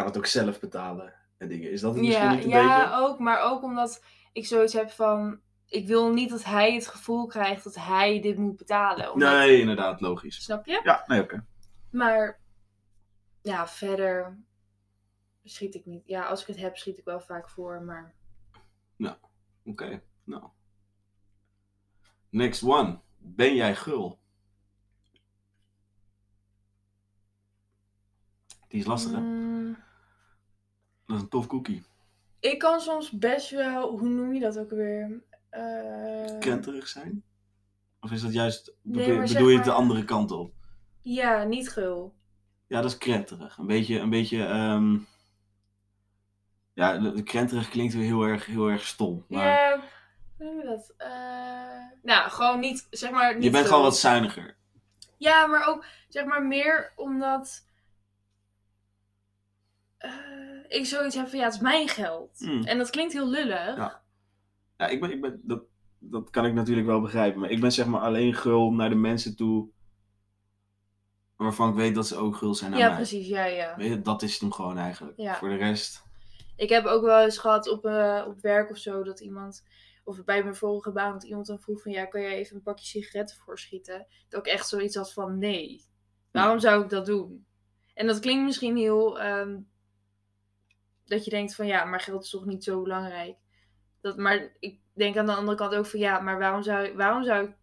Kan 0.00 0.08
het 0.08 0.18
ook 0.18 0.26
zelf 0.26 0.60
betalen 0.60 1.14
en 1.38 1.48
dingen. 1.48 1.70
Is 1.70 1.80
dat 1.80 1.94
het 1.94 2.02
misschien 2.02 2.24
Ja, 2.24 2.34
niet 2.34 2.44
een 2.44 2.50
ja 2.50 2.78
beetje? 2.84 2.96
ook. 2.96 3.18
Maar 3.18 3.40
ook 3.40 3.62
omdat 3.62 4.04
ik 4.32 4.46
zoiets 4.46 4.72
heb 4.72 4.90
van... 4.90 5.40
Ik 5.66 5.86
wil 5.86 6.12
niet 6.12 6.30
dat 6.30 6.44
hij 6.44 6.74
het 6.74 6.86
gevoel 6.86 7.26
krijgt 7.26 7.64
dat 7.64 7.74
hij 7.74 8.20
dit 8.20 8.36
moet 8.38 8.56
betalen. 8.56 9.12
Omdat- 9.12 9.32
Nee, 9.32 9.60
inderdaad, 9.60 10.00
logisch. 10.00 10.42
Snap 10.44 10.66
je? 10.66 10.80
Ja, 10.84 11.04
nee, 11.06 11.22
oké. 11.22 11.46
Maar 11.90 12.40
ja, 13.42 13.68
verder. 13.68 14.38
schiet 15.44 15.74
ik 15.74 15.86
niet. 15.86 16.06
Ja, 16.06 16.26
als 16.26 16.40
ik 16.40 16.46
het 16.46 16.56
heb, 16.56 16.76
schiet 16.76 16.98
ik 16.98 17.04
wel 17.04 17.20
vaak 17.20 17.48
voor, 17.48 17.82
maar... 17.82 18.14
Oké, 19.64 20.02
nou. 20.24 20.44
Next 22.28 22.62
one. 22.62 23.00
Ben 23.18 23.54
jij 23.54 23.76
gul? 23.76 24.18
Die 28.68 28.80
is 28.80 28.86
lastig, 28.86 29.12
hè? 29.12 29.18
Mm, 29.18 29.76
Dat 31.10 31.18
is 31.18 31.24
een 31.24 31.30
tof 31.30 31.46
cookie. 31.46 31.82
ik 32.40 32.58
kan 32.58 32.80
soms 32.80 33.10
best 33.10 33.50
wel, 33.50 33.98
hoe 33.98 34.08
noem 34.08 34.34
je 34.34 34.40
dat 34.40 34.58
ook 34.58 34.70
weer? 34.70 35.22
Krenterig 36.38 36.88
zijn? 36.88 37.22
Of 38.00 38.10
is 38.10 38.22
dat 38.22 38.32
juist, 38.32 38.72
Nee, 38.82 39.04
bedoel, 39.04 39.16
maar 39.16 39.50
je 39.50 39.56
het 39.56 39.64
de 39.64 39.72
andere 39.72 40.04
kant 40.04 40.30
op? 40.30 40.52
Ja, 41.00 41.44
niet 41.44 41.70
gul. 41.70 42.14
Ja, 42.66 42.80
dat 42.80 42.90
is 42.90 42.98
krenterig. 42.98 43.58
Een 43.58 43.66
beetje, 43.66 43.98
een 43.98 44.10
beetje, 44.10 44.44
ehm, 44.44 44.98
ja, 46.74 46.98
de, 46.98 47.22
krenterig 47.22 47.68
klinkt 47.68 47.94
weer 47.94 48.04
heel 48.04 48.22
erg, 48.22 48.46
heel 48.46 48.68
erg 48.68 48.86
stom. 48.86 49.24
Maar 49.28 49.44
Ja, 49.44 49.80
hoe 50.36 50.46
noem 50.46 50.58
je 50.58 50.64
dat? 50.64 50.94
Eh, 50.96 51.08
nou, 52.02 52.30
gewoon 52.30 52.60
niet, 52.60 52.86
zeg 52.90 53.10
maar, 53.10 53.34
niet 53.34 53.44
je 53.44 53.50
bent 53.50 53.62
gul. 53.62 53.74
gewoon 53.74 53.88
wat 53.90 53.98
zuiniger. 53.98 54.56
Ja, 55.16 55.46
maar 55.46 55.66
ook, 55.66 55.84
zeg 56.08 56.24
maar, 56.24 56.42
meer 56.42 56.92
omdat... 56.96 57.68
eh, 60.00 60.78
ik 60.78 60.86
zoiets 60.86 61.14
heb 61.16 61.28
van, 61.28 61.38
ja, 61.38 61.44
het 61.44 61.54
is 61.54 61.60
mijn 61.60 61.88
geld. 61.88 62.38
Hmm. 62.38 62.62
En 62.62 62.78
dat 62.78 62.90
klinkt 62.90 63.12
heel 63.12 63.28
lullig. 63.28 63.76
Ja. 63.76 64.02
Ja, 64.76 64.86
ik 64.86 65.00
ben, 65.00 65.10
ik 65.10 65.20
ben, 65.20 65.40
dat, 65.44 65.62
dat 65.98 66.30
kan 66.30 66.46
ik 66.46 66.54
natuurlijk 66.54 66.86
wel 66.86 67.00
begrijpen. 67.00 67.40
Maar 67.40 67.50
ik 67.50 67.60
ben 67.60 67.72
zeg 67.72 67.86
maar 67.86 68.00
alleen 68.00 68.34
gul 68.34 68.72
naar 68.72 68.88
de 68.88 68.94
mensen 68.94 69.36
toe 69.36 69.70
waarvan 71.36 71.68
ik 71.68 71.74
weet 71.74 71.94
dat 71.94 72.06
ze 72.06 72.16
ook 72.16 72.36
gul 72.36 72.54
zijn 72.54 72.70
naar 72.70 72.80
Ja, 72.80 72.86
mij. 72.86 72.96
precies, 72.96 73.28
ja, 73.28 73.44
ja. 73.44 73.76
Weet 73.76 73.88
je, 73.88 74.00
dat 74.00 74.22
is 74.22 74.38
hem 74.38 74.52
gewoon 74.52 74.78
eigenlijk. 74.78 75.16
Ja. 75.16 75.34
Voor 75.36 75.48
de 75.48 75.56
rest, 75.56 76.02
Ik 76.56 76.68
heb 76.68 76.84
ook 76.84 77.02
wel 77.02 77.24
eens 77.24 77.38
gehad 77.38 77.68
op, 77.68 77.84
eh, 77.84 78.24
op 78.28 78.40
werk 78.40 78.70
of 78.70 78.76
zo 78.76 79.02
dat 79.02 79.20
iemand, 79.20 79.64
of 80.04 80.24
bij 80.24 80.42
mijn 80.42 80.54
vorige 80.54 80.92
baan, 80.92 81.12
dat 81.12 81.24
iemand 81.24 81.46
dan 81.46 81.60
vroeg 81.60 81.82
van 81.82 81.92
ja, 81.92 82.04
kan 82.04 82.20
jij 82.20 82.34
even 82.36 82.56
een 82.56 82.62
pakje 82.62 82.86
sigaretten 82.86 83.36
voorschieten? 83.36 84.06
Dat 84.28 84.46
ik 84.46 84.52
echt 84.52 84.68
zoiets 84.68 84.96
had 84.96 85.12
van 85.12 85.38
nee, 85.38 85.84
waarom 86.30 86.58
zou 86.58 86.82
ik 86.82 86.88
dat 86.88 87.06
doen? 87.06 87.46
En 87.94 88.06
dat 88.06 88.18
klinkt 88.20 88.44
misschien 88.44 88.76
heel, 88.76 89.20
ehm, 89.20 89.58
dat 91.10 91.24
je 91.24 91.30
denkt 91.30 91.54
van 91.54 91.66
ja, 91.66 91.84
maar 91.84 92.00
geld 92.00 92.24
is 92.24 92.30
toch 92.30 92.44
niet 92.44 92.64
zo 92.64 92.82
belangrijk. 92.82 93.36
Dat, 94.00 94.16
maar 94.16 94.56
ik 94.58 94.80
denk 94.94 95.16
aan 95.16 95.26
de 95.26 95.34
andere 95.34 95.56
kant 95.56 95.74
ook 95.74 95.86
van 95.86 96.00
ja, 96.00 96.20
maar 96.20 96.38
waarom 96.38 96.62
zou, 96.62 96.96
waarom 96.96 97.24
zou 97.24 97.44
ik 97.46 97.54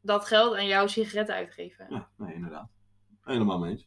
dat 0.00 0.24
geld 0.26 0.54
aan 0.56 0.66
jouw 0.66 0.86
sigaretten 0.86 1.34
uitgeven? 1.34 1.86
ja, 1.90 2.08
nee, 2.16 2.34
inderdaad. 2.34 2.68
Helemaal 3.22 3.58
mee 3.58 3.70
eens. 3.70 3.86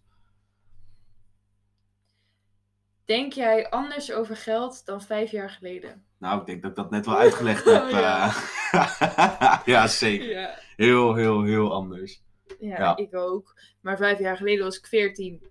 Denk 3.05 3.33
jij 3.33 3.69
anders 3.69 4.11
over 4.11 4.35
geld 4.37 4.85
dan 4.85 5.01
vijf 5.01 5.31
jaar 5.31 5.49
geleden? 5.49 6.05
Nou, 6.17 6.39
ik 6.39 6.45
denk 6.45 6.61
dat 6.61 6.71
ik 6.71 6.77
dat 6.77 6.91
net 6.91 7.05
wel 7.05 7.17
uitgelegd 7.17 7.65
heb. 7.65 7.81
Oh, 7.83 7.89
ja. 7.89 8.27
eh. 8.71 9.61
ja, 9.73 9.87
zeker. 9.87 10.29
Ja. 10.29 10.57
Heel, 10.75 11.15
heel, 11.15 11.43
heel 11.43 11.73
anders. 11.73 12.23
Ja, 12.59 12.77
Ja. 12.77 12.95
ik 12.95 13.15
ook. 13.15 13.55
Maar 13.81 13.97
vijf 13.97 14.19
jaar 14.19 14.37
geleden 14.37 14.63
was 14.65 14.77
ik 14.77 14.85
veertien. 14.87 15.49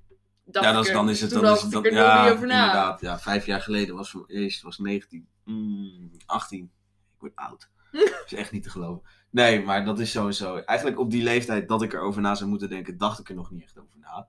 Dacht 0.53 0.65
ja, 0.65 0.71
ik 0.71 0.77
dat 0.77 0.87
is, 0.87 0.93
dan 0.93 1.11
is 1.11 1.21
het... 1.21 1.31
Dan 1.31 1.45
is 1.55 1.63
het 1.63 1.71
dan, 1.71 1.85
er 1.85 1.93
nog 1.93 2.01
ja, 2.01 2.23
niet 2.25 2.33
over 2.33 2.47
na. 2.47 2.59
inderdaad. 2.61 3.01
Ja, 3.01 3.19
vijf 3.19 3.47
jaar 3.47 3.61
geleden 3.61 3.95
was 3.95 4.11
voor 4.11 4.25
eerst 4.27 4.63
was 4.63 4.79
19. 4.79 5.29
Mm, 5.45 6.11
18. 6.27 6.65
Ik 7.15 7.21
word 7.21 7.33
oud. 7.37 7.71
Dat 7.93 8.23
is 8.27 8.33
echt 8.35 8.53
niet 8.53 8.63
te 8.63 8.71
geloven. 8.71 9.09
Nee, 9.31 9.63
maar 9.65 9.85
dat 9.85 9.99
is 9.99 10.11
sowieso... 10.11 10.57
Eigenlijk 10.57 10.99
op 10.99 11.11
die 11.11 11.23
leeftijd 11.23 11.69
dat 11.69 11.83
ik 11.83 11.93
erover 11.93 12.21
na 12.23 12.35
zou 12.35 12.51
moeten 12.51 12.69
denken, 12.69 12.99
dacht 12.99 13.19
ik 13.19 13.29
er 13.29 13.35
nog 13.35 13.51
niet 13.51 13.63
echt 13.63 13.79
over 13.79 13.99
na. 13.99 14.29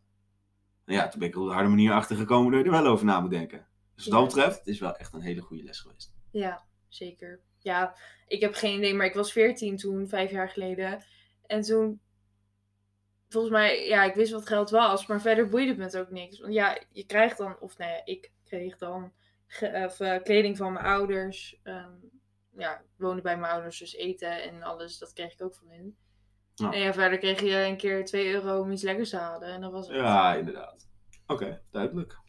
En 0.86 0.94
ja, 0.94 1.08
toen 1.08 1.20
ben 1.20 1.28
ik 1.30 1.38
op 1.38 1.48
de 1.48 1.54
harde 1.54 1.70
manier 1.70 1.92
achter 1.92 2.16
gekomen 2.16 2.52
dat 2.52 2.60
je 2.60 2.66
er 2.66 2.84
wel 2.84 2.92
over 2.92 3.06
na 3.06 3.20
moet 3.20 3.30
denken. 3.30 3.68
Dus 3.96 4.06
wat 4.08 4.14
Ja. 4.14 4.20
dat 4.20 4.34
betreft, 4.36 4.58
het 4.58 4.68
is 4.68 4.80
wel 4.80 4.96
echt 4.96 5.14
een 5.14 5.22
hele 5.22 5.42
goede 5.42 5.64
les 5.64 5.80
geweest. 5.80 6.14
Ja, 6.32 6.64
zeker. 6.88 7.40
Ja, 7.58 7.96
ik 8.28 8.42
heb 8.42 8.54
geen 8.54 8.78
idee, 8.78 8.94
maar 8.94 9.06
ik 9.06 9.14
was 9.14 9.32
veertien 9.32 9.78
toen, 9.78 10.08
vijf 10.08 10.32
jaar 10.32 10.50
geleden. 10.50 11.04
En 11.46 11.62
toen, 11.62 12.02
volgens 13.32 13.54
mij, 13.54 13.88
ja, 13.88 14.04
ik 14.04 14.16
wist 14.16 14.32
wat 14.32 14.48
geld 14.48 14.70
was, 14.70 15.06
maar 15.08 15.22
verder 15.22 15.50
boeide 15.50 15.70
het 15.70 15.78
me 15.78 15.84
het 15.84 15.98
ook 15.98 16.10
niks. 16.10 16.40
Want 16.40 16.54
ja, 16.54 16.78
je 16.92 17.06
krijgt 17.06 17.38
dan, 17.38 17.60
of 17.60 17.78
nou 17.78 17.92
ja, 17.92 18.02
ik 18.06 18.32
kreeg 18.44 18.78
dan 18.78 19.14
of, 19.86 20.00
eh, 20.00 20.24
kleding 20.24 20.58
van 20.58 20.74
mijn 20.74 20.86
ouders. 20.86 21.60
Ehm, 21.64 21.92
ja, 22.58 22.80
ik 22.80 22.86
woonde 22.98 23.22
bij 23.22 23.38
mijn 23.38 23.52
ouders, 23.52 23.80
dus 23.80 23.96
eten 23.96 24.44
en 24.44 24.64
alles, 24.64 24.98
dat 24.98 25.14
kreeg 25.14 25.34
ik 25.34 25.42
ook 25.42 25.56
van. 25.56 25.96
Ja. 26.56 26.72
En 26.72 26.80
ja, 26.80 26.94
verder 26.94 27.18
kreeg 27.18 27.42
je 27.42 27.56
een 27.56 27.78
keer 27.78 28.06
2 28.06 28.34
euro 28.34 28.62
om 28.62 28.72
iets 28.72 28.84
lekkers 28.84 29.10
te 29.10 29.18
halen. 29.18 29.48
En 29.48 29.62
dat 29.62 29.72
was 29.72 29.88
het. 29.88 29.96
Ja, 29.96 30.36
inderdaad. 30.36 30.88
Oké, 31.28 31.62
duidelijk. 31.72 32.20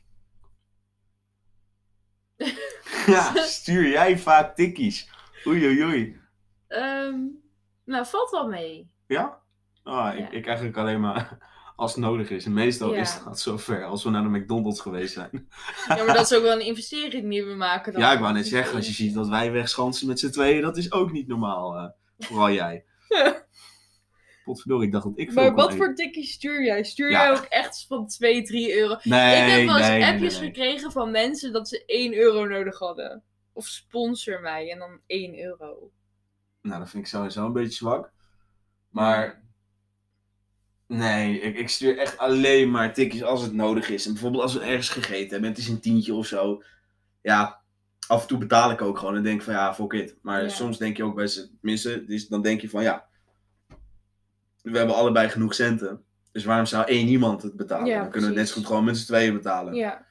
ja, 3.06 3.34
stuur 3.36 3.88
jij 3.88 4.18
vaak 4.18 4.54
tikkies? 4.54 5.10
Oei, 5.46 5.66
oei, 5.66 5.84
oei. 5.84 6.20
Ehm, 6.68 7.20
nou, 7.84 8.06
valt 8.06 8.30
wel 8.30 8.48
mee. 8.48 8.90
Ja? 9.06 9.41
Ah, 9.82 10.18
ik, 10.18 10.30
ik 10.30 10.46
eigenlijk 10.46 10.76
alleen 10.76 11.00
maar 11.00 11.38
als 11.76 11.94
het 11.94 12.00
nodig 12.04 12.30
is. 12.30 12.44
En 12.44 12.52
meestal 12.52 12.94
Ja. 12.94 13.00
is 13.00 13.18
dat 13.24 13.40
zover 13.40 13.84
als 13.84 14.04
we 14.04 14.10
naar 14.10 14.22
de 14.22 14.28
McDonald's 14.28 14.80
geweest 14.80 15.12
zijn. 15.14 15.48
Ja, 15.88 16.04
maar 16.04 16.14
dat 16.14 16.30
is 16.30 16.36
ook 16.36 16.42
wel 16.42 16.52
een 16.52 16.66
investering 16.72 17.28
die 17.30 17.44
we 17.44 17.54
maken 17.54 17.92
dan. 17.92 18.02
Ja, 18.02 18.12
ik 18.12 18.18
wou 18.18 18.32
net 18.32 18.46
zeggen, 18.46 18.76
als 18.76 18.86
je 18.86 18.92
ziet 18.92 19.14
dat 19.14 19.28
wij 19.28 19.52
wegschansen 19.52 20.06
met 20.06 20.18
z'n 20.20 20.30
tweeën, 20.30 20.62
dat 20.62 20.76
is 20.76 20.92
ook 20.92 21.12
niet 21.12 21.28
normaal. 21.28 21.76
eh, 21.76 21.88
vooral 22.18 22.50
jij. 22.50 22.84
Potverdorie, 24.44 24.86
ik 24.86 24.92
dacht 24.92 25.04
dat 25.04 25.12
ik 25.18 25.32
Maar 25.32 25.54
wat 25.54 25.66
eten. 25.66 25.76
voor 25.76 25.94
tikkies 25.94 26.32
stuur 26.32 26.64
jij? 26.64 26.84
Stuur 26.84 27.10
Ja. 27.10 27.22
jij 27.22 27.30
ook 27.38 27.44
echt 27.44 27.84
van 27.88 28.06
2, 28.06 28.42
3 28.42 28.76
euro? 28.78 28.96
Nee, 29.02 29.42
ik 29.44 29.50
heb 29.52 29.66
wel 29.66 29.76
eens 29.78 29.88
nee, 29.88 30.04
appjes 30.04 30.38
nee. 30.40 30.46
gekregen 30.48 30.92
van 30.92 31.10
mensen 31.10 31.52
dat 31.52 31.68
ze 31.68 31.84
1 31.86 32.14
euro 32.14 32.44
nodig 32.44 32.78
hadden. 32.78 33.22
Of 33.52 33.66
sponsor 33.66 34.40
mij 34.40 34.70
en 34.70 34.78
dan 34.78 35.00
1 35.06 35.38
euro. 35.42 35.90
Nou, 36.62 36.78
dat 36.78 36.90
vind 36.90 37.02
ik 37.04 37.08
sowieso 37.10 37.46
een 37.46 37.52
beetje 37.52 37.72
zwak. 37.72 38.12
Maar 38.88 39.42
nee, 40.92 41.40
ik, 41.40 41.56
ik 41.58 41.68
stuur 41.68 41.98
echt 41.98 42.18
alleen 42.18 42.70
maar 42.70 42.92
tikjes 42.94 43.22
als 43.22 43.42
het 43.42 43.52
nodig 43.52 43.88
is. 43.90 44.06
En 44.06 44.12
bijvoorbeeld 44.12 44.42
als 44.42 44.54
we 44.54 44.60
ergens 44.60 44.88
gegeten 44.88 45.30
hebben, 45.30 45.48
het 45.50 45.58
is 45.58 45.68
een 45.68 45.80
tientje 45.80 46.14
of 46.14 46.26
zo. 46.26 46.62
Ja, 47.22 47.60
af 48.06 48.22
en 48.22 48.28
toe 48.28 48.38
betaal 48.38 48.70
ik 48.70 48.80
ook 48.82 48.98
gewoon 48.98 49.16
en 49.16 49.22
denk 49.22 49.42
van 49.42 49.54
ja, 49.54 49.74
fuck 49.74 49.92
it. 49.92 50.16
Maar 50.22 50.42
Ja. 50.42 50.48
soms 50.48 50.78
denk 50.78 50.96
je 50.96 51.04
ook 51.04 51.14
bij 51.14 51.26
z'n 51.26 51.56
tenminste, 51.60 52.04
dus 52.04 52.28
dan 52.28 52.42
denk 52.42 52.60
je 52.60 52.68
van 52.68 52.82
ja, 52.82 53.06
we 54.62 54.78
hebben 54.78 54.96
allebei 54.96 55.28
genoeg 55.28 55.54
centen. 55.54 56.02
Dus 56.32 56.44
waarom 56.44 56.66
zou 56.66 56.86
één 56.86 57.06
iemand 57.08 57.42
het 57.42 57.56
betalen? 57.56 57.86
Ja, 57.86 58.00
dan 58.00 58.10
kunnen 58.10 58.30
we 58.30 58.36
net 58.36 58.48
zo 58.48 58.54
goed 58.54 58.66
gewoon 58.66 58.84
met 58.84 58.96
z'n 58.96 59.06
tweeën 59.06 59.34
betalen. 59.34 59.74
Ja, 59.74 60.06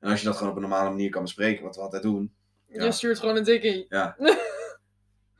En 0.00 0.10
als 0.10 0.20
je 0.20 0.26
dat 0.26 0.36
gewoon 0.36 0.50
op 0.50 0.56
een 0.56 0.62
normale 0.62 0.90
manier 0.90 1.10
kan 1.10 1.22
bespreken, 1.22 1.64
wat 1.64 1.76
we 1.76 1.82
altijd 1.82 2.02
doen. 2.02 2.32
Ja. 2.68 2.84
je 2.84 2.92
stuurt 2.92 3.18
gewoon 3.18 3.36
een 3.36 3.44
tikkie. 3.44 3.86
Ja. 3.88 4.16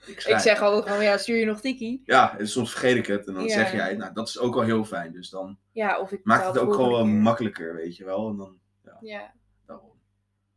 ik, 0.06 0.20
zeg 0.20 0.60
altijd 0.60 0.86
gewoon, 0.86 1.02
ja, 1.04 1.16
stuur 1.16 1.36
je 1.36 1.44
nog 1.44 1.60
tikkie? 1.60 2.02
Ja, 2.04 2.38
en 2.38 2.48
soms 2.48 2.70
vergeet 2.70 2.96
ik 2.96 3.06
het 3.06 3.26
en 3.26 3.34
dan 3.34 3.42
Ja. 3.44 3.48
zeg 3.48 3.72
jij, 3.72 3.96
nou 3.96 4.12
dat 4.14 4.28
is 4.28 4.38
ook 4.38 4.54
wel 4.54 4.62
heel 4.64 4.84
fijn. 4.84 5.12
Dus 5.12 5.30
dan 5.30 5.58
Ja, 5.72 6.00
of 6.00 6.12
ik 6.12 6.20
maakt 6.24 6.46
het 6.46 6.58
ook 6.58 6.74
gewoon 6.74 7.04
keer. 7.10 7.20
makkelijker, 7.20 7.74
weet 7.74 7.96
je 7.96 8.04
wel. 8.04 8.28
En 8.28 8.36
dan, 8.36 8.58
Ja, 9.00 9.32
daarom. 9.66 9.90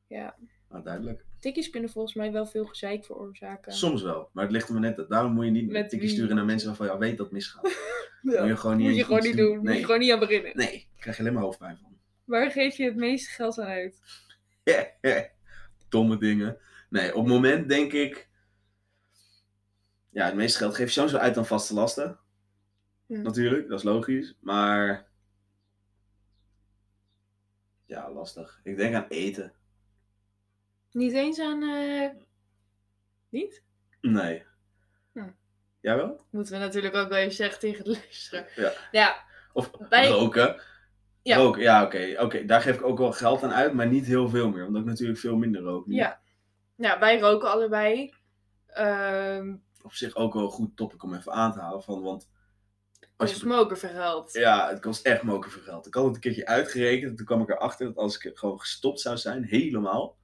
Ja. 0.07 0.35
Nou, 0.69 0.83
duidelijk. 0.83 1.25
tikkies 1.39 1.69
kunnen 1.69 1.89
volgens 1.89 2.13
mij 2.13 2.31
wel 2.31 2.45
veel 2.45 2.65
gezeik 2.65 3.05
veroorzaken. 3.05 3.71
Soms 3.73 4.01
wel, 4.01 4.29
maar 4.33 4.43
het 4.43 4.53
ligt 4.53 4.67
er 4.67 4.73
maar 4.73 4.81
net. 4.95 5.05
Daarom 5.09 5.33
moet 5.33 5.45
je 5.45 5.51
niet 5.51 5.63
Met 5.65 5.71
met 5.71 5.89
tikkie 5.89 6.07
wie? 6.07 6.17
sturen 6.17 6.35
naar 6.35 6.45
mensen 6.45 6.67
waarvan 6.67 6.85
je 6.85 6.91
al 6.91 6.99
weet 6.99 7.17
dat 7.17 7.25
het 7.25 7.35
misgaat. 7.35 7.63
Ja. 8.21 8.39
Moet 8.41 8.47
je 8.47 8.57
gewoon 8.57 8.77
niet, 8.77 8.87
Moet 8.87 8.95
je 8.95 9.03
gewoon 9.03 9.23
niet 9.23 9.37
doen. 9.37 9.55
Moet 9.55 9.63
Nee. 9.65 9.77
je 9.77 9.85
gewoon 9.85 9.99
niet 9.99 10.11
aan 10.11 10.19
beginnen. 10.19 10.51
nee, 10.57 10.71
daar 10.91 10.99
krijg 10.99 11.15
je 11.15 11.21
alleen 11.21 11.33
maar 11.33 11.43
hoofdpijn 11.43 11.77
van. 11.77 11.97
Waar 12.23 12.51
geef 12.51 12.77
je 12.77 12.83
het 12.85 12.95
meeste 12.95 13.29
geld 13.31 13.59
aan 13.59 13.67
uit? 13.67 14.01
Domme 15.89 16.17
dingen. 16.17 16.57
Nee, 16.89 17.15
op 17.15 17.23
het 17.25 17.33
moment 17.33 17.69
denk 17.69 17.93
ik. 17.93 18.29
Ja, 20.15 20.25
het 20.25 20.35
meeste 20.35 20.57
geld 20.57 20.75
geef 20.75 20.85
je 20.85 20.91
sowieso 20.91 21.17
uit 21.17 21.37
aan 21.37 21.45
vaste 21.45 21.73
lasten. 21.73 22.19
Hm. 23.05 23.21
Natuurlijk, 23.21 23.67
dat 23.69 23.77
is 23.79 23.83
logisch. 23.85 24.37
Maar. 24.39 25.07
Ja, 27.85 28.11
lastig. 28.11 28.59
Ik 28.63 28.77
denk 28.77 28.95
aan 28.95 29.05
eten. 29.09 29.53
Niet 30.91 31.13
eens 31.13 31.39
aan... 31.39 31.63
eh, 31.63 32.09
Niet? 33.29 33.63
Nee. 34.01 34.43
Hm. 35.13 35.29
Jij 35.79 35.95
wel? 35.95 36.25
Moeten 36.29 36.53
we 36.53 36.59
natuurlijk 36.59 36.95
ook 36.95 37.09
wel 37.09 37.17
even 37.17 37.33
zeggen 37.35 37.59
tegen 37.59 37.83
de 37.83 37.89
luisteraar. 37.91 38.51
Ja. 38.55 38.71
Ja, 38.91 39.23
Of 39.53 39.71
Bij- 39.89 40.07
roken. 40.09 40.61
Ja. 41.21 41.37
Roken, 41.37 41.61
ja, 41.61 41.83
oké. 41.83 42.15
Oké, 42.19 42.45
daar 42.45 42.61
geef 42.61 42.75
ik 42.75 42.83
ook 42.83 42.97
wel 42.97 43.11
geld 43.11 43.43
aan 43.43 43.53
uit, 43.53 43.73
maar 43.73 43.87
niet 43.87 44.05
heel 44.05 44.29
veel 44.29 44.49
meer. 44.49 44.65
Omdat 44.65 44.81
ik 44.81 44.87
natuurlijk 44.87 45.19
veel 45.19 45.35
minder 45.35 45.61
rook. 45.61 45.85
nu. 45.87 45.95
ja. 45.95 46.21
ja, 46.75 46.99
wij 46.99 47.19
roken 47.19 47.51
allebei. 47.51 48.13
Ehm 48.67 49.55
Op 49.85 49.93
zich 49.93 50.15
ook 50.15 50.33
wel 50.33 50.43
een 50.43 50.49
goed 50.49 50.77
topic 50.77 51.03
om 51.03 51.13
even 51.15 51.31
aan 51.31 51.51
te 51.51 51.59
halen. 51.59 51.83
Van, 51.83 52.01
want 52.01 52.29
als 53.17 53.29
kost 53.29 53.41
je, 53.41 53.47
me 53.47 53.55
ook 53.55 53.71
even 53.71 53.89
geld. 53.89 54.33
ja, 54.33 54.69
het 54.69 54.79
kost 54.79 55.05
echt 55.05 55.21
moken 55.21 55.51
veel 55.51 55.61
geld. 55.61 55.87
Ik 55.87 55.93
had 55.93 56.05
het 56.05 56.15
een 56.15 56.21
keertje 56.21 56.45
uitgerekend. 56.45 57.09
En 57.09 57.15
toen 57.15 57.25
kwam 57.25 57.41
ik 57.41 57.49
erachter 57.49 57.85
dat 57.85 57.95
als 57.95 58.17
ik 58.17 58.37
gewoon 58.37 58.59
gestopt 58.59 58.99
zou 58.99 59.17
zijn, 59.17 59.43
helemaal. 59.43 60.17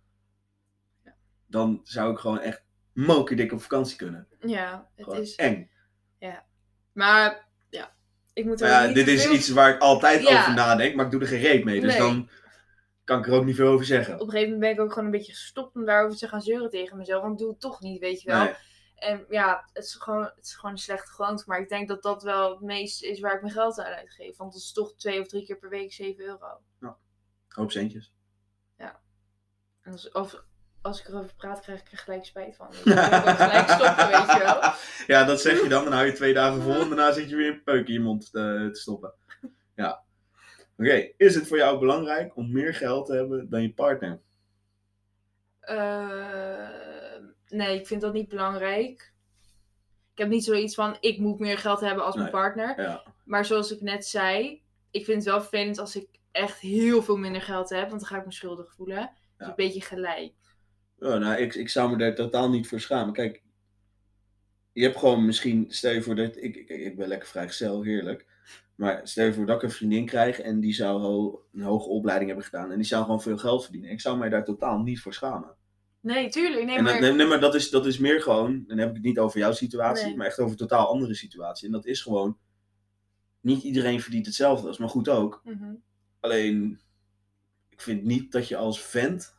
Ja. 1.04 1.16
Dan 1.48 1.80
zou 1.84 2.12
ik 2.12 2.18
gewoon 2.20 2.40
echt 2.40 2.64
mokerdik 2.94 3.52
op 3.52 3.62
vakantie 3.62 3.98
kunnen. 3.98 4.28
Ja, 4.40 4.90
het 4.96 5.06
Gewoon 5.06 5.22
is... 5.22 5.36
eng. 5.36 5.70
Maar, 6.94 7.48
ja. 7.70 7.94
Ik 8.34 8.46
moet 8.46 8.62
er 8.62 8.68
ja, 8.68 8.88
dit 8.88 9.08
is 9.08 9.24
veel- 9.24 9.34
iets 9.34 9.50
waar 9.50 9.74
ik 9.76 9.82
altijd 9.82 10.22
Ja. 10.22 10.40
over 10.40 10.54
nadenk, 10.54 10.96
maar 10.96 11.06
ik 11.06 11.12
doe 11.12 11.22
er 11.22 11.28
geen 11.28 11.40
reet 11.42 11.64
mee. 11.64 11.82
Dus 11.82 11.90
Nee. 11.92 12.00
dan 12.02 12.30
kan 13.04 13.20
ik 13.20 13.28
er 13.28 13.34
ook 13.34 13.46
niet 13.46 13.56
veel 13.56 13.68
over 13.72 13.86
zeggen. 13.86 14.14
Op 14.14 14.20
een 14.20 14.26
gegeven 14.30 14.52
moment 14.54 14.62
ben 14.62 14.72
ik 14.72 14.80
ook 14.80 14.90
gewoon 14.94 15.06
een 15.06 15.18
beetje 15.18 15.32
gestopt 15.32 15.76
om 15.76 15.86
daarover 15.86 16.18
te 16.18 16.28
gaan 16.28 16.42
zeuren 16.42 16.70
tegen 16.70 16.98
mezelf. 16.98 17.22
Want 17.22 17.34
ik 17.34 17.40
doe 17.40 17.50
het 17.50 17.60
toch 17.60 17.82
niet, 17.82 18.00
weet 18.00 18.22
je 18.22 18.30
wel. 18.32 18.44
Nee. 18.44 18.54
En 19.02 19.26
ja, 19.30 19.70
het 19.74 19.84
is, 19.84 19.94
gewoon, 19.94 20.24
het 20.24 20.46
is 20.46 20.56
gewoon 20.56 20.72
een 20.72 20.78
slechte 20.78 21.12
gewoonte. 21.12 21.44
Maar 21.48 21.60
ik 21.60 21.70
denk 21.70 21.88
dat 21.88 22.04
dat 22.04 22.24
wel 22.24 22.50
het 22.50 22.62
meeste 22.62 23.08
is 23.08 23.20
waar 23.20 23.36
ik 23.36 23.42
mijn 23.42 23.54
geld 23.54 23.80
aan 23.80 23.86
uitgeef. 23.94 24.38
Want 24.38 24.54
het 24.54 24.62
is 24.62 24.72
toch 24.72 24.96
twee 24.96 25.20
of 25.22 25.28
drie 25.28 25.46
keer 25.46 25.58
per 25.58 25.70
week 25.70 25.94
7 25.94 26.24
euro. 26.24 26.62
Hoop 27.48 27.72
centjes. 27.72 28.14
En 29.82 29.92
als, 29.92 30.12
of, 30.12 30.44
als 30.82 31.00
ik 31.00 31.08
erover 31.08 31.36
praat, 31.36 31.62
krijg 31.62 31.82
ik 31.82 31.92
er 31.92 31.98
gelijk 31.98 32.26
spijt 32.26 32.56
van. 32.56 32.68
Dus 32.70 32.80
ik 32.86 32.86
gelijk 32.86 33.70
stoppen, 33.70 34.08
weet 34.08 34.32
je 34.32 34.40
wel. 34.40 34.74
Ja, 35.08 35.24
dat 35.24 35.42
zeg 35.42 35.62
je 35.62 35.70
dan. 35.70 35.84
Dan 35.84 35.94
hou 35.94 36.06
je 36.06 36.12
twee 36.12 36.34
dagen 36.34 36.62
vol 36.62 36.82
en 36.82 36.88
daarna 36.88 37.12
zit 37.12 37.30
je 37.30 37.36
weer 37.36 37.52
een 37.52 37.64
peuk 37.64 37.88
in 37.88 37.94
je 37.94 38.00
mond 38.00 38.32
te, 38.32 38.70
te 38.74 38.80
stoppen. 38.80 39.14
Ja. 39.76 40.04
Oké, 40.78 41.12
is 41.18 41.36
het 41.36 41.48
voor 41.48 41.58
jou 41.58 41.80
belangrijk 41.80 42.36
om 42.36 42.52
meer 42.52 42.74
geld 42.74 43.06
te 43.06 43.14
hebben 43.14 43.50
dan 43.50 43.62
je 43.62 43.74
partner? 43.74 44.22
Eh, 45.60 46.70
nee, 47.52 47.80
ik 47.80 47.88
vind 47.88 48.02
dat 48.02 48.14
niet 48.14 48.28
belangrijk. 48.30 49.14
Ik 50.12 50.18
heb 50.18 50.30
niet 50.30 50.44
zoiets 50.44 50.76
van, 50.76 50.98
ik 51.00 51.20
moet 51.20 51.40
meer 51.40 51.58
geld 51.58 51.80
hebben 51.80 52.06
als 52.06 52.16
mijn 52.16 52.32
partner. 52.32 52.82
Ja. 52.82 53.04
Maar 53.26 53.46
zoals 53.46 53.72
ik 53.72 53.82
net 53.82 54.06
zei, 54.08 54.62
ik 54.92 55.06
vind 55.06 55.18
het 55.18 55.26
wel 55.26 55.42
vervelend 55.42 55.80
als 55.80 55.96
ik 55.96 56.08
echt 56.32 56.60
heel 56.60 57.04
veel 57.04 57.18
minder 57.18 57.42
geld 57.42 57.70
heb. 57.70 57.90
Want 57.90 58.00
dan 58.02 58.10
ga 58.10 58.18
ik 58.20 58.26
me 58.26 58.32
schuldig 58.32 58.74
voelen. 58.74 59.12
Dus 59.38 59.48
een 59.48 59.56
beetje 59.56 59.82
gelijk. 59.82 60.34
Oh, 61.00 61.14
nou, 61.16 61.36
ik, 61.42 61.56
ik 61.56 61.70
zou 61.70 61.90
me 61.92 61.98
daar 61.98 62.16
totaal 62.16 62.50
niet 62.50 62.68
voor 62.68 62.80
schamen. 62.80 63.14
Kijk, 63.14 63.44
je 64.72 64.84
hebt 64.84 64.98
gewoon 64.98 65.26
misschien, 65.26 65.66
stel 65.68 65.92
je 65.92 66.02
voor 66.02 66.16
dat, 66.16 66.36
ik, 66.38 66.56
ik, 66.56 66.70
ik 66.70 66.98
ben 66.98 67.08
lekker 67.08 67.28
vrijgezel, 67.28 67.82
heerlijk. 67.84 68.26
Maar 68.76 69.08
stel 69.08 69.26
je 69.26 69.34
voor 69.34 69.46
dat 69.46 69.56
ik 69.56 69.64
een 69.64 69.72
vriendin 69.72 70.06
krijg 70.06 70.40
en 70.40 70.60
die 70.60 70.74
zou 70.74 71.02
ho- 71.02 71.46
een 71.54 71.62
hoge 71.62 71.90
opleiding 71.90 72.28
hebben 72.30 72.48
gedaan. 72.48 72.72
En 72.72 72.78
die 72.78 72.86
zou 72.86 73.04
gewoon 73.04 73.22
veel 73.22 73.38
geld 73.38 73.64
verdienen. 73.64 73.90
Ik 73.92 74.02
zou 74.02 74.18
mij 74.18 74.30
daar 74.30 74.46
totaal 74.46 74.80
niet 74.82 75.02
voor 75.02 75.14
schamen. 75.14 75.56
Nee, 76.02 76.30
tuurlijk. 76.30 76.66
Nee, 76.66 76.78
en 76.78 76.84
dat, 76.84 76.94
maar... 76.94 77.02
nee, 77.02 77.12
nee, 77.12 77.28
maar 77.28 77.40
dat 77.40 77.56
is, 77.56 77.70
dat 77.70 77.86
is 77.86 77.98
meer 77.98 78.22
gewoon, 78.22 78.64
dan 78.68 78.78
heb 78.78 78.90
ik 78.90 78.96
het 78.96 79.04
niet 79.04 79.20
over 79.20 79.40
jouw 79.40 79.52
situatie, 79.52 80.06
Nee. 80.06 80.16
maar 80.16 80.26
echt 80.26 80.40
over 80.40 80.52
een 80.52 80.58
totaal 80.58 80.88
andere 80.88 81.14
situatie. 81.14 81.66
En 81.66 81.72
dat 81.72 81.86
is 81.86 82.02
gewoon, 82.02 82.38
niet 83.42 83.64
iedereen 83.64 84.02
verdient 84.02 84.26
hetzelfde. 84.26 84.64
Dat 84.64 84.74
is 84.74 84.80
maar 84.80 84.90
goed 84.90 85.10
ook. 85.10 85.42
Mhm. 85.44 85.74
Alleen, 86.20 86.80
ik 87.70 87.82
vind 87.82 88.04
niet 88.04 88.32
dat 88.32 88.48
je 88.48 88.58
als 88.58 88.82
vent 88.82 89.36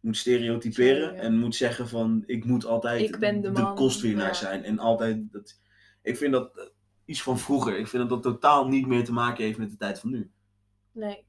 moet 0.00 0.16
stereotyperen 0.16 1.14
ja. 1.14 1.20
en 1.20 1.38
moet 1.38 1.54
zeggen 1.56 1.88
van, 1.88 2.22
ik 2.26 2.44
moet 2.44 2.64
altijd 2.64 3.00
Ik 3.00 3.18
ben 3.18 3.40
de 3.40 3.50
man, 3.50 3.74
kostwinnaar 3.74 4.26
ja. 4.26 4.34
zijn. 4.34 4.64
En 4.64 4.78
altijd, 4.78 5.32
dat, 5.32 5.60
ik 6.02 6.16
vind 6.16 6.32
dat 6.32 6.56
eh, 6.56 6.64
iets 7.04 7.22
van 7.22 7.38
vroeger. 7.38 7.78
Ik 7.78 7.86
vind 7.86 8.08
dat 8.08 8.22
dat 8.22 8.32
totaal 8.32 8.68
niet 8.68 8.86
meer 8.86 9.04
te 9.04 9.12
maken 9.12 9.44
heeft 9.44 9.58
met 9.58 9.70
de 9.70 9.76
tijd 9.76 9.98
van 9.98 10.10
nu. 10.10 10.30
Nee. 10.92 11.26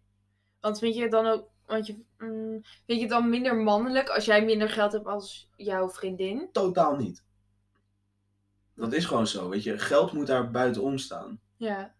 Want 0.59 0.79
vind 0.79 0.95
je 0.95 1.09
dan 1.09 1.25
ook... 1.25 1.49
Want 1.65 1.87
je, 1.87 1.99
mm, 2.19 2.61
vind 2.61 2.85
je 2.85 2.99
het 2.99 3.09
dan 3.09 3.29
minder 3.29 3.55
mannelijk 3.55 4.09
als 4.09 4.25
jij 4.25 4.45
minder 4.45 4.69
geld 4.69 4.91
hebt 4.91 5.05
als 5.05 5.49
jouw 5.55 5.89
vriendin? 5.89 6.49
Totaal 6.51 6.95
niet. 6.95 7.23
Dat 8.75 8.93
is 8.93 9.05
gewoon 9.05 9.27
zo, 9.27 9.49
weet 9.49 9.63
je. 9.63 9.77
Geld 9.79 10.11
moet 10.11 10.27
daar 10.27 10.51
buitenom 10.51 10.97
staan. 10.97 11.39
Ja. 11.57 11.95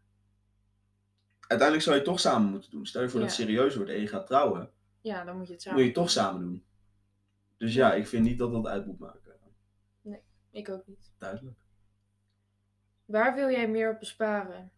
Uiteindelijk 1.40 1.82
zou 1.82 1.96
je 1.96 2.02
het 2.02 2.12
toch 2.12 2.20
samen 2.20 2.50
moeten 2.52 2.72
doen. 2.72 2.86
Stel 2.86 3.02
je 3.02 3.10
voor 3.10 3.20
dat 3.20 3.30
het 3.30 3.38
Ja. 3.38 3.46
serieus 3.46 3.76
wordt 3.76 3.92
en 3.92 4.00
je 4.02 4.08
gaat 4.08 4.28
trouwen. 4.28 4.72
Ja, 5.02 5.24
dan 5.24 5.38
moet 5.38 5.48
je 5.48 5.54
het 5.54 5.62
moet 5.66 5.72
samen 5.72 5.80
je 5.80 5.86
het 5.86 5.96
toch 5.96 6.10
samen 6.10 6.42
doen. 6.42 6.66
Dus 7.58 7.74
ja, 7.74 7.94
ik 7.94 8.08
vind 8.08 8.24
niet 8.24 8.38
dat 8.38 8.52
dat 8.52 8.68
uit 8.68 8.86
moet 8.86 9.00
maken. 9.00 9.28
Ik 10.52 10.70
ook 10.70 10.88
niet. 10.88 11.12
Duidelijk. 11.18 11.58
Waar 13.06 13.36
wil 13.36 13.50
jij 13.50 13.68
meer 13.68 13.92
op 13.92 14.00
besparen? 14.00 14.72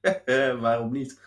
Waarom 0.60 0.92
niet? 0.92 1.20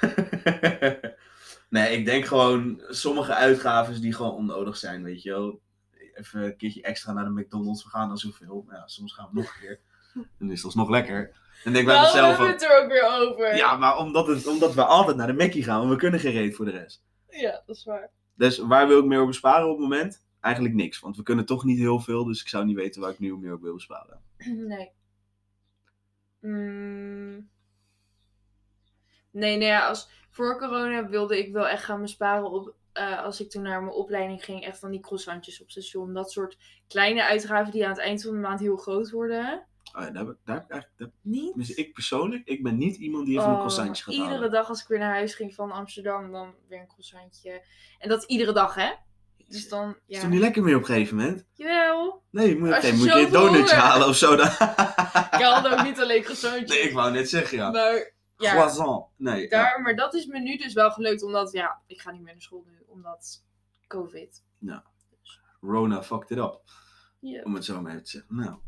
nee, 1.68 1.96
ik 1.96 2.04
denk 2.04 2.24
gewoon 2.24 2.82
sommige 2.88 3.34
uitgaven 3.34 4.00
die 4.00 4.12
gewoon 4.12 4.34
onnodig 4.34 4.76
zijn, 4.76 5.02
weet 5.02 5.22
je 5.22 5.30
wel. 5.30 5.60
Even 6.14 6.42
een 6.42 6.56
keertje 6.56 6.82
extra 6.82 7.12
naar 7.12 7.24
de 7.24 7.30
McDonald's, 7.30 7.84
we 7.84 7.90
gaan 7.90 8.08
dan 8.08 8.18
zoveel. 8.18 8.64
Maar 8.66 8.76
ja, 8.76 8.86
soms 8.86 9.12
gaan 9.12 9.28
we 9.32 9.40
nog 9.40 9.54
een 9.54 9.60
keer. 9.60 9.80
Dan 10.38 10.50
is 10.50 10.56
het 10.56 10.64
alsnog 10.64 10.90
lekker. 10.90 11.36
Dan 11.64 11.72
denk 11.72 11.86
bij 11.86 12.00
mezelf 12.00 12.14
hebben 12.14 12.30
we 12.30 12.36
van... 12.36 12.46
het 12.46 12.62
er 12.62 12.82
ook 12.82 12.90
weer 12.90 13.04
over? 13.04 13.56
Ja, 13.56 13.76
maar 13.76 13.96
omdat, 13.96 14.26
het, 14.26 14.46
omdat 14.46 14.74
we 14.74 14.84
altijd 14.84 15.16
naar 15.16 15.26
de 15.26 15.32
Mackie 15.32 15.62
gaan, 15.62 15.78
want 15.78 15.90
we 15.90 15.96
kunnen 15.96 16.20
geen 16.20 16.32
reet 16.32 16.56
voor 16.56 16.64
de 16.64 16.70
rest. 16.70 17.04
Ja, 17.28 17.62
dat 17.66 17.76
is 17.76 17.84
waar. 17.84 18.10
Dus 18.34 18.58
waar 18.58 18.88
wil 18.88 18.98
ik 18.98 19.04
meer 19.04 19.20
op 19.20 19.26
besparen 19.26 19.64
op 19.66 19.78
het 19.78 19.88
moment? 19.88 20.26
Eigenlijk 20.40 20.74
niks, 20.74 21.00
want 21.00 21.16
we 21.16 21.22
kunnen 21.22 21.46
toch 21.46 21.64
niet 21.64 21.78
heel 21.78 22.00
veel, 22.00 22.24
dus 22.24 22.40
ik 22.40 22.48
zou 22.48 22.64
niet 22.64 22.76
weten 22.76 23.00
waar 23.00 23.10
ik 23.10 23.18
nu 23.18 23.36
meer 23.36 23.54
op 23.54 23.62
wil 23.62 23.74
besparen. 23.74 24.20
Nee. 24.68 24.90
Mm. 26.40 27.50
Nee, 29.30 29.56
nee, 29.56 29.68
ja, 29.68 29.88
als, 29.88 30.10
voor 30.38 30.58
corona 30.58 31.08
wilde 31.08 31.38
ik 31.38 31.52
wel 31.52 31.68
echt 31.68 31.84
gaan 31.84 32.00
besparen 32.00 32.50
op, 32.50 32.74
eh, 32.92 33.22
als 33.24 33.40
ik 33.40 33.50
toen 33.50 33.62
naar 33.62 33.82
mijn 33.82 33.94
opleiding 33.94 34.44
ging, 34.44 34.64
echt 34.64 34.78
van 34.78 34.90
die 34.90 35.00
croissantjes 35.00 35.62
op 35.62 35.70
station. 35.70 36.14
Dat 36.14 36.32
soort 36.32 36.56
kleine 36.88 37.24
uitgaven 37.24 37.72
die 37.72 37.84
aan 37.84 37.90
het 37.90 38.00
eind 38.00 38.22
van 38.22 38.32
de 38.32 38.38
maand 38.38 38.60
heel 38.60 38.76
groot 38.76 39.10
worden. 39.10 39.66
Oh 39.92 40.02
ja, 40.02 40.10
daar, 40.10 40.24
heb 40.24 40.32
ik- 40.34 40.38
daar 40.96 41.10
Niet? 41.22 41.54
dus 41.54 41.74
ik 41.74 41.92
persoonlijk, 41.92 42.46
ik 42.48 42.62
ben 42.62 42.76
niet 42.78 42.96
iemand 42.96 43.26
die 43.26 43.34
even 43.36 43.44
een 43.48 43.52
Oh, 43.54 43.58
croissantje 43.58 44.02
gaat 44.02 44.14
Iedere 44.14 44.32
halen. 44.34 44.50
dag 44.50 44.68
als 44.68 44.82
ik 44.82 44.88
weer 44.88 44.98
naar 44.98 45.14
huis 45.14 45.34
ging 45.34 45.54
van 45.54 45.70
Amsterdam, 45.72 46.32
dan 46.32 46.54
weer 46.68 46.80
een 46.80 46.86
croissantje. 46.86 47.62
En 47.98 48.08
dat 48.08 48.24
iedere 48.24 48.52
dag, 48.52 48.74
hè? 48.74 48.90
Dus 49.48 49.68
dan, 49.68 49.88
Is 50.06 50.16
ja. 50.16 50.20
toch 50.20 50.30
niet 50.30 50.40
lekker 50.40 50.62
meer 50.62 50.74
op 50.74 50.80
een 50.80 50.86
gegeven 50.86 51.16
moment? 51.16 51.44
Jawel. 51.54 52.22
Nee, 52.30 52.58
moet, 52.58 52.68
je 52.82 52.92
moet 52.92 53.04
je 53.04 53.10
een 53.12 53.18
zoveel 53.20 53.30
donutje 53.30 53.58
honger- 53.58 53.74
halen 53.74 54.08
of 54.08 54.16
zo. 54.16 54.36
Dan... 54.36 54.46
Ik 55.38 55.44
haalde 55.44 55.68
ook 55.70 55.82
niet 55.82 56.00
alleen 56.00 56.22
croissantjes. 56.22 56.70
nee, 56.70 56.80
ik 56.80 56.92
wou 56.92 57.12
net 57.12 57.28
zeggen, 57.28 57.58
ja. 57.58 57.70
Maar 57.70 58.12
ja, 58.38 58.52
Croissant. 58.52 59.06
Nee, 59.16 59.42
ja. 59.42 59.48
daar, 59.48 59.82
maar 59.82 59.96
dat 59.96 60.14
is 60.14 60.26
me 60.26 60.38
nu 60.38 60.56
dus 60.56 60.72
wel 60.72 60.90
gelukt, 60.90 61.22
omdat 61.22 61.52
ja, 61.52 61.82
ik 61.86 62.00
ga 62.00 62.10
niet 62.10 62.22
meer 62.22 62.32
naar 62.32 62.42
school 62.42 62.64
nu, 62.66 62.82
omdat 62.86 63.44
COVID. 63.86 64.44
Rona 65.60 66.02
fucked 66.02 66.30
it 66.30 66.38
up. 66.38 66.62
Om 67.44 67.54
het 67.54 67.64
zo 67.64 67.80
maar 67.80 67.90
even 67.90 68.04
te 68.04 68.10
zeggen. 68.10 68.36
Nou, 68.36 68.58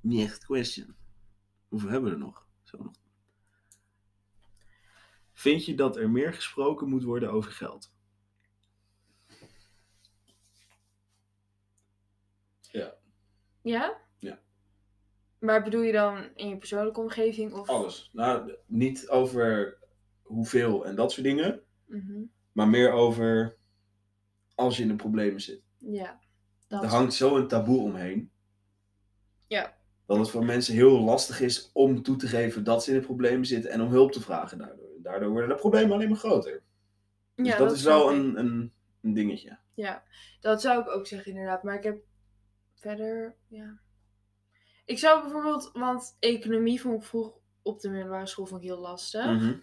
next 0.00 0.44
question. 0.44 0.96
Hoeveel 1.68 1.90
hebben 1.90 2.10
we 2.10 2.16
er 2.16 2.22
nog? 2.22 2.46
Zo 2.62 2.82
nog. 2.82 2.94
Vind 5.32 5.64
je 5.64 5.74
dat 5.74 5.96
er 5.96 6.10
meer 6.10 6.32
gesproken 6.32 6.88
moet 6.88 7.02
worden 7.02 7.30
over 7.30 7.52
geld? 7.52 7.94
Ja? 12.60 12.94
Ja. 13.62 14.05
Maar 15.38 15.62
bedoel 15.62 15.82
je 15.82 15.92
dan 15.92 16.28
in 16.34 16.48
je 16.48 16.56
persoonlijke 16.56 17.00
omgeving? 17.00 17.52
Of... 17.52 17.68
Alles. 17.68 18.10
Nou, 18.12 18.56
niet 18.66 19.08
over 19.08 19.78
hoeveel 20.22 20.86
en 20.86 20.94
dat 20.94 21.12
soort 21.12 21.26
dingen. 21.26 21.62
Mhm. 21.86 22.22
Maar 22.52 22.68
meer 22.68 22.90
over 22.92 23.56
als 24.54 24.76
je 24.76 24.82
in 24.82 24.88
de 24.88 24.96
problemen 24.96 25.40
zit. 25.40 25.62
Ja. 25.78 26.20
Dat 26.68 26.82
Er 26.82 26.88
hangt 26.88 27.14
zo 27.14 27.36
een 27.36 27.48
taboe 27.48 27.82
omheen. 27.82 28.30
Ja. 29.46 29.76
Dat 30.06 30.18
het 30.18 30.30
voor 30.30 30.44
mensen 30.44 30.74
heel 30.74 31.00
lastig 31.00 31.40
is 31.40 31.70
om 31.72 32.02
toe 32.02 32.16
te 32.16 32.26
geven 32.26 32.64
dat 32.64 32.84
ze 32.84 32.90
in 32.90 32.98
de 32.98 33.04
problemen 33.04 33.46
zitten 33.46 33.70
en 33.70 33.80
om 33.80 33.90
hulp 33.90 34.12
te 34.12 34.20
vragen 34.20 34.58
daardoor. 34.58 34.86
Daardoor 35.02 35.30
worden 35.30 35.48
de 35.48 35.54
problemen 35.54 35.92
alleen 35.92 36.08
maar 36.08 36.18
groter. 36.18 36.62
Dus 37.34 37.46
ja, 37.46 37.58
dat, 37.58 37.72
is 37.72 37.82
wel 37.82 38.10
ik. 38.10 38.16
een, 38.16 38.38
een, 38.38 38.72
een 39.02 39.14
dingetje. 39.14 39.58
Ja, 39.74 40.02
dat 40.40 40.60
zou 40.60 40.80
ik 40.80 40.88
ook 40.88 41.06
zeggen 41.06 41.30
inderdaad. 41.32 41.62
Maar 41.62 41.76
ik 41.76 41.82
heb 41.82 42.04
verder, 42.74 43.36
ja. 43.46 43.80
Ik 44.86 44.98
zou 44.98 45.22
bijvoorbeeld, 45.22 45.70
want 45.72 46.16
economie 46.18 46.80
vond 46.80 47.02
ik 47.02 47.08
vroeg 47.08 47.38
op 47.62 47.80
de 47.80 47.88
middelbare 47.88 48.26
school 48.26 48.46
vond 48.46 48.62
ik 48.62 48.68
heel 48.68 48.80
lastig. 48.80 49.24
Mhm. 49.24 49.54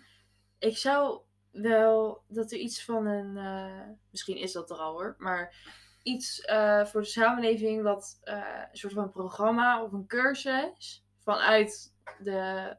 Ik 0.59 0.77
zou 0.77 1.21
wel 1.51 2.23
dat 2.27 2.51
er 2.51 2.57
iets 2.57 2.85
van 2.85 3.05
een, 3.05 3.37
eh, 3.37 3.89
misschien 4.09 4.37
is 4.37 4.51
dat 4.51 4.69
er 4.69 4.77
al 4.77 4.91
hoor, 4.91 5.15
maar 5.17 5.55
iets 6.03 6.41
eh, 6.41 6.85
voor 6.85 7.01
de 7.01 7.07
samenleving 7.07 7.83
wat 7.83 8.19
eh, 8.21 8.61
een 8.71 8.77
soort 8.77 8.93
van 8.93 9.11
programma 9.11 9.83
of 9.83 9.91
een 9.91 10.07
cursus 10.07 11.05
vanuit 11.19 11.93
de 12.19 12.75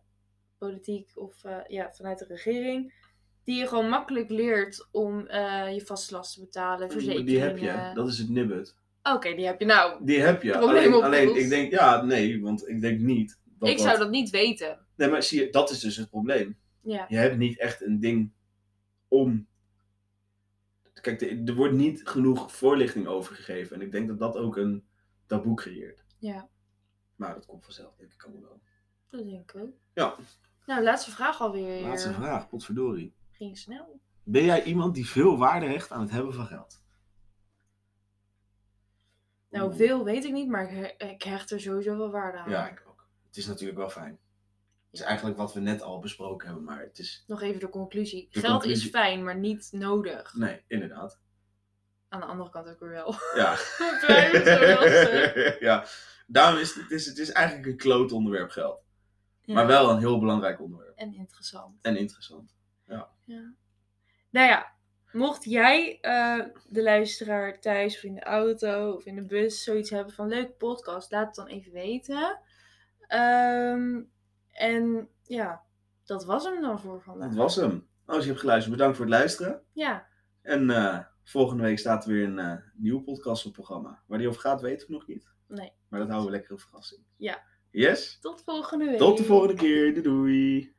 politiek 0.59 1.11
of 1.15 1.43
ja, 1.69 1.93
vanuit 1.93 2.19
de 2.19 2.27
regering. 2.27 3.03
Die 3.45 3.59
je 3.59 3.67
gewoon 3.67 3.89
makkelijk 3.89 4.31
leert 4.31 4.89
om 4.91 5.19
je 5.71 5.83
vaste 5.85 6.15
lasten 6.15 6.41
te 6.41 6.47
betalen, 6.47 6.91
verzekeringen. 6.91 7.27
Die 7.27 7.41
heb 7.41 7.59
je, 7.59 7.95
dat 7.95 8.09
is 8.09 8.19
het 8.19 8.29
nibbet. 8.29 8.77
Oké, 9.13 9.35
die 9.35 9.47
heb 9.47 9.61
je 9.61 9.67
nou. 9.67 10.05
Die 10.05 10.21
heb 10.21 10.43
je. 10.43 10.57
Alleen, 10.59 10.93
alleen, 10.93 11.37
ik 11.37 11.49
denk, 11.49 11.71
ja, 11.71 12.03
nee, 12.03 12.43
want 12.43 12.69
ik 12.69 12.81
denk 12.81 13.01
niet. 13.01 13.41
Dat 13.59 13.69
ik 13.69 13.79
zou 13.79 13.99
dat 13.99 14.11
niet 14.11 14.31
weten. 14.31 14.87
Nee, 14.97 15.09
maar 15.09 15.23
zie 15.23 15.41
je, 15.45 15.51
dat 15.51 15.71
is 15.71 15.81
dus 15.81 15.97
het 15.97 16.11
probleem. 16.11 16.59
Ja, 16.81 17.05
Je 17.09 17.17
hebt 17.17 17.37
niet 17.37 17.59
echt 17.59 17.83
een 17.83 18.01
ding 18.01 18.33
om. 19.09 19.47
Kijk, 21.01 21.21
er 21.21 21.45
er 21.45 21.55
wordt 21.55 21.75
niet 21.75 22.01
genoeg 22.09 22.53
voorlichting 22.53 23.07
over 23.07 23.35
gegeven. 23.35 23.77
En 23.77 23.83
ik 23.83 23.93
denk 23.93 24.09
dat 24.09 24.19
dat 24.19 24.37
ook 24.37 24.57
een 24.57 24.85
taboe 25.27 25.55
creëert. 25.57 26.05
ja, 26.19 26.49
Maar 27.17 27.35
dat 27.35 27.47
komt 27.47 27.65
vanzelf, 27.65 27.95
denk 27.97 28.13
ik 28.13 28.23
allemaal 28.23 28.43
wel. 28.43 28.61
dat 29.11 29.25
denk 29.25 29.51
ik 29.51 29.61
ook. 29.63 29.75
Ja. 29.95 30.15
Nou, 30.67 30.83
laatste 30.83 31.11
vraag 31.11 31.41
alweer. 31.41 31.81
Laatste 31.83 32.13
vraag, 32.13 32.49
potverdorie. 32.49 33.15
Ging 33.31 33.59
snel. 33.59 34.01
Ben 34.23 34.45
jij 34.45 34.63
iemand 34.65 34.95
die 34.95 35.07
veel 35.09 35.39
waarde 35.39 35.67
hecht 35.67 35.91
aan 35.91 36.01
het 36.01 36.11
hebben 36.11 36.35
van 36.35 36.47
geld? 36.47 36.83
Nou, 39.55 39.67
Oeh. 39.69 39.77
veel 39.77 40.05
weet 40.05 40.25
ik 40.25 40.33
niet, 40.33 40.49
maar 40.49 40.71
ik, 40.71 40.97
he- 40.99 41.07
ik 41.09 41.23
hecht 41.23 41.51
er 41.51 41.61
sowieso 41.61 41.97
wel 41.97 42.11
waarde 42.11 42.39
aan. 42.39 42.51
Ja, 42.51 42.69
ik 42.71 42.85
ook. 42.89 43.07
Het 43.27 43.37
is 43.37 43.47
natuurlijk 43.47 43.79
wel 43.79 43.91
fijn. 43.91 44.19
is 44.91 45.01
eigenlijk 45.01 45.37
wat 45.37 45.53
we 45.55 45.61
net 45.61 45.83
al 45.83 45.99
besproken 45.99 46.47
hebben, 46.47 46.65
maar 46.65 46.81
het 46.81 46.99
is... 46.99 47.25
Nog 47.27 47.43
even 47.43 47.61
de 47.61 47.69
conclusie. 47.69 48.29
De 48.31 48.41
Geld 48.41 48.53
conclusie. 48.53 48.85
is 48.85 48.91
fijn, 48.91 49.25
maar 49.25 49.37
niet 49.37 49.69
nodig. 49.73 50.35
Nee, 50.35 50.63
inderdaad. 50.67 51.21
Aan 52.09 52.21
de 52.21 52.27
andere 52.27 52.51
kant 52.51 52.69
ook 52.69 52.81
weer 52.81 52.91
wel. 52.91 53.15
Ja. 53.35 53.55
Het 53.79 55.61
ja. 55.69 55.87
Daarom 56.27 56.61
is 56.61 56.75
het, 56.75 56.83
het, 56.83 56.91
is, 56.91 57.07
het 57.07 57.19
is 57.19 57.31
eigenlijk 57.33 57.67
een 57.67 57.77
kloot 57.77 58.13
onderwerp 58.13 58.51
geld. 58.51 58.83
Ja. 59.43 59.55
Maar 59.55 59.67
wel 59.67 59.91
een 59.91 59.99
heel 59.99 60.19
belangrijk 60.19 60.61
onderwerp. 60.61 60.97
En 60.99 61.15
interessant. 61.15 61.79
En 61.83 61.97
interessant. 61.97 62.55
Ja. 62.87 63.09
Nou 64.31 64.49
ja, 64.49 64.74
mocht 65.15 65.45
jij, 65.45 65.99
eh, 66.01 66.41
de 66.69 66.83
luisteraar 66.83 67.61
thuis 67.61 67.97
of 67.97 68.03
in 68.03 68.15
de 68.15 68.23
auto 68.25 68.93
of 68.93 69.05
in 69.07 69.15
de 69.15 69.27
bus, 69.27 69.63
zoiets 69.63 69.91
hebben 69.91 70.15
van 70.15 70.29
leuke 70.29 70.53
podcast, 70.53 71.11
laat 71.11 71.27
het 71.27 71.35
dan 71.35 71.47
even 71.47 71.73
weten. 71.73 72.39
Ehm, 73.07 74.03
en 74.51 75.09
ja, 75.23 75.63
dat 76.05 76.25
was 76.25 76.45
hem 76.45 76.61
dan 76.61 76.81
voor 76.81 77.03
vandaag. 77.03 77.29
Dat 77.29 77.39
was 77.39 77.57
hem. 77.57 77.89
Als 78.07 78.23
je 78.23 78.29
hebt 78.29 78.41
geluisterd, 78.41 78.77
bedankt 78.77 78.97
voor 78.97 79.07
het 79.07 79.15
luisteren. 79.15 79.63
Ja, 79.73 80.07
En 80.43 80.71
eh, 80.71 80.99
volgende 81.23 81.63
week 81.63 81.79
staat 81.79 82.05
er 82.05 82.13
weer 82.13 82.25
een 82.25 82.39
eh, 82.39 82.57
nieuw 82.75 83.01
podcast 83.03 83.47
op 83.47 83.57
het 83.57 83.65
programma. 83.65 84.03
Waar 84.07 84.19
die 84.19 84.29
over 84.29 84.41
gaat, 84.41 84.61
weten 84.61 84.87
we 84.87 84.93
nog 84.93 85.07
niet. 85.07 85.33
nee. 85.49 85.73
Maar 85.89 86.01
dat 86.01 86.09
houden 86.09 86.31
we 86.31 86.37
lekker 86.37 86.55
op 86.55 86.61
verrassing. 86.61 87.01
Ja. 87.17 87.43
Yes? 87.71 88.19
Tot 88.21 88.43
volgende 88.45 88.85
week. 88.85 88.99
Tot 88.99 89.17
de 89.17 89.25
volgende 89.25 89.55
keer. 89.55 89.93
Doei 89.93 90.03
doei. 90.03 90.75